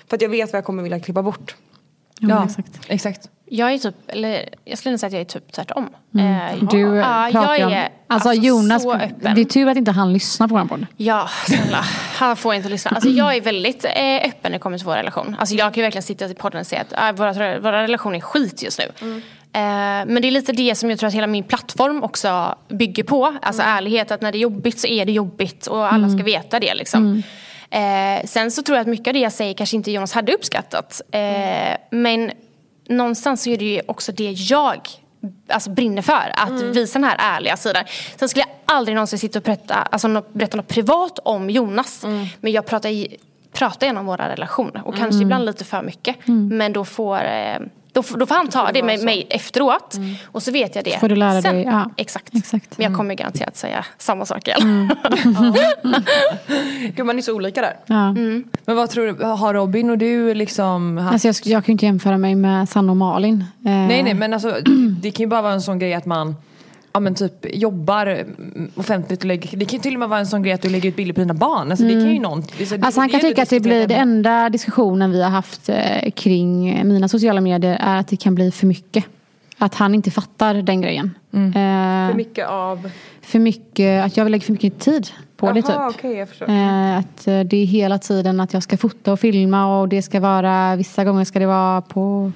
För 0.10 0.16
att 0.16 0.22
jag 0.22 0.30
vet 0.30 0.54
vad 0.54 0.58
jag 0.58 0.66
kommer 0.66 0.84
vilja 0.84 1.00
klippa 1.00 1.24
bort. 1.24 1.56
Ja, 2.20 2.44
exakt. 2.46 2.80
exakt. 2.88 3.30
Jag 3.46 3.74
är 3.74 3.78
typ, 3.78 3.96
eller 4.08 4.50
jag 4.66 4.78
skulle 4.78 4.92
nog 4.92 5.00
säga 5.00 5.08
att 5.08 5.14
jag 5.14 5.22
är 5.22 5.26
typ 5.26 5.52
tvärtom. 5.52 5.90
Eh, 6.16 6.68
Du 6.72 6.80
ja, 6.80 7.30
pratar 7.32 7.56
jag 7.56 7.68
om... 7.68 7.74
är 7.74 7.90
Alltså, 8.12 8.30
alltså 8.30 8.44
Jonas, 8.44 8.84
så 8.84 8.94
öppen. 8.94 9.36
det 9.36 9.42
är 9.42 9.46
tur 9.46 9.68
att 9.68 9.78
inte 9.78 9.92
han 9.92 10.14
lyssnar 10.14 10.48
på 10.48 10.56
vår 10.56 10.66
podd. 10.66 10.86
Ja, 10.98 11.30
snälla. 11.46 11.78
Han 12.16 12.36
får 12.36 12.56
inte 12.56 12.70
lyssna. 12.70 12.92
Alltså, 12.92 13.10
jag 13.10 13.36
är 13.36 13.42
väldigt 13.42 13.86
eh, 13.86 13.92
öppen 14.16 14.32
när 14.44 14.50
det 14.52 14.60
kommer 14.60 14.78
till 14.78 14.86
vår 14.86 14.96
relation. 14.96 15.36
Alltså, 15.40 15.56
jag 15.56 15.74
kan 15.74 15.82
ju 15.82 15.86
verkligen 15.86 16.04
sitta 16.04 16.26
i 16.26 16.34
podden 16.34 16.60
och 16.62 16.68
säga 16.68 16.82
att 16.82 16.94
ah, 16.98 17.12
våra, 17.12 17.60
våra 17.60 17.84
relation 17.84 18.16
är 18.16 18.20
skit 18.20 18.64
just 18.64 18.80
nu. 18.80 18.86
Eh, 19.18 19.24
men 20.08 20.22
det 20.22 20.28
är 20.28 20.32
lite 20.32 20.52
det 20.52 20.76
som 20.76 20.90
jag 20.90 21.00
tror 21.00 21.08
att 21.08 21.14
hela 21.14 21.28
min 21.28 21.44
plattform 21.44 22.04
också 22.04 22.56
bygger 22.70 23.04
på. 23.04 23.36
Alltså 23.42 23.62
ärlighet, 23.66 24.12
att 24.12 24.22
när 24.22 24.32
det 24.32 24.38
är 24.38 24.40
jobbigt 24.40 24.80
så 24.80 24.88
är 24.88 25.06
det 25.06 25.12
jobbigt 25.12 25.68
och 25.68 25.94
alla 25.94 26.10
ska 26.10 26.24
veta 26.24 26.60
det. 26.60 26.74
Liksom. 26.74 27.24
Eh, 27.70 28.26
sen 28.26 28.52
så 28.52 28.62
tror 28.64 28.78
jag 28.78 28.82
att 28.82 28.88
mycket 28.88 29.08
av 29.08 29.14
det 29.14 29.20
jag 29.20 29.34
säger 29.34 29.54
kanske 29.54 29.76
inte 29.76 29.92
Jonas 29.92 30.14
hade 30.14 30.34
uppskattat. 30.34 31.02
Eh, 31.12 31.78
men 31.92 32.32
någonstans 32.90 33.44
så 33.44 33.50
är 33.50 33.58
det 33.58 33.66
ju 33.66 33.82
också 33.88 34.12
det 34.12 34.32
jag 34.32 34.80
alltså, 35.50 35.70
brinner 35.70 36.02
för. 36.02 36.32
Att 36.34 36.52
visa 36.62 37.00
den 37.00 37.04
här 37.10 37.18
ärliga 37.38 37.58
sidan. 37.58 37.84
Sen 38.16 38.30
skulle 38.30 38.46
jag 38.48 38.76
aldrig 38.76 38.96
någonsin 38.96 39.20
sitta 39.20 39.40
och 39.40 39.44
berätta, 39.44 39.74
alltså, 39.74 40.08
nå- 40.08 40.24
berätta 40.34 40.58
något 40.58 40.68
privat 40.68 41.20
om 41.24 41.50
Jonas. 41.50 42.04
Men 42.40 42.52
jag 42.52 42.66
pratar, 42.66 43.08
pratar 43.54 43.88
gärna 43.88 44.00
om 44.00 44.06
våra 44.06 44.30
relationer. 44.30 44.82
Och 44.88 44.96
kanske 44.96 45.22
ibland 45.24 45.46
lite 45.46 45.66
för 45.66 45.82
mycket. 45.82 46.16
Men 46.52 46.74
då 46.74 46.86
får, 46.86 47.24
eh, 47.26 47.58
då, 47.92 48.04
får- 48.04 48.18
då 48.18 48.26
får 48.26 48.36
han 48.36 48.48
ta 48.48 48.72
det 48.72 48.84
med 48.84 49.04
mig 49.04 49.28
efteråt. 49.30 49.98
Och 50.26 50.44
så 50.44 50.52
vet 50.52 50.76
jag 50.76 50.84
det. 50.86 51.00
får 51.00 51.10
du 51.10 51.16
lära 51.16 51.42
Sen, 51.42 51.56
dig, 51.56 51.64
ja. 51.64 51.90
Exakt. 51.98 52.36
Exakt. 52.36 52.78
Men 52.78 52.84
jag 52.88 52.96
kommer 52.96 53.14
garanterat 53.16 53.58
säga 53.58 53.86
samma 53.98 54.26
sak 54.26 54.48
igen. 54.48 54.92
Gud 56.96 57.06
man 57.06 57.18
är 57.18 57.22
så 57.22 57.36
olika 57.36 57.62
där. 57.62 57.74
Ja. 57.86 58.12
Men 58.66 58.76
vad 58.76 58.90
tror 58.90 59.06
du, 59.08 59.24
har 59.26 59.54
Robin 59.54 59.90
och 59.90 59.98
du 59.98 60.34
liksom 60.34 60.98
haft... 60.98 61.14
Alltså 61.14 61.28
jag, 61.28 61.36
jag 61.56 61.66
kan 61.66 61.72
ju 61.72 61.74
inte 61.74 61.86
jämföra 61.86 62.18
mig 62.18 62.36
med 62.36 62.70
Sanna 62.70 62.92
och 62.92 62.98
Malin. 62.98 63.44
Eh, 63.66 63.72
Nej 63.72 64.04
nej 64.04 64.14
men 64.14 64.34
alltså 64.34 64.56
det 65.02 65.12
kan 65.12 65.24
ju 65.24 65.28
bara 65.28 65.42
vara 65.42 65.54
en 65.54 65.62
sån 65.62 65.80
grej 65.80 65.94
att 65.94 66.06
man 66.06 66.36
Ja 66.94 67.00
men 67.00 67.16
typ 67.16 67.46
jobbar 67.56 68.06
mm, 68.08 68.72
offentligt 68.76 69.20
och 69.20 69.26
lägger, 69.26 69.58
det 69.58 69.66
kan 69.66 69.78
ju 69.78 69.82
till 69.84 69.94
och 69.94 70.00
med 70.00 70.10
vara 70.10 70.20
en 70.20 70.26
sån 70.28 70.44
grej 70.44 70.54
att 70.54 70.62
du 70.62 70.70
lägger 70.70 70.90
ut 70.90 70.96
bilder 70.96 71.14
på 71.14 71.20
dina 71.22 71.34
barn. 71.34 71.72
Alltså 71.72 71.86
det 71.86 71.94
kan 71.94 72.14
ju 72.14 72.20
någon, 72.20 72.38
alltså, 72.60 72.78
det- 72.78 72.86
Alltså 72.86 73.00
han 73.02 73.10
kan 73.10 73.20
tycka 73.20 73.42
att 73.44 73.50
det 73.50 73.60
blir, 73.60 73.82
ämne. 73.82 73.96
enda 73.96 74.50
diskussionen 74.50 75.12
vi 75.12 75.24
har 75.24 75.30
haft 75.30 75.70
eh, 75.70 76.12
kring 76.16 76.82
mina 76.88 77.08
sociala 77.08 77.42
medier 77.42 77.78
är 77.82 77.98
att 78.00 78.08
det 78.08 78.18
kan 78.18 78.36
bli 78.36 78.52
för 78.52 78.68
mycket. 78.68 79.06
Att 79.58 79.76
han 79.76 79.96
inte 79.96 80.12
fattar 80.12 80.54
den 80.54 80.82
grejen. 80.82 81.16
Mm. 81.34 81.48
Eh, 81.50 82.10
För 82.12 82.18
mycket 82.18 82.48
av... 82.48 82.90
för 83.22 83.40
mycket, 83.40 84.06
att 84.06 84.18
jag 84.18 84.32
lägger 84.32 84.46
för 84.46 84.52
mycket 84.52 84.80
tid 84.80 85.08
på 85.38 85.52
det 85.52 85.62
typ. 85.62 86.30
Förstår. 86.30 86.50
Eh, 86.50 86.98
att 86.98 87.28
eh, 87.28 87.40
det 87.40 87.58
är 87.58 87.66
hela 87.66 87.98
tiden 87.98 88.40
att 88.40 88.54
jag 88.54 88.64
ska 88.64 88.78
fota 88.78 89.12
och 89.14 89.20
filma 89.20 89.80
och 89.82 89.90
det 89.90 90.02
ska 90.02 90.20
vara, 90.20 90.76
vissa 90.76 91.04
gånger 91.04 91.24
ska 91.24 91.40
det 91.40 91.46
vara 91.46 91.82
på 91.82 92.32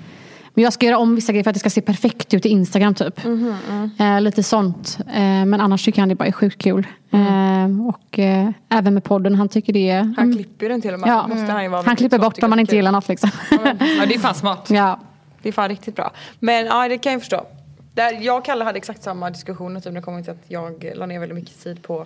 men 0.54 0.64
jag 0.64 0.74
ska 0.74 0.86
göra 0.86 0.98
om 0.98 1.16
vissa 1.16 1.32
grejer 1.32 1.44
för 1.44 1.50
att 1.50 1.54
det 1.56 1.60
ska 1.60 1.70
se 1.70 1.82
perfekt 1.82 2.34
ut 2.34 2.46
i 2.46 2.50
Instagram 2.50 2.94
typ. 2.96 3.24
Mhm, 3.24 3.56
Eh, 4.00 4.22
lite 4.22 4.44
sånt. 4.44 4.98
Eh, 5.14 5.22
men 5.22 5.54
annars 5.62 5.86
tycker 5.86 6.00
han 6.02 6.10
det 6.10 6.16
bara 6.16 6.28
är 6.28 6.32
sjukt 6.32 6.62
kul. 6.62 6.88
Eh, 7.12 7.88
och 7.88 8.20
eh, 8.20 8.50
även 8.70 8.94
med 8.94 9.04
podden, 9.04 9.36
han 9.36 9.50
tycker 9.50 9.74
det 9.74 9.90
är... 9.90 10.00
Mm. 10.00 10.14
Han 10.18 10.34
klipper 10.36 10.66
ju 10.66 10.70
den 10.72 10.82
till 10.82 10.94
och 10.94 11.00
med. 11.00 11.10
ja, 11.10 11.28
Måste 11.28 11.52
han, 11.52 11.86
han 11.86 11.96
klipper 11.96 12.20
bort 12.20 12.44
om 12.44 12.50
man 12.50 12.60
inte 12.60 12.76
gillar 12.76 12.92
något 12.92 13.08
liksom. 13.08 13.30
Ja 13.52 14.06
det 14.08 14.16
är 14.16 14.20
fan 14.20 14.36
smart. 14.36 14.70
ja. 14.70 15.00
Det 15.42 15.50
är 15.50 15.54
fan 15.54 15.70
riktigt 15.70 15.96
bra. 15.96 16.12
Men 16.40 16.66
ja, 16.66 16.88
det 16.88 16.98
kan 16.98 17.12
jag 17.12 17.22
förstå. 17.22 17.46
Där, 17.94 18.12
jag 18.22 18.38
och 18.38 18.46
Kalle 18.46 18.64
hade 18.64 18.78
exakt 18.78 19.04
samma 19.04 19.30
diskussioner 19.30 19.80
typ, 19.80 19.94
när 19.94 20.02
det 20.02 20.06
kommer 20.06 20.22
till 20.22 20.32
att 20.32 20.44
jag 20.48 20.92
la 20.96 21.06
ner 21.06 21.20
väldigt 21.20 21.36
mycket 21.36 21.64
tid 21.64 21.82
på 21.84 22.06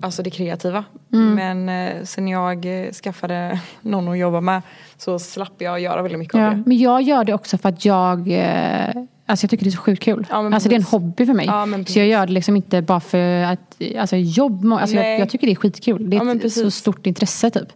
alltså 0.00 0.22
det 0.22 0.30
kreativa. 0.30 0.84
Men 1.08 1.68
eh, 1.68 2.04
sen 2.04 2.28
jag 2.28 2.84
eh, 2.86 2.92
skaffade 2.92 3.60
någon 3.82 4.08
att 4.08 4.18
jobba 4.18 4.40
med 4.40 4.62
så 4.96 5.18
slapp 5.18 5.52
jag 5.58 5.80
göra 5.80 6.02
väldigt 6.02 6.18
mycket 6.18 6.34
av 6.34 6.40
Ja. 6.40 6.50
det. 6.50 6.62
Men 6.66 6.78
jag 6.78 7.02
gör 7.02 7.24
det 7.24 7.34
också 7.34 7.58
för 7.58 7.68
att 7.68 7.84
jag 7.84 8.28
eh, 8.32 9.02
Alltså 9.30 9.44
jag 9.44 9.50
tycker 9.50 9.64
det 9.64 9.68
är 9.68 9.72
så 9.72 9.78
sjukt 9.82 10.02
kul. 10.02 10.26
Ja, 10.30 10.54
alltså 10.54 10.68
det 10.68 10.74
är 10.74 10.76
en 10.78 10.82
hobby 10.82 11.26
för 11.26 11.34
mig. 11.34 11.46
Ja, 11.46 11.66
men 11.66 11.86
så 11.86 11.98
jag 11.98 12.06
gör 12.08 12.26
det 12.26 12.32
liksom 12.32 12.56
inte 12.56 12.82
bara 12.82 13.00
för 13.00 13.42
att, 13.42 13.82
alltså 13.98 14.16
jobb, 14.16 14.72
alltså 14.72 14.96
jag, 14.96 15.20
jag 15.20 15.30
tycker 15.30 15.46
det 15.46 15.52
är 15.52 15.56
skitkul. 15.56 16.10
Det 16.10 16.16
är 16.16 16.18
Ja, 16.18 16.24
men 16.24 16.40
ett 16.40 16.52
så 16.52 16.70
stort 16.70 17.06
intresse 17.06 17.50
typ. 17.50 17.68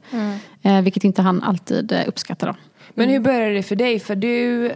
Eh, 0.62 0.80
vilket 0.80 1.04
inte 1.04 1.22
han 1.22 1.42
alltid 1.42 1.96
uppskattar 2.06 2.46
då. 2.46 2.54
Men 2.94 3.08
hur 3.08 3.20
började 3.20 3.54
det 3.54 3.62
för 3.62 3.76
dig? 3.76 4.00
För 4.00 4.14
du, 4.16 4.66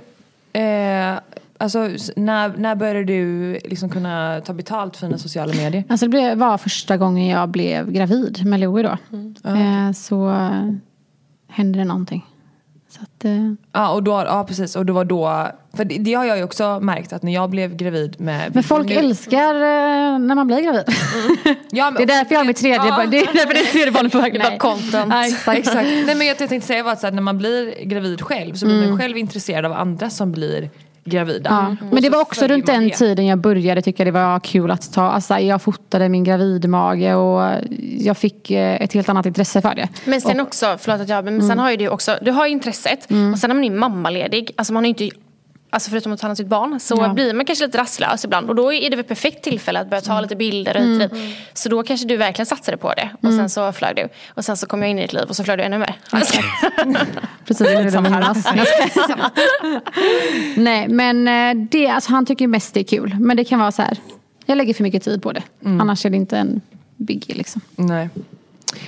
eh, 0.53 1.19
alltså 1.59 1.89
när, 2.17 2.49
när 2.57 2.75
började 2.75 3.05
du 3.05 3.53
liksom 3.65 3.89
kunna 3.91 4.41
ta 4.41 4.53
betalt 4.53 4.97
för 4.97 5.07
dina 5.07 5.19
sociala 5.19 5.55
medier? 5.55 5.85
Alltså 5.89 6.07
det 6.09 6.35
var 6.35 6.59
första 6.59 6.97
gången 6.97 7.27
jag 7.27 7.49
blev 7.49 7.91
gravid 7.93 8.47
med 8.47 8.61
Louie 8.61 8.83
då. 8.83 8.97
Eh, 9.51 9.93
så 9.93 10.31
eh, 10.31 10.71
hände 11.49 11.79
det 11.79 11.85
någonting. 11.85 12.25
Så 12.89 13.03
att, 13.03 13.25
eh, 13.25 13.53
Ja, 13.73 13.91
och 13.93 14.03
då, 14.03 14.11
ja 14.11 14.45
precis, 14.49 14.77
och 14.77 14.87
det 14.87 14.93
var 14.93 15.05
då, 15.05 15.49
för 15.75 15.85
det, 15.85 15.99
det 15.99 16.15
har 16.15 16.25
jag 16.25 16.37
ju 16.39 16.43
också 16.45 16.81
märkt 16.81 17.13
att 17.13 17.23
när 17.23 17.35
jag 17.35 17.51
blev 17.51 17.77
gravid 17.77 18.21
med 18.21 18.55
men 18.55 18.63
folk 18.63 18.89
nu- 18.89 18.95
älskar 18.95 19.55
eh, 19.55 20.19
när 20.19 20.35
man 20.35 20.47
blir 20.47 20.61
gravid. 20.61 20.85
ja, 21.71 21.91
men, 21.91 21.95
Det 21.97 22.03
är 22.03 22.07
därför 22.19 22.35
jag 22.35 22.41
har 22.41 22.45
mitt 22.47 22.57
tredje 22.57 22.79
barn. 22.91 23.11
Det 23.11 23.19
är 23.19 23.27
därför 23.33 23.55
det 23.55 23.61
är 23.61 23.65
tredje 23.73 23.93
barnet 23.93 24.13
på 24.13 24.21
väg. 24.21 24.33
Det 24.35 24.59
content. 24.59 25.09
Nej, 25.09 25.33
exakt. 25.33 25.59
Exakt. 25.59 25.89
Nej 26.07 26.15
men 26.15 26.27
jag 26.27 26.39
tänkte 26.39 26.61
säga 26.61 26.83
var 26.83 26.93
att 26.93 27.01
så 27.01 27.07
här, 27.07 27.15
när 27.15 27.23
man 27.23 27.39
blir 27.39 27.85
gravid 27.85 28.21
själv 28.23 28.55
så 28.55 28.67
blir 28.67 28.89
man 28.89 28.99
själv 28.99 29.17
intresserad 29.19 29.65
av 29.65 29.73
andra 29.73 30.11
som 30.11 30.33
blir 30.33 30.71
gravida. 31.07 31.51
Ja. 31.51 31.87
Och 31.87 31.93
Men 31.95 32.03
det 32.03 32.11
var 32.11 32.21
också 32.21 32.47
runt 32.47 32.67
den 32.67 32.89
det. 32.89 32.95
tiden 32.95 33.27
jag 33.27 33.39
började 33.39 33.83
tycka 33.83 34.05
det 34.05 34.11
var 34.11 34.41
kul 34.41 34.71
att 34.71 34.93
ta. 34.93 35.03
Alltså, 35.03 35.39
jag 35.39 35.63
fotade 35.63 36.09
min 36.09 36.25
gravidmage 36.25 37.15
och 37.15 37.61
jag 37.99 38.17
fick 38.17 38.51
eh, 38.51 38.83
ett 38.83 38.93
helt 38.93 39.09
annat 39.09 39.27
intresse 39.27 39.61
för 39.61 39.75
det. 39.75 39.89
Men 40.05 40.21
sen 40.21 40.41
också, 40.41 40.77
förlåt 40.81 41.01
att 41.01 41.09
jag 41.09 41.25
men 41.25 41.49
sen 41.49 41.59
har 41.59 41.71
ju 41.71 41.77
du 41.77 41.89
också, 41.89 42.19
du 42.23 42.31
har 42.31 42.47
ju 42.47 42.53
intresset 42.53 43.05
och 43.33 43.39
sen 43.39 43.51
när 43.51 43.55
man 43.55 43.65
är 43.65 43.71
mammaledig, 43.71 44.51
alltså 44.57 44.73
man 44.73 44.83
har 44.83 44.87
ju 44.87 44.89
inte 44.89 45.11
Alltså 45.71 45.91
förutom 45.91 46.13
att 46.13 46.21
ta 46.21 46.25
hand 46.27 46.33
om 46.33 46.37
sitt 46.37 46.47
barn 46.47 46.81
så 46.81 46.95
Ja. 46.99 47.09
blir 47.13 47.35
man 47.35 47.45
kanske 47.47 47.67
lite 47.67 47.79
rastlös 47.79 48.25
ibland 48.25 48.49
och 48.49 48.55
då 48.57 48.73
är 48.73 48.91
det 48.91 48.97
väl 48.97 49.05
perfekt 49.05 49.45
tillfälle 49.45 49.81
att 49.81 49.91
börja 49.91 50.01
ta 50.01 50.21
lite 50.21 50.37
bilder 50.37 50.77
och 50.77 50.83
hit 50.83 51.01
dit. 51.01 51.37
Så 51.55 51.69
då 51.69 51.83
kanske 51.83 52.07
du 52.07 52.17
verkligen 52.17 52.47
satsade 52.47 52.77
på 52.77 52.93
det 52.95 53.11
och 53.23 53.33
sen 53.35 53.51
så 53.51 53.73
flög 53.73 53.97
du. 53.97 54.09
Och 54.35 54.45
sen 54.45 54.57
så 54.57 54.67
kom 54.67 54.83
jag 54.83 54.91
in 54.91 54.99
i 54.99 55.03
ditt 55.03 55.13
liv 55.13 55.25
och 55.29 55.37
så 55.37 55.45
flög 55.45 55.59
du 55.59 55.63
ännu 55.65 55.79
mer. 55.79 55.95
Precis 57.47 57.93
som 57.93 58.03
med 58.03 58.13
Jonas. 58.13 58.47
Nej 60.57 60.89
men 60.89 61.29
eh, 61.29 61.65
det, 61.71 61.89
alltså, 61.89 62.11
han 62.13 62.27
tycker 62.27 62.47
mest 62.47 62.75
det 62.75 62.81
är 62.81 62.85
kul. 62.85 63.17
Men 63.21 63.37
det 63.37 63.45
kan 63.45 63.59
vara 63.59 63.73
så 63.73 63.83
här. 63.83 63.99
Jag 64.47 64.59
lägger 64.59 64.75
för 64.75 64.83
mycket 64.83 65.03
tid 65.03 65.23
på 65.23 65.33
det. 65.33 65.43
Annars 65.65 66.07
är 66.07 66.11
det 66.11 66.17
inte 66.17 66.39
en 66.39 66.61
biggie 66.97 67.35
liksom. 67.37 67.61
Nej. 67.77 68.09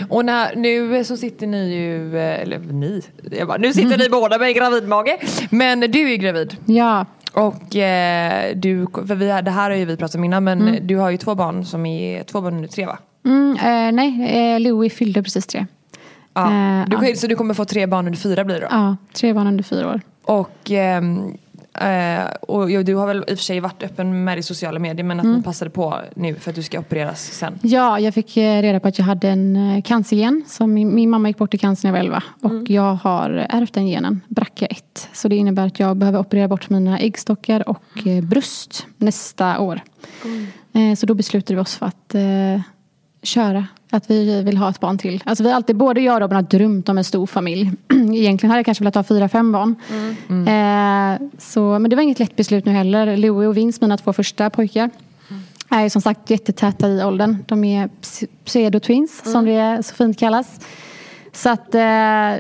Och 0.08 0.24
när, 0.24 0.56
nu 0.56 1.04
så 1.04 1.16
sitter 1.16 1.46
ni 1.46 1.74
ju, 1.76 2.16
eh, 2.18 2.40
eller 2.42 2.58
ni, 2.58 3.02
jag 3.30 3.48
bara, 3.48 3.58
nu 3.58 3.72
sitter 3.72 3.98
ni 3.98 4.08
båda 4.10 4.38
med 4.38 4.54
gravidmage. 4.54 5.18
Men 5.50 5.80
du 5.80 6.02
är 6.06 6.08
ju 6.10 6.16
gravid. 6.16 6.56
Ja, 6.66 7.06
Och 7.32 7.76
eh, 7.76 8.56
du, 8.56 8.86
för 9.06 9.14
vi, 9.14 9.26
det 9.26 9.50
här 9.50 9.70
har 9.70 9.76
ju 9.76 9.84
vi 9.84 9.96
pratat 9.96 10.14
om 10.14 10.24
innan 10.24 10.44
men 10.44 10.78
du 10.86 10.96
har 10.96 11.10
ju 11.10 11.16
två 11.16 11.34
barn 11.34 11.64
som 11.64 11.86
är, 11.86 12.22
två 12.22 12.40
barn 12.40 12.54
under 12.54 12.68
tre 12.68 12.86
va? 12.86 12.98
mm, 13.24 13.56
eh, 13.56 13.92
nej, 13.92 14.38
eh, 14.54 14.60
Louie 14.60 14.90
fyllde 14.90 15.22
precis 15.22 15.46
tre. 15.46 15.66
Ja. 16.34 16.80
Eh, 16.80 16.88
du, 17.00 17.16
Så 17.16 17.26
du 17.26 17.36
kommer 17.36 17.54
få 17.54 17.64
tre 17.64 17.86
barn 17.86 18.06
under 18.06 18.18
fyra 18.18 18.44
blir 18.44 18.54
det 18.54 18.60
då? 18.60 18.66
Ja, 18.70 18.96
tre 19.12 19.32
barn 19.32 19.46
under 19.46 19.64
fyra 19.64 19.88
år. 19.88 20.00
Och 20.24 20.70
ehm, 20.70 21.36
Eh, 21.80 22.26
och 22.40 22.68
du 22.84 22.94
har 22.94 23.06
väl 23.06 23.18
i 23.28 23.34
och 23.34 23.38
för 23.38 23.44
sig 23.44 23.60
varit 23.60 23.82
öppen 23.82 24.24
med 24.24 24.36
det 24.36 24.40
i 24.40 24.42
sociala 24.42 24.78
medier 24.78 25.04
men 25.04 25.20
att 25.20 25.24
Mm. 25.24 25.36
ni 25.36 25.42
passade 25.42 25.70
på 25.70 26.00
nu 26.14 26.34
för 26.34 26.50
att 26.50 26.54
du 26.56 26.62
ska 26.62 26.78
opereras 26.78 27.20
sen. 27.20 27.58
Ja, 27.62 28.00
jag 28.00 28.14
fick 28.14 28.36
eh, 28.36 28.62
reda 28.62 28.80
på 28.80 28.88
att 28.88 28.98
jag 28.98 29.06
hade 29.06 29.28
en 29.28 29.56
eh, 29.56 29.82
cancergen. 29.82 30.44
Så 30.46 30.66
min, 30.66 30.94
min 30.94 31.10
mamma 31.10 31.28
gick 31.28 31.38
bort 31.38 31.54
i 31.54 31.58
cancer 31.58 31.88
när 31.92 31.98
jag 31.98 32.10
var 32.10 32.22
11. 32.40 32.56
Och 32.62 32.70
jag 32.70 32.94
har 32.94 33.30
ärvt 33.50 33.72
den 33.74 33.86
genen, 33.86 34.20
BRCA1. 34.28 35.08
Så 35.12 35.28
det 35.28 35.36
innebär 35.36 35.66
att 35.66 35.80
jag 35.80 35.96
behöver 35.96 36.18
operera 36.18 36.48
bort 36.48 36.70
mina 36.70 36.98
äggstockar 36.98 37.68
och 37.68 38.06
eh, 38.06 38.24
bröst 38.24 38.86
nästa 38.96 39.60
år. 39.60 39.80
Eh, 40.72 40.94
så 40.96 41.06
då 41.06 41.14
beslutade 41.14 41.54
vi 41.54 41.60
oss 41.60 41.76
för 41.76 41.86
att 41.86 42.14
eh, 42.14 42.60
köra. 43.22 43.66
Att 43.90 44.10
vi 44.10 44.42
vill 44.42 44.56
ha 44.56 44.70
ett 44.70 44.80
barn 44.80 44.98
till. 44.98 45.22
Alltså 45.26 45.44
vi 45.44 45.50
alltid, 45.52 45.76
både 45.76 46.00
jag 46.00 46.14
och 46.14 46.20
Robin 46.20 46.34
har 46.36 46.42
drömt 46.42 46.88
om 46.88 46.98
en 46.98 47.04
stor 47.04 47.26
familj. 47.26 47.72
Egentligen 47.92 48.50
hade 48.50 48.58
jag 48.58 48.64
kanske 48.66 48.84
velat 48.84 48.94
ha 48.94 49.02
fyra, 49.02 49.28
fem 49.28 49.52
barn. 49.52 49.74
Eh, 50.48 51.28
så, 51.38 51.78
men 51.78 51.90
det 51.90 51.96
var 51.96 52.02
inget 52.02 52.18
lätt 52.18 52.36
beslut 52.36 52.64
nu 52.64 52.72
heller. 52.72 53.16
Louie 53.16 53.48
och 53.48 53.56
Vince, 53.56 53.78
mina 53.80 53.96
två 53.96 54.12
första 54.12 54.50
pojkar 54.50 54.90
är 55.70 55.82
ju 55.82 55.90
som 55.90 56.02
sagt 56.02 56.30
jättetäta 56.30 56.88
i 56.88 57.04
åldern. 57.04 57.36
De 57.46 57.64
är 57.64 57.88
ps- 58.02 58.26
pseudo-twins 58.44 59.22
som 59.32 59.44
det 59.44 59.82
så 59.86 59.94
fint 59.94 60.18
kallas. 60.18 60.60
Så 61.32 61.50
att 61.50 61.74
eh, 61.74 61.80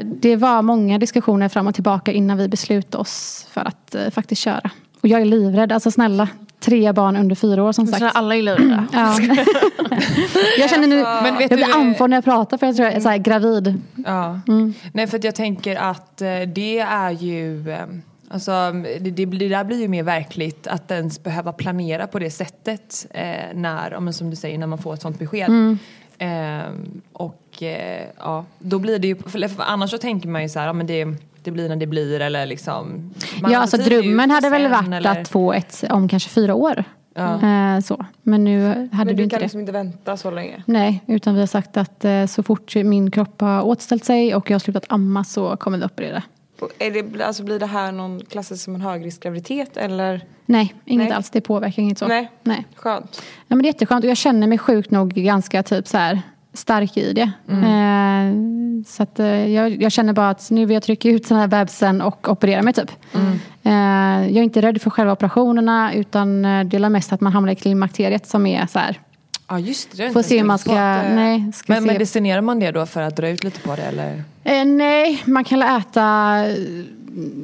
det 0.04 0.36
var 0.36 0.62
många 0.62 0.98
diskussioner 0.98 1.48
fram 1.48 1.66
och 1.66 1.74
tillbaka 1.74 2.12
innan 2.12 2.36
vi 2.36 2.48
beslutade 2.48 3.00
oss 3.02 3.46
för 3.50 3.60
att 3.60 3.94
eh, 3.94 4.10
faktiskt 4.10 4.42
köra. 4.42 4.70
Och 5.00 5.08
jag 5.08 5.20
är 5.20 5.24
livrädd, 5.24 5.72
alltså 5.72 5.90
snälla. 5.90 6.28
Tre 6.60 6.92
barn 6.92 7.16
under 7.16 7.34
fyra 7.36 7.62
år 7.62 7.72
som 7.72 7.86
Så 7.86 7.92
sagt. 7.98 8.16
alla 8.16 8.36
är 8.36 8.42
livrädda. 8.42 8.86
Ja. 8.92 9.18
jag 10.58 10.70
känner 10.70 10.86
nu, 10.86 11.02
Men 11.02 11.38
vet 11.38 11.50
jag 11.50 11.58
blir 11.58 11.68
eh, 11.68 11.76
andfådd 11.76 12.10
när 12.10 12.16
jag 12.16 12.24
pratar 12.24 12.58
för 12.58 12.66
jag 12.66 12.76
tror 12.76 12.88
jag 12.88 12.96
är 12.96 13.00
så 13.00 13.08
här, 13.08 13.18
gravid. 13.18 13.80
Ja. 14.06 14.40
Mm. 14.48 14.74
Nej 14.92 15.06
för 15.06 15.18
att 15.18 15.24
jag 15.24 15.34
tänker 15.34 15.76
att 15.76 16.22
eh, 16.22 16.40
det 16.40 16.78
är 16.78 17.10
ju 17.10 17.70
eh, 17.70 17.86
Alltså 18.30 18.72
det, 19.00 19.10
det, 19.10 19.24
det 19.24 19.48
där 19.48 19.64
blir 19.64 19.80
ju 19.80 19.88
mer 19.88 20.02
verkligt 20.02 20.66
att 20.66 20.90
ens 20.90 21.22
behöva 21.22 21.52
planera 21.52 22.06
på 22.06 22.18
det 22.18 22.30
sättet 22.30 23.06
eh, 23.10 23.54
när, 23.54 24.00
men 24.00 24.12
som 24.14 24.30
du 24.30 24.36
säger, 24.36 24.58
när 24.58 24.66
man 24.66 24.78
får 24.78 24.94
ett 24.94 25.02
sånt 25.02 25.18
besked. 25.18 25.48
Mm. 25.48 25.78
Eh, 26.18 26.70
och 27.12 27.62
eh, 27.62 28.06
ja, 28.18 28.44
då 28.58 28.78
blir 28.78 28.98
det 28.98 29.08
ju, 29.08 29.16
för, 29.16 29.48
för 29.48 29.62
annars 29.62 29.90
så 29.90 29.98
tänker 29.98 30.28
man 30.28 30.42
ju 30.42 30.48
så 30.48 30.58
här, 30.58 30.66
ja 30.66 30.72
men 30.72 30.86
det, 30.86 31.06
det 31.48 31.52
blir 31.52 31.68
när 31.68 31.76
det 31.76 31.86
blir 31.86 32.20
eller 32.20 32.46
liksom. 32.46 33.14
man 33.42 33.52
Ja, 33.52 33.58
alltså 33.58 33.76
drömmen 33.76 34.30
hade 34.30 34.50
väl 34.50 34.68
varit 34.70 34.92
eller- 34.92 35.20
att 35.20 35.28
få 35.28 35.52
ett 35.52 35.84
om 35.90 36.08
kanske 36.08 36.28
fyra 36.30 36.54
år. 36.54 36.84
Eh, 37.16 37.80
så. 37.84 38.04
Men 38.22 38.44
nu 38.44 38.68
hade 38.68 38.88
Men 38.92 39.06
du 39.06 39.14
du 39.14 39.22
inte 39.22 39.34
kan 39.34 39.38
det. 39.40 39.44
liksom 39.44 39.60
inte 39.60 39.72
vänta 39.72 40.16
så 40.16 40.30
länge. 40.30 40.62
Nej, 40.66 41.02
utan 41.06 41.34
vi 41.34 41.40
har 41.40 41.46
sagt 41.46 41.76
att 41.76 42.04
eh, 42.04 42.26
så 42.26 42.42
fort 42.42 42.74
min 42.74 43.10
kropp 43.10 43.40
har 43.40 43.62
återställt 43.62 44.04
sig 44.04 44.34
och 44.34 44.50
jag 44.50 44.54
har 44.54 44.58
slutat 44.60 44.84
amma 44.88 45.24
så 45.24 45.56
kommer 45.56 45.78
vi 45.78 45.84
operera. 45.84 46.22
Är 46.78 46.90
det, 46.90 47.24
alltså 47.24 47.42
blir 47.44 47.58
det 47.58 47.66
här 47.66 47.92
någon 47.92 48.20
klassas 48.20 48.62
som 48.62 48.74
en 48.74 48.80
högriskgraviditet 48.80 49.76
eller? 49.76 50.20
Nej, 50.46 50.74
inget 50.84 51.08
Nej. 51.08 51.16
alls. 51.16 51.30
Det 51.30 51.40
påverkar 51.40 51.82
inget 51.82 51.98
så. 51.98 52.06
Nej. 52.06 52.30
Nej. 52.42 52.66
Skönt. 52.76 53.22
Ja, 53.48 53.56
men 53.56 53.58
det 53.58 53.64
är 53.64 53.72
jätteskönt 53.72 54.04
och 54.04 54.10
jag 54.10 54.16
känner 54.16 54.46
mig 54.46 54.58
sjukt 54.58 54.90
nog 54.90 55.08
ganska 55.14 55.62
typ 55.62 55.88
så 55.88 55.98
här 55.98 56.22
stark 56.58 56.96
i 56.96 57.12
det. 57.12 57.30
Eh, 57.48 58.34
så 58.86 59.02
att, 59.02 59.20
eh, 59.20 59.46
jag, 59.54 59.82
jag 59.82 59.92
känner 59.92 60.12
bara 60.12 60.30
att 60.30 60.50
nu 60.50 60.66
vill 60.66 60.74
jag 60.74 60.82
trycka 60.82 61.08
ut 61.08 61.28
den 61.28 61.38
här 61.38 61.46
bebisen 61.46 62.00
och 62.02 62.28
operera 62.28 62.62
mig 62.62 62.72
typ. 62.74 62.90
Eh, 63.62 63.72
jag 64.26 64.36
är 64.36 64.42
inte 64.42 64.62
rädd 64.62 64.82
för 64.82 64.90
själva 64.90 65.12
operationerna 65.12 65.94
utan 65.94 66.44
eh, 66.44 66.64
det 66.64 66.76
är 66.76 66.88
mest 66.88 67.12
att 67.12 67.20
man 67.20 67.32
hamnar 67.32 67.52
i 67.52 67.56
klimakteriet 67.56 68.26
som 68.26 68.46
är 68.46 68.66
så 68.66 68.78
här. 68.78 69.00
Ja 69.48 69.58
just 69.58 69.96
det, 69.96 70.06
det 70.06 70.12
Får 70.12 70.22
se 70.22 70.44
man 70.44 70.58
ska, 70.58 70.72
nej, 71.02 71.52
ska 71.54 71.72
Men 71.72 71.82
se. 71.82 71.92
medicinerar 71.92 72.40
man 72.40 72.60
det 72.60 72.70
då 72.70 72.86
för 72.86 73.02
att 73.02 73.16
dra 73.16 73.28
ut 73.28 73.44
lite 73.44 73.60
på 73.60 73.76
det 73.76 73.82
eller? 73.82 74.22
Eh, 74.44 74.64
nej, 74.64 75.22
man 75.24 75.44
kan 75.44 75.62
äta 75.62 76.34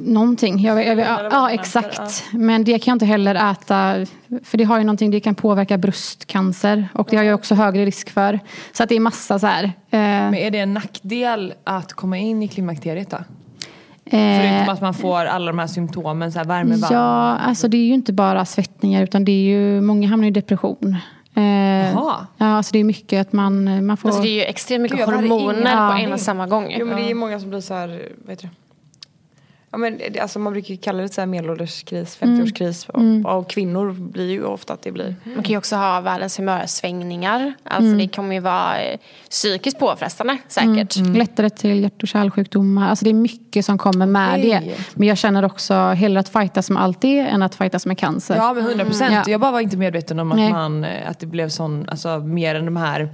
någonting. 0.05 0.59
Jag, 0.59 0.85
jag, 0.85 0.99
ja, 0.99 1.27
ja, 1.31 1.49
exakt. 1.51 2.23
Men 2.31 2.63
det 2.63 2.79
kan 2.79 2.91
jag 2.91 2.95
inte 2.95 3.05
heller 3.05 3.51
äta. 3.51 4.05
För 4.43 4.57
det 4.57 4.63
har 4.63 4.77
ju 4.77 4.83
någonting, 4.83 5.11
det 5.11 5.19
kan 5.19 5.35
påverka 5.35 5.77
bröstcancer. 5.77 6.87
Och 6.93 7.07
det 7.11 7.17
har 7.17 7.23
jag 7.23 7.35
också 7.35 7.55
högre 7.55 7.85
risk 7.85 8.09
för. 8.09 8.39
Så 8.73 8.83
att 8.83 8.89
det 8.89 8.95
är 8.95 8.99
massa 8.99 9.39
så 9.39 9.47
här. 9.47 9.63
Eh, 9.63 9.71
Men 9.91 10.35
är 10.35 10.51
det 10.51 10.59
en 10.59 10.73
nackdel 10.73 11.53
att 11.63 11.93
komma 11.93 12.17
in 12.17 12.43
i 12.43 12.47
klimakteriet 12.47 13.09
då? 13.09 13.17
eh, 13.17 14.41
Förutom 14.41 14.73
att 14.73 14.81
man 14.81 14.93
får 14.93 15.25
alla 15.25 15.45
de 15.51 15.59
här 15.59 15.67
symptomen, 15.67 16.31
så 16.31 16.39
här 16.39 16.45
värme, 16.45 16.75
varm. 16.75 16.93
Ja, 16.93 17.37
alltså 17.37 17.67
det 17.67 17.77
är 17.77 17.85
ju 17.85 17.93
inte 17.93 18.13
bara 18.13 18.45
svettningar 18.45 19.03
utan 19.03 19.25
det 19.25 19.31
är 19.31 19.43
ju, 19.43 19.81
många 19.81 20.07
hamnar 20.07 20.27
i 20.27 20.31
depression. 20.31 20.97
Eh, 21.37 21.43
Jaha. 21.43 22.27
ja, 22.37 22.45
alltså 22.45 22.73
det 22.73 22.79
är 22.79 22.83
mycket 22.83 23.21
att 23.27 23.33
man, 23.33 23.85
man 23.85 23.97
får... 23.97 24.09
Alltså 24.09 24.21
det 24.23 24.29
är 24.29 24.35
ju 24.35 24.41
extremt 24.43 24.81
mycket 24.81 24.99
jag 24.99 25.05
hormoner 25.05 25.91
på 25.91 25.97
en 25.97 26.13
och 26.13 26.19
samma 26.19 26.47
gång. 26.47 26.75
Jo 26.79 26.85
men 26.85 26.95
det 26.95 27.11
är 27.11 27.15
många 27.15 27.39
som 27.39 27.49
blir 27.49 27.61
så 27.61 27.73
här, 27.73 27.87
vad 28.23 28.29
heter 28.29 28.43
det? 28.47 28.49
Ja, 29.75 29.79
men 29.79 29.99
alltså 30.21 30.39
man 30.39 30.53
brukar 30.53 30.69
ju 30.69 30.77
kalla 30.77 31.01
det 31.01 31.09
så 31.09 31.21
här 31.21 31.25
medelålderskris, 31.25 32.17
50-årskris. 32.21 32.89
Och, 33.25 33.37
och 33.37 33.49
kvinnor 33.49 33.91
blir 33.91 34.31
ju 34.31 34.43
ofta 34.43 34.73
att 34.73 34.81
det 34.81 34.91
blir. 34.91 35.15
Man 35.23 35.43
kan 35.43 35.51
ju 35.51 35.57
också 35.57 35.75
ha 35.75 36.01
världens 36.01 36.39
humörsvängningar. 36.39 37.53
Alltså 37.63 37.85
Mm. 37.87 37.97
det 37.97 38.07
kommer 38.07 38.35
ju 38.35 38.41
vara 38.41 38.81
eh, 38.81 38.99
psykiskt 39.29 39.79
påfrestande 39.79 40.37
säkert. 40.47 40.95
Lättare 41.15 41.49
till 41.49 41.83
hjärt 41.83 42.01
och 42.03 42.07
kärlsjukdomar. 42.09 42.89
Alltså 42.89 43.05
det 43.05 43.11
är 43.11 43.13
mycket 43.13 43.65
som 43.65 43.77
kommer 43.77 44.05
med 44.05 44.39
Okej. 44.39 44.49
det. 44.49 44.83
Men 44.93 45.07
jag 45.07 45.17
känner 45.17 45.45
också 45.45 45.73
hellre 45.73 46.19
att 46.19 46.29
fightas 46.29 46.69
med 46.69 46.83
allt 46.83 47.01
det 47.01 47.19
än 47.19 47.41
att 47.41 47.55
fightas 47.55 47.85
med 47.85 47.97
cancer. 47.97 48.35
Ja 48.35 48.53
men 48.53 48.63
100 48.65 48.85
procent. 48.85 49.13
Ja. 49.13 49.23
Jag 49.31 49.41
bara 49.41 49.51
var 49.51 49.59
inte 49.59 49.77
medveten 49.77 50.19
om 50.19 50.31
att, 50.31 50.37
Nej. 50.37 50.51
man, 50.51 50.83
eh, 50.83 51.09
att 51.09 51.19
det 51.19 51.25
blev 51.25 51.49
sån, 51.49 51.89
alltså 51.89 52.19
mer 52.19 52.55
än 52.55 52.65
de 52.65 52.77
här 52.77 53.09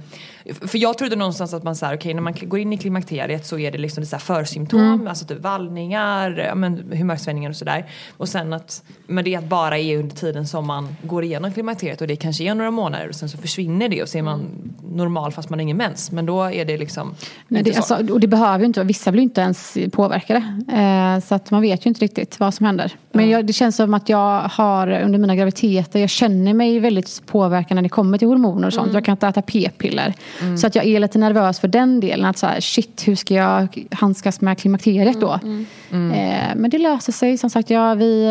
för 0.66 0.78
jag 0.78 0.98
trodde 0.98 1.16
någonstans 1.16 1.54
att 1.54 1.62
man 1.62 1.76
så 1.76 1.86
här, 1.86 1.96
okej 1.96 2.14
när 2.14 2.22
man 2.22 2.34
går 2.42 2.58
in 2.60 2.72
i 2.72 2.78
klimakteriet 2.78 3.46
så 3.46 3.58
är 3.58 3.70
det 3.70 3.78
liksom 3.78 4.00
det 4.00 4.06
så 4.06 4.16
här 4.16 4.20
försymptom, 4.20 4.80
Mm. 4.80 5.06
alltså 5.08 5.26
typ 5.26 5.38
vallningar, 5.40 6.51
ja, 6.52 6.56
men 6.56 6.92
humörsvängningar 6.92 7.50
och 7.50 7.56
sådär. 7.56 7.86
Och 8.16 8.28
sen 8.28 8.52
att, 8.52 8.82
men 9.06 9.24
det 9.24 9.36
att 9.36 9.44
bara 9.44 9.78
är 9.78 9.98
under 9.98 10.16
tiden 10.16 10.46
som 10.46 10.66
man 10.66 10.96
går 11.02 11.24
igenom 11.24 11.52
klimakteriet 11.52 12.00
och 12.00 12.06
det 12.06 12.16
kanske 12.16 12.44
är 12.44 12.54
några 12.54 12.70
månader 12.70 13.08
och 13.08 13.14
sen 13.14 13.28
så 13.28 13.38
försvinner 13.38 13.88
det 13.88 14.02
och 14.02 14.08
så 14.08 14.18
är 14.18 14.22
man 14.22 14.46
normal 14.94 15.32
fast 15.32 15.50
man 15.50 15.58
har 15.58 15.62
ingen 15.62 15.76
mens. 15.76 16.12
Men 16.12 16.26
då 16.26 16.42
är 16.42 16.64
det 16.64 16.76
liksom 16.76 17.14
Nej, 17.48 17.62
det, 17.62 17.72
så. 17.72 17.94
alltså, 17.94 18.12
och 18.12 18.20
det 18.20 18.26
behöver 18.26 18.58
ju 18.58 18.64
inte 18.64 18.80
vara, 18.80 18.86
vissa 18.86 19.12
blir 19.12 19.22
inte 19.22 19.40
ens 19.40 19.78
påverkade. 19.92 20.38
Eh, 20.72 21.24
så 21.24 21.34
att 21.34 21.50
man 21.50 21.62
vet 21.62 21.86
ju 21.86 21.88
inte 21.88 22.00
riktigt 22.00 22.40
vad 22.40 22.54
som 22.54 22.66
händer. 22.66 22.92
Men 23.12 23.30
jag, 23.30 23.46
det 23.46 23.52
känns 23.52 23.76
som 23.76 23.94
att 23.94 24.08
jag 24.08 24.40
har 24.40 25.00
under 25.00 25.18
mina 25.18 25.36
graviditeter, 25.36 26.00
jag 26.00 26.10
känner 26.10 26.54
mig 26.54 26.78
väldigt 26.78 27.26
påverkad 27.26 27.74
när 27.74 27.82
det 27.82 27.88
kommer 27.88 28.18
till 28.18 28.28
hormoner 28.28 28.66
och 28.66 28.74
sånt. 28.74 28.94
Jag 28.94 29.04
kan 29.04 29.12
inte 29.12 29.26
äta 29.26 29.42
p-piller. 29.42 30.14
Så 30.56 30.66
att 30.66 30.74
jag 30.74 30.86
är 30.86 31.00
lite 31.00 31.18
nervös 31.18 31.60
för 31.60 31.68
den 31.68 32.00
delen. 32.00 32.26
Att 32.26 32.38
så 32.38 32.46
här, 32.46 32.60
shit, 32.60 33.02
hur 33.08 33.14
ska 33.14 33.34
jag 33.34 33.86
handskas 33.90 34.40
med 34.40 34.58
klimakteriet 34.58 35.20
då? 35.20 35.40
Eh, 35.92 36.41
men 36.56 36.70
det 36.70 36.78
löser 36.78 37.12
sig. 37.12 37.38
Som 37.38 37.50
sagt, 37.50 37.70
ja, 37.70 37.94
vi 37.94 38.24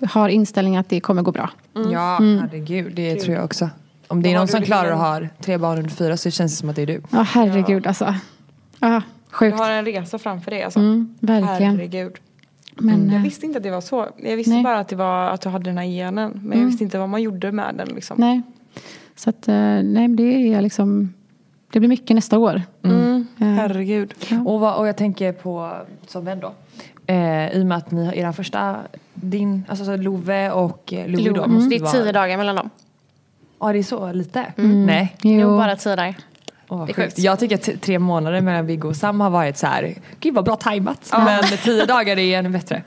eh, 0.00 0.08
har 0.08 0.28
inställning 0.28 0.76
att 0.76 0.88
det 0.88 1.00
kommer 1.00 1.22
gå 1.22 1.32
bra. 1.32 1.50
Ja 1.92 2.18
herregud, 2.20 2.94
det 2.94 3.16
tror 3.16 3.34
jag 3.36 3.44
också. 3.44 3.70
Om 4.08 4.22
det 4.22 4.32
är 4.32 4.34
någon 4.36 4.46
du 4.46 4.52
som 4.52 4.62
klarar 4.62 4.90
att 4.90 4.98
ha 5.22 5.28
tre 5.40 5.58
barn 5.58 5.78
under 5.78 5.90
fyra 5.90 6.16
så 6.16 6.30
känns 6.30 6.52
det 6.52 6.56
som 6.56 6.68
att 6.68 6.76
det 6.76 6.82
är 6.82 6.86
du. 6.86 7.00
Ja, 7.10 7.22
herregud 7.22 7.86
alltså. 7.86 8.14
Ja, 8.80 9.02
Du 9.30 9.34
sjukt. 9.34 9.58
har 9.58 9.70
en 9.70 9.84
resa 9.84 10.18
framför 10.18 10.50
dig 10.50 10.62
alltså. 10.62 10.80
Mm, 10.80 11.14
verkligen. 11.20 11.72
Herregud. 11.76 12.12
Men, 12.74 13.06
Jag 13.06 13.16
eh, 13.16 13.22
visste 13.22 13.46
inte 13.46 13.56
att 13.56 13.62
det 13.62 13.70
var 13.70 13.80
så. 13.80 14.08
Jag 14.16 14.36
visste 14.36 14.52
Nej. 14.52 14.62
bara 14.64 14.78
att 14.78 14.88
det 14.88 14.96
var 14.96 15.30
att 15.30 15.40
du 15.40 15.48
hade 15.48 15.64
den 15.64 15.78
här 15.78 15.84
genen. 15.84 16.40
Men 16.44 16.58
jag 16.58 16.66
visste 16.66 16.84
inte 16.84 16.98
vad 16.98 17.08
man 17.08 17.22
gjorde 17.22 17.52
med 17.52 17.74
den 17.74 17.88
liksom. 17.88 18.16
Nej. 18.20 18.42
Så 19.14 19.30
att, 19.30 19.48
eh, 19.48 19.54
nej, 19.54 19.82
men 19.84 20.16
det 20.16 20.54
är 20.54 20.60
liksom, 20.62 21.14
det 21.72 21.78
blir 21.80 21.88
mycket 21.88 22.14
nästa 22.14 22.38
år. 22.38 22.62
Mm. 22.82 23.26
Eh, 23.40 23.46
Herregud. 23.46 24.14
Och, 24.46 24.60
vad, 24.60 24.76
och 24.76 24.88
jag 24.88 24.96
tänker 24.96 25.32
på, 25.32 25.72
som 26.06 26.24
vän 26.24 26.40
då, 26.40 26.52
eh, 27.06 27.56
i 27.56 27.62
och 27.62 27.66
med 27.66 27.78
att 27.78 27.90
ni 27.90 28.06
har 28.06 28.12
er 28.12 28.32
första, 28.32 28.76
din, 29.14 29.64
alltså 29.68 29.84
så 29.84 29.96
Love 29.96 30.50
och 30.50 30.92
eh, 30.92 31.08
Louie 31.08 31.30
då 31.30 31.40
Lo- 31.40 31.46
måste 31.46 31.68
Det 31.68 31.76
ju 31.76 31.84
är 31.86 31.92
tio 31.92 32.00
vara... 32.02 32.12
dagar 32.12 32.36
mellan 32.36 32.56
dem. 32.56 32.70
Ja 33.60 33.72
det 33.72 33.78
är 33.78 33.82
så 33.82 34.12
lite? 34.12 34.52
Nej. 34.56 35.16
Jo, 35.22 35.30
Jo, 35.40 35.56
bara 35.56 35.76
tio 35.76 35.96
dagar. 35.96 36.14
Vad 36.68 36.80
Det 36.88 36.92
är 36.92 36.94
sjukt. 36.94 36.96
sjukt. 36.96 37.18
Jag 37.18 37.38
tycker 37.38 37.54
att 37.54 37.82
tre 37.82 37.98
månader 37.98 38.40
mellan 38.40 38.66
Viggo 38.66 38.88
och 38.88 38.96
Sam 38.96 39.20
har 39.20 39.30
varit 39.30 39.56
så 39.56 39.66
här, 39.66 39.94
gud 40.20 40.34
vad 40.34 40.44
bra 40.44 40.56
tajmat. 40.56 41.12
Men 41.12 41.42
tio 41.64 41.86
dagar 41.86 42.18
är 42.18 42.38
ännu 42.38 42.48
bättre. 42.48 42.82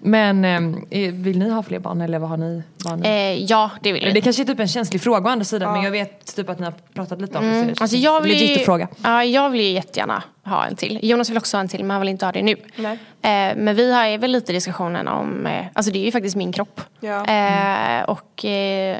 Men 0.00 0.44
eh, 0.90 1.12
vill 1.12 1.38
ni 1.38 1.50
ha 1.50 1.62
fler 1.62 1.78
barn 1.78 2.00
eller 2.00 2.18
vad 2.18 2.30
har 2.30 2.36
ni? 2.36 2.62
Ni? 2.96 3.08
Eh, 3.08 3.44
ja, 3.44 3.70
det 3.82 3.92
vill 3.92 4.04
vi. 4.04 4.12
Det 4.12 4.20
kanske 4.20 4.42
är 4.42 4.44
typ 4.44 4.60
en 4.60 4.68
känslig 4.68 5.02
fråga 5.02 5.28
å 5.28 5.32
andra 5.32 5.44
sidan 5.44 5.72
men 5.72 5.82
jag 5.82 5.90
vet 5.90 6.36
typ 6.36 6.48
att 6.48 6.58
ni 6.58 6.64
har 6.64 6.74
pratat 6.94 7.20
lite 7.20 7.38
om 7.38 7.44
det. 7.44 7.60
så 7.60 7.66
det 7.66 7.80
Alltså 7.80 7.96
jag 7.96 8.20
vill, 8.20 8.32
legit 8.32 8.50
ju, 8.50 8.54
att 8.60 8.64
fråga. 8.64 8.88
ja, 9.02 9.24
jag 9.24 9.50
vill 9.50 9.60
ju 9.60 9.70
jättegärna 9.70 10.22
ha 10.44 10.66
en 10.66 10.76
till. 10.76 10.98
Jonas 11.02 11.30
vill 11.30 11.36
också 11.38 11.56
ha 11.56 11.60
en 11.60 11.68
till 11.68 11.80
men 11.84 11.90
han 11.90 12.00
vill 12.00 12.08
inte 12.08 12.24
ha 12.26 12.32
det 12.32 12.42
nu. 12.42 12.56
Nej. 12.76 12.92
Eh, 13.22 13.56
men 13.56 13.74
vi 13.76 13.92
har 13.92 14.18
väl 14.18 14.30
lite 14.30 14.52
diskussionen 14.52 15.08
om, 15.08 15.46
eh, 15.46 15.64
alltså 15.72 15.92
det 15.92 15.98
är 15.98 16.04
ju 16.04 16.12
faktiskt 16.12 16.36
min 16.36 16.52
kropp. 16.52 16.80
Ja. 17.00 17.24
Eh, 17.26 18.02
och 18.02 18.44
eh, 18.44 18.98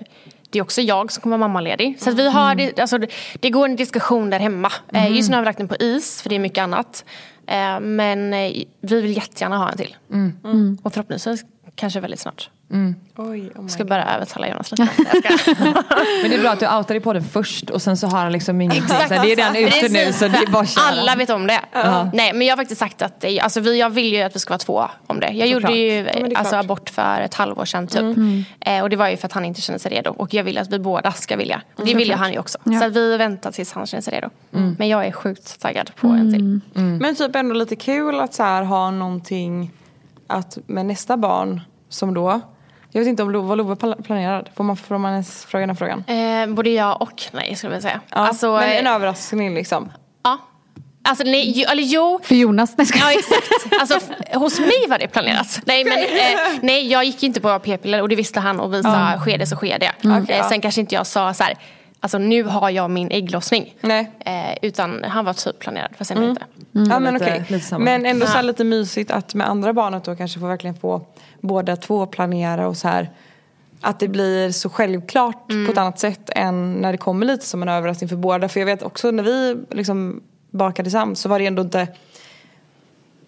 det 0.51 0.59
är 0.59 0.63
också 0.63 0.81
jag 0.81 1.13
som 1.13 1.23
kommer 1.23 1.39
vara 1.39 1.49
mammaledig. 1.49 1.97
Så 2.01 2.11
att 2.11 2.17
vi 2.17 2.31
har, 2.31 2.55
det, 2.55 2.79
alltså, 2.79 2.99
det, 3.41 3.51
går 3.51 3.65
en 3.65 3.77
diskussion 3.77 4.31
där 4.31 4.39
hemma. 4.39 4.73
Eh, 4.93 5.13
just 5.17 5.31
nu 5.31 5.37
har 5.37 5.43
vi 5.43 5.47
lagt 5.47 5.59
den 5.59 5.69
på 5.69 5.77
is 5.77 6.23
för 6.23 6.29
det 6.29 6.35
är 6.35 6.39
mycket 6.39 6.63
annat. 6.63 7.05
Eh, 7.47 7.81
men 7.81 8.35
eh, 8.35 8.53
vi 8.81 9.01
vill 9.01 9.17
jättegärna 9.17 9.59
ha 9.59 9.71
en 9.71 9.77
till. 9.77 9.97
Och 10.83 10.93
förhoppningsvis 10.93 11.45
kanske 11.75 12.01
väldigt 12.01 12.21
snart. 12.21 12.51
Oj, 13.17 13.51
oh 13.55 13.63
my 13.63 13.69
Ska 13.69 13.85
bara 13.85 14.15
övertala 14.15 14.49
Jonas 14.49 14.71
lite. 14.71 14.83
Men 16.23 16.31
det 16.31 16.37
är 16.37 16.41
bra 16.41 16.51
att 16.51 16.61
du 16.61 16.67
outar 16.67 16.95
dig 16.95 17.01
på 17.01 17.13
det 17.13 17.23
först 17.23 17.71
och 17.71 17.83
sen 17.83 17.97
så 17.97 18.07
har 18.07 18.19
han 18.19 18.33
liksom 18.33 18.61
ingenting. 18.61 18.83
Exakt. 18.83 19.09
Så 19.09 19.15
här, 19.15 19.25
Det 19.27 19.33
är 19.33 19.37
redan 19.37 19.57
ute 19.57 19.89
nu 19.89 20.13
så 20.13 20.29
det 20.29 20.37
är 20.37 20.51
bara 20.51 20.67
köra. 20.67 20.85
Alla 20.85 21.15
vet 21.15 21.31
om 21.31 21.47
det. 21.47 21.61
Nej 22.13 22.33
men 22.33 22.47
jag 22.47 22.53
har 22.53 22.57
faktiskt 22.57 22.79
sagt 22.79 23.03
att 23.03 23.25
alltså, 23.43 23.61
vi, 23.61 23.79
jag 23.79 23.91
vill 23.91 24.13
ju 24.13 24.23
att 24.23 24.37
vi 24.37 24.41
ska 24.41 24.51
vara 24.51 24.59
två 24.59 24.85
om 25.07 25.21
det. 25.21 25.31
Jag 25.31 25.49
gjorde 25.49 25.73
ju 25.73 26.09
är 26.09 26.39
alltså, 26.39 26.57
abort 26.57 26.91
för 26.91 27.21
ett 27.21 27.35
halvår 27.35 27.65
sedan 27.65 27.87
typ. 27.87 28.17
Eh, 28.61 28.83
och 28.83 28.91
det 28.91 28.97
var 28.97 29.09
ju 29.09 29.17
för 29.17 29.27
att 29.27 29.33
han 29.33 29.45
inte 29.45 29.61
kände 29.61 29.79
sig 29.79 29.91
redo. 29.91 30.11
Och 30.11 30.35
jag 30.35 30.45
vill 30.45 30.59
att 30.59 30.73
vi 30.73 30.79
båda 30.79 31.13
ska 31.13 31.37
vilja. 31.37 31.63
Det 31.77 31.95
vill 31.95 32.09
ju 32.09 32.15
han 32.15 32.33
ju 32.33 32.39
också. 32.39 32.59
Ja. 32.65 32.81
Så 32.81 32.87
att 32.87 32.97
vi 32.97 33.17
väntar 33.17 33.51
tills 33.51 33.73
han 33.73 33.87
känner 33.87 34.03
sig 34.03 34.15
redo. 34.15 34.31
Men 34.51 34.89
jag 34.89 35.07
är 35.07 35.13
sjukt 35.13 35.61
taggad 35.61 35.91
på 35.97 36.07
en 36.07 36.33
till. 36.33 36.61
Men 36.83 37.15
typ 37.15 37.37
ändå 37.37 37.55
lite 37.55 37.77
kul 37.77 38.21
att 38.21 38.35
så 38.35 38.43
här 38.43 38.63
ha 38.63 38.91
någonting 38.91 39.71
att 40.27 40.59
med 40.67 40.87
nästa 40.87 41.17
barn 41.17 41.61
som 41.89 42.15
då 42.15 42.41
jag 42.91 43.01
vet 43.01 43.09
inte 43.09 43.23
om 43.23 43.31
Lo- 43.31 43.41
vad 43.43 43.59
Love 43.59 43.75
pla- 43.75 44.03
planerad. 44.03 44.49
Får 44.57 44.65
man, 44.65 44.77
får 44.77 44.99
man 44.99 45.13
ens 45.13 45.45
fråga 45.45 45.61
den 45.67 45.71
här 45.71 45.77
frågan? 45.77 46.05
Eh, 46.07 46.55
både 46.55 46.71
ja 46.71 46.95
och 46.95 47.23
nej 47.33 47.57
skulle 47.57 47.73
jag 47.75 47.83
säga. 47.83 48.01
Ja, 48.11 48.17
Alltså, 48.17 48.53
men 48.53 48.71
en 48.79 48.87
eh, 48.87 48.93
överraskning 48.95 49.55
liksom. 49.55 49.93
ja. 50.25 50.39
Alltså 51.03 51.25
nej, 51.25 51.65
eller 51.69 51.83
jo. 51.83 52.21
För 52.23 52.35
Jonas, 52.35 52.75
nej, 52.77 52.87
ska 52.87 52.99
Ja 52.99 53.13
exakt. 53.13 53.81
Alltså, 53.81 53.99
hos 54.39 54.61
mig 54.61 54.87
var 54.89 54.99
det 54.99 55.09
planerat. 55.09 55.61
Nej, 55.67 55.85
men, 55.85 55.99
eh, 55.99 56.59
nej 56.63 56.87
jag 56.93 57.05
gick 57.05 57.23
inte 57.23 57.41
på 57.41 57.59
p-piller 57.59 58.03
och 58.03 58.09
det 58.09 58.17
visste 58.17 58.41
han 58.41 58.61
och 58.61 58.75
vi 58.75 58.83
sa 58.83 59.19
sker 59.21 59.39
det 59.39 59.47
så 59.47 59.57
sker 59.57 59.79
det. 59.79 59.93
Eh, 60.05 60.37
ja. 60.37 60.49
sen 60.49 60.61
kanske 60.61 60.81
inte 60.81 60.95
jag 60.95 61.07
sa 61.07 61.35
så 61.35 61.45
här, 61.45 61.55
alltså 62.01 62.19
nu 62.19 62.43
har 62.43 62.71
jag 62.71 62.91
min 62.91 63.11
ägglossning. 63.11 63.75
Nej. 63.81 64.11
Eh, 64.21 64.59
utan 64.63 65.05
han 65.05 65.25
var 65.25 65.33
typ 65.33 65.59
planerad 65.59 65.91
fast 65.99 66.11
ändå 66.11 66.29
inte. 66.29 66.43
ja 66.73 66.99
men 66.99 67.17
okej. 67.17 67.61
samma. 67.61 67.85
Men 67.85 68.07
ändå 68.07 68.27
så 68.27 68.33
här 68.33 68.43
lite 68.43 68.65
mysigt 68.65 69.11
att 69.11 69.35
med 69.35 69.49
andra 69.49 69.73
barnet 69.73 70.05
då 70.05 70.17
kanske 70.17 70.41
få 70.41 70.47
verkligen 70.47 70.77
få 70.77 71.07
båda 71.41 71.77
två 71.77 72.07
planera 72.07 72.69
och 72.69 72.77
så 72.77 72.89
här. 72.89 73.11
Att 73.81 74.01
det 74.01 74.09
blir 74.09 74.51
så 74.51 74.71
självklart 74.71 75.49
på 75.49 75.73
ett 75.73 75.79
annat 75.79 75.99
sätt 75.99 76.31
än 76.37 76.73
när 76.75 76.93
det 76.93 76.99
kommer 76.99 77.27
lite 77.27 77.47
som 77.47 77.63
en 77.63 77.69
överraskning 77.69 78.09
för 78.09 78.17
båda. 78.17 78.49
För 78.49 78.61
jag 78.61 78.67
vet 78.67 78.83
också 78.83 79.11
när 79.11 79.23
vi 79.23 79.57
liksom 79.71 80.21
bakade 80.51 80.85
tillsammans 80.85 81.21
så 81.21 81.29
var 81.29 81.39
det 81.39 81.47
ändå 81.47 81.63
inte 81.63 81.89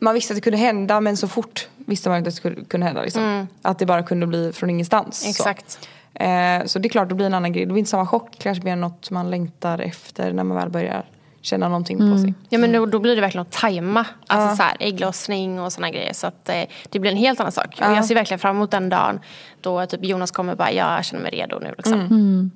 man 0.01 0.15
visste 0.15 0.33
att 0.33 0.37
det 0.37 0.41
kunde 0.41 0.59
hända 0.59 1.01
men 1.01 1.17
så 1.17 1.29
fort 1.29 1.69
visste 1.77 2.09
man 2.09 2.19
inte 2.19 2.29
att 2.29 2.35
det 2.35 2.37
skulle 2.37 2.65
kunde 2.65 2.87
hända. 2.87 3.03
Liksom. 3.03 3.47
Att 3.63 3.79
det 3.79 3.87
bara 3.87 4.03
kunde 4.03 4.27
bli 4.27 4.53
från 4.53 4.71
ingenstans. 4.71 5.27
Exakt. 5.27 5.71
Så. 5.71 6.23
Eh, 6.25 6.65
så 6.65 6.79
det 6.79 6.89
är 6.89 6.91
klart, 6.91 7.09
det 7.09 7.15
blir 7.15 7.27
en 7.27 7.35
annan 7.35 7.53
grej. 7.53 7.67
Det 7.67 7.73
blir 7.73 7.79
inte 7.79 7.91
samma 7.91 8.07
chock. 8.07 8.37
Kanske 8.39 8.65
mer 8.65 8.77
något 8.77 9.11
man 9.11 9.31
längtar 9.31 9.79
efter 9.79 10.33
när 10.33 10.45
man 10.45 10.57
väl 10.57 10.71
börjar 10.71 11.05
känna 11.43 11.68
någonting 11.68 11.99
på 11.99 12.18
sig. 12.18 12.34
Ja 12.49 12.59
men 12.59 12.72
då, 12.72 12.86
då 12.86 12.99
blir 12.99 13.14
det 13.14 13.20
verkligen 13.20 13.43
att 13.43 13.53
tajma. 13.53 14.07
Alltså 14.26 14.57
så 14.57 14.62
här, 14.62 14.76
ägglossning 14.80 15.61
och 15.61 15.72
såna 15.72 15.91
grejer. 15.91 16.12
Så 16.12 16.26
att 16.26 16.49
eh, 16.49 16.62
det 16.91 16.99
blir 16.99 17.11
en 17.11 17.16
helt 17.16 17.41
annan 17.41 17.53
sak. 17.53 17.66
Och 17.66 17.97
jag 17.97 18.05
ser 18.05 18.14
verkligen 18.14 18.38
fram 18.38 18.57
emot 18.57 18.70
den 18.70 18.88
dagen 18.88 19.20
då 19.61 19.86
typ 19.86 20.05
Jonas 20.05 20.30
kommer 20.30 20.55
bara, 20.57 20.72
jag 20.72 21.05
känner 21.05 21.22
mig 21.22 21.32
redo 21.32 21.59
nu 21.59 21.74
liksom. 21.76 22.51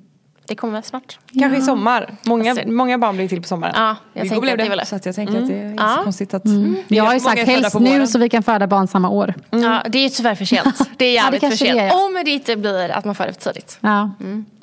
Det 0.47 0.55
kommer 0.55 0.81
snart. 0.81 1.19
Kanske 1.39 1.57
i 1.57 1.61
sommar. 1.61 2.09
Många, 2.25 2.51
Alltså- 2.51 2.67
många 2.67 2.97
barn 2.97 3.15
blir 3.15 3.27
till 3.27 3.41
på 3.41 3.47
sommaren. 3.47 3.73
Ja, 3.77 3.95
jag 4.13 4.25
Igår 4.25 4.29
tänker 4.35 4.41
blev 4.41 4.53
att 4.53 4.57
det 4.59 4.65
är 4.65 4.69
väl 4.69 4.77
det. 4.77 4.83
det. 4.83 4.87
Så 4.87 4.95
att 4.95 5.05
jag 5.05 5.15
tänker 5.15 5.41
att 5.41 5.47
det 5.47 5.53
är 5.59 5.69
inte 5.71 5.83
Ja. 5.83 5.95
så 5.97 6.03
konstigt 6.03 6.33
att... 6.33 6.43
Jag 6.87 7.03
har 7.03 7.13
ju 7.13 7.19
sagt 7.19 7.39
helst 7.47 7.79
nu 7.79 8.07
så 8.07 8.19
vi 8.19 8.29
kan 8.29 8.43
föda 8.43 8.67
barn 8.67 8.87
samma 8.87 9.09
år. 9.09 9.33
Ja, 9.49 9.81
det 9.89 9.97
är 10.05 10.09
tyvärr 10.09 10.35
för 10.35 10.45
sent. 10.45 10.89
Det 10.97 11.05
är 11.05 11.13
jävligt 11.13 11.39
för 11.41 11.47
kanske 11.47 11.65
det 11.65 11.69
sent. 11.71 11.81
är, 11.81 11.85
ja. 11.97 12.05
Om 12.05 12.21
det 12.25 12.31
inte 12.31 12.55
blir 12.55 12.89
att 12.91 13.05
man 13.05 13.15
får 13.15 13.23
det 13.23 13.33
för 13.33 13.41
tidigt. 13.53 13.77
Ja, 13.81 14.11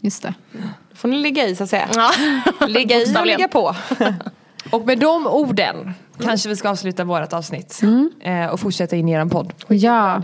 just 0.00 0.22
det. 0.22 0.34
Då 0.52 0.96
får 0.96 1.08
ni 1.08 1.16
ligga 1.16 1.46
i 1.46 1.56
så 1.56 1.64
att 1.64 1.70
säga. 1.70 1.88
Ja. 1.94 2.10
Ligga 2.66 2.96
i 2.96 3.14
och 3.16 3.26
ligga 3.26 3.48
på. 3.48 3.74
Och 4.70 4.86
med 4.86 4.98
de 4.98 5.26
orden 5.26 5.94
kanske 6.22 6.48
vi 6.48 6.56
ska 6.56 6.70
avsluta 6.70 7.04
vårt 7.04 7.32
avsnitt. 7.32 7.80
Eh, 8.20 8.46
och 8.46 8.60
fortsätta 8.60 8.96
in 8.96 9.08
i 9.08 9.12
er 9.12 9.24
podd. 9.24 9.52
Ja, 9.68 10.20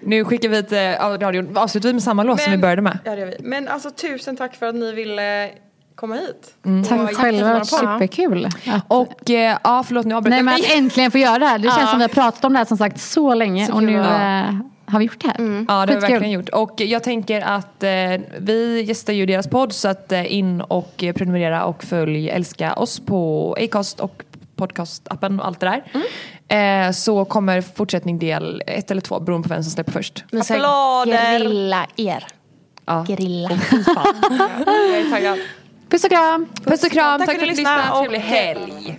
Nu 0.00 0.24
skickar 0.24 0.48
vi 0.48 0.62
till 0.62 0.76
ja, 0.78 1.16
radion. 1.20 1.56
Avslutar 1.56 1.88
vi 1.88 1.92
med 1.92 2.02
samma 2.02 2.22
låt 2.22 2.40
som 2.40 2.52
vi 2.52 2.58
började 2.58 2.82
med. 2.82 2.98
Ja, 3.04 3.14
det 3.14 3.20
gör 3.20 3.26
vi. 3.26 3.36
Men 3.40 3.68
alltså 3.68 3.90
tusen 3.90 4.36
tack 4.36 4.54
för 4.54 4.66
att 4.66 4.74
ni 4.74 4.92
ville 4.92 5.50
komma 5.94 6.14
hit. 6.14 6.54
tack 6.88 7.00
Och 7.00 7.16
själva. 7.16 7.40
Det 7.40 7.46
har 7.46 7.54
varit 7.54 7.66
superkul. 7.68 8.46
Att, 8.46 8.84
Och 8.88 9.30
eh, 9.30 9.58
ja, 9.64 9.84
förlåt 9.86 10.06
nu 10.06 10.14
avbröt 10.14 10.30
nej 10.30 10.38
jag 10.38 10.44
men 10.44 10.54
mig. 10.54 10.62
att 10.64 10.76
äntligen 10.76 11.10
få 11.10 11.18
göra 11.18 11.38
det 11.38 11.46
här. 11.46 11.58
Det 11.58 11.70
känns 11.70 11.90
som 11.90 11.98
vi 11.98 12.04
har 12.04 12.08
pratat 12.08 12.44
om 12.44 12.52
det 12.52 12.58
här 12.58 12.66
som 12.66 12.76
sagt 12.76 13.00
så 13.00 13.34
länge 13.34 13.70
och 13.72 13.82
nu 13.82 13.92
kul. 13.92 13.98
eh, 14.00 14.54
har 14.86 14.98
vi 14.98 15.04
gjort 15.04 15.20
det 15.20 15.28
här. 15.28 15.36
Ja 15.38 15.64
det 15.66 15.72
har 15.74 15.86
vi 15.86 15.94
verkligen 15.94 16.30
gjort. 16.30 16.48
Och 16.48 16.80
jag 16.80 17.02
tänker 17.02 17.40
att 17.40 17.82
eh, 17.82 17.90
vi 18.38 18.82
gästar 18.82 19.12
ju 19.12 19.26
deras 19.26 19.48
podd 19.48 19.72
så 19.72 19.88
att 19.88 20.12
eh, 20.12 20.34
in 20.34 20.60
och 20.60 21.04
prenumerera 21.14 21.64
och 21.64 21.84
följ 21.84 22.28
Älska 22.30 22.74
oss 22.74 23.00
på 23.00 23.56
Acast 23.60 24.00
och 24.00 24.22
podcastappen 24.56 25.40
och 25.40 25.46
allt 25.46 25.60
det 25.60 25.82
där. 26.48 26.86
Eh, 26.86 26.92
så 26.92 27.24
kommer 27.24 27.60
fortsättning 27.60 28.18
del 28.18 28.62
ett 28.66 28.90
eller 28.90 29.00
två 29.00 29.20
beroende 29.20 29.48
på 29.48 29.54
vem 29.54 29.62
som 29.62 29.70
släpper 29.72 29.92
först. 29.92 30.24
Ska 30.44 30.54
Applåder. 30.54 31.38
Grilla 31.38 31.86
er. 31.96 32.26
Ja. 32.86 33.04
Grilla. 33.08 33.50
Jag 34.66 34.98
är 34.98 35.10
taggad. 35.10 35.38
Puss 35.88 36.04
och 36.04 36.10
kram! 36.10 36.46
Puss 36.64 36.84
och 36.84 36.90
kram, 36.90 37.18
Tack 37.20 37.28
tack, 37.28 37.36
för 37.36 37.42
att 37.42 37.48
ni 37.48 37.54
du 37.54 37.56
lyssnade 37.56 37.90
och- 37.92 37.98
Trevlig 37.98 38.18
helg. 38.20 38.98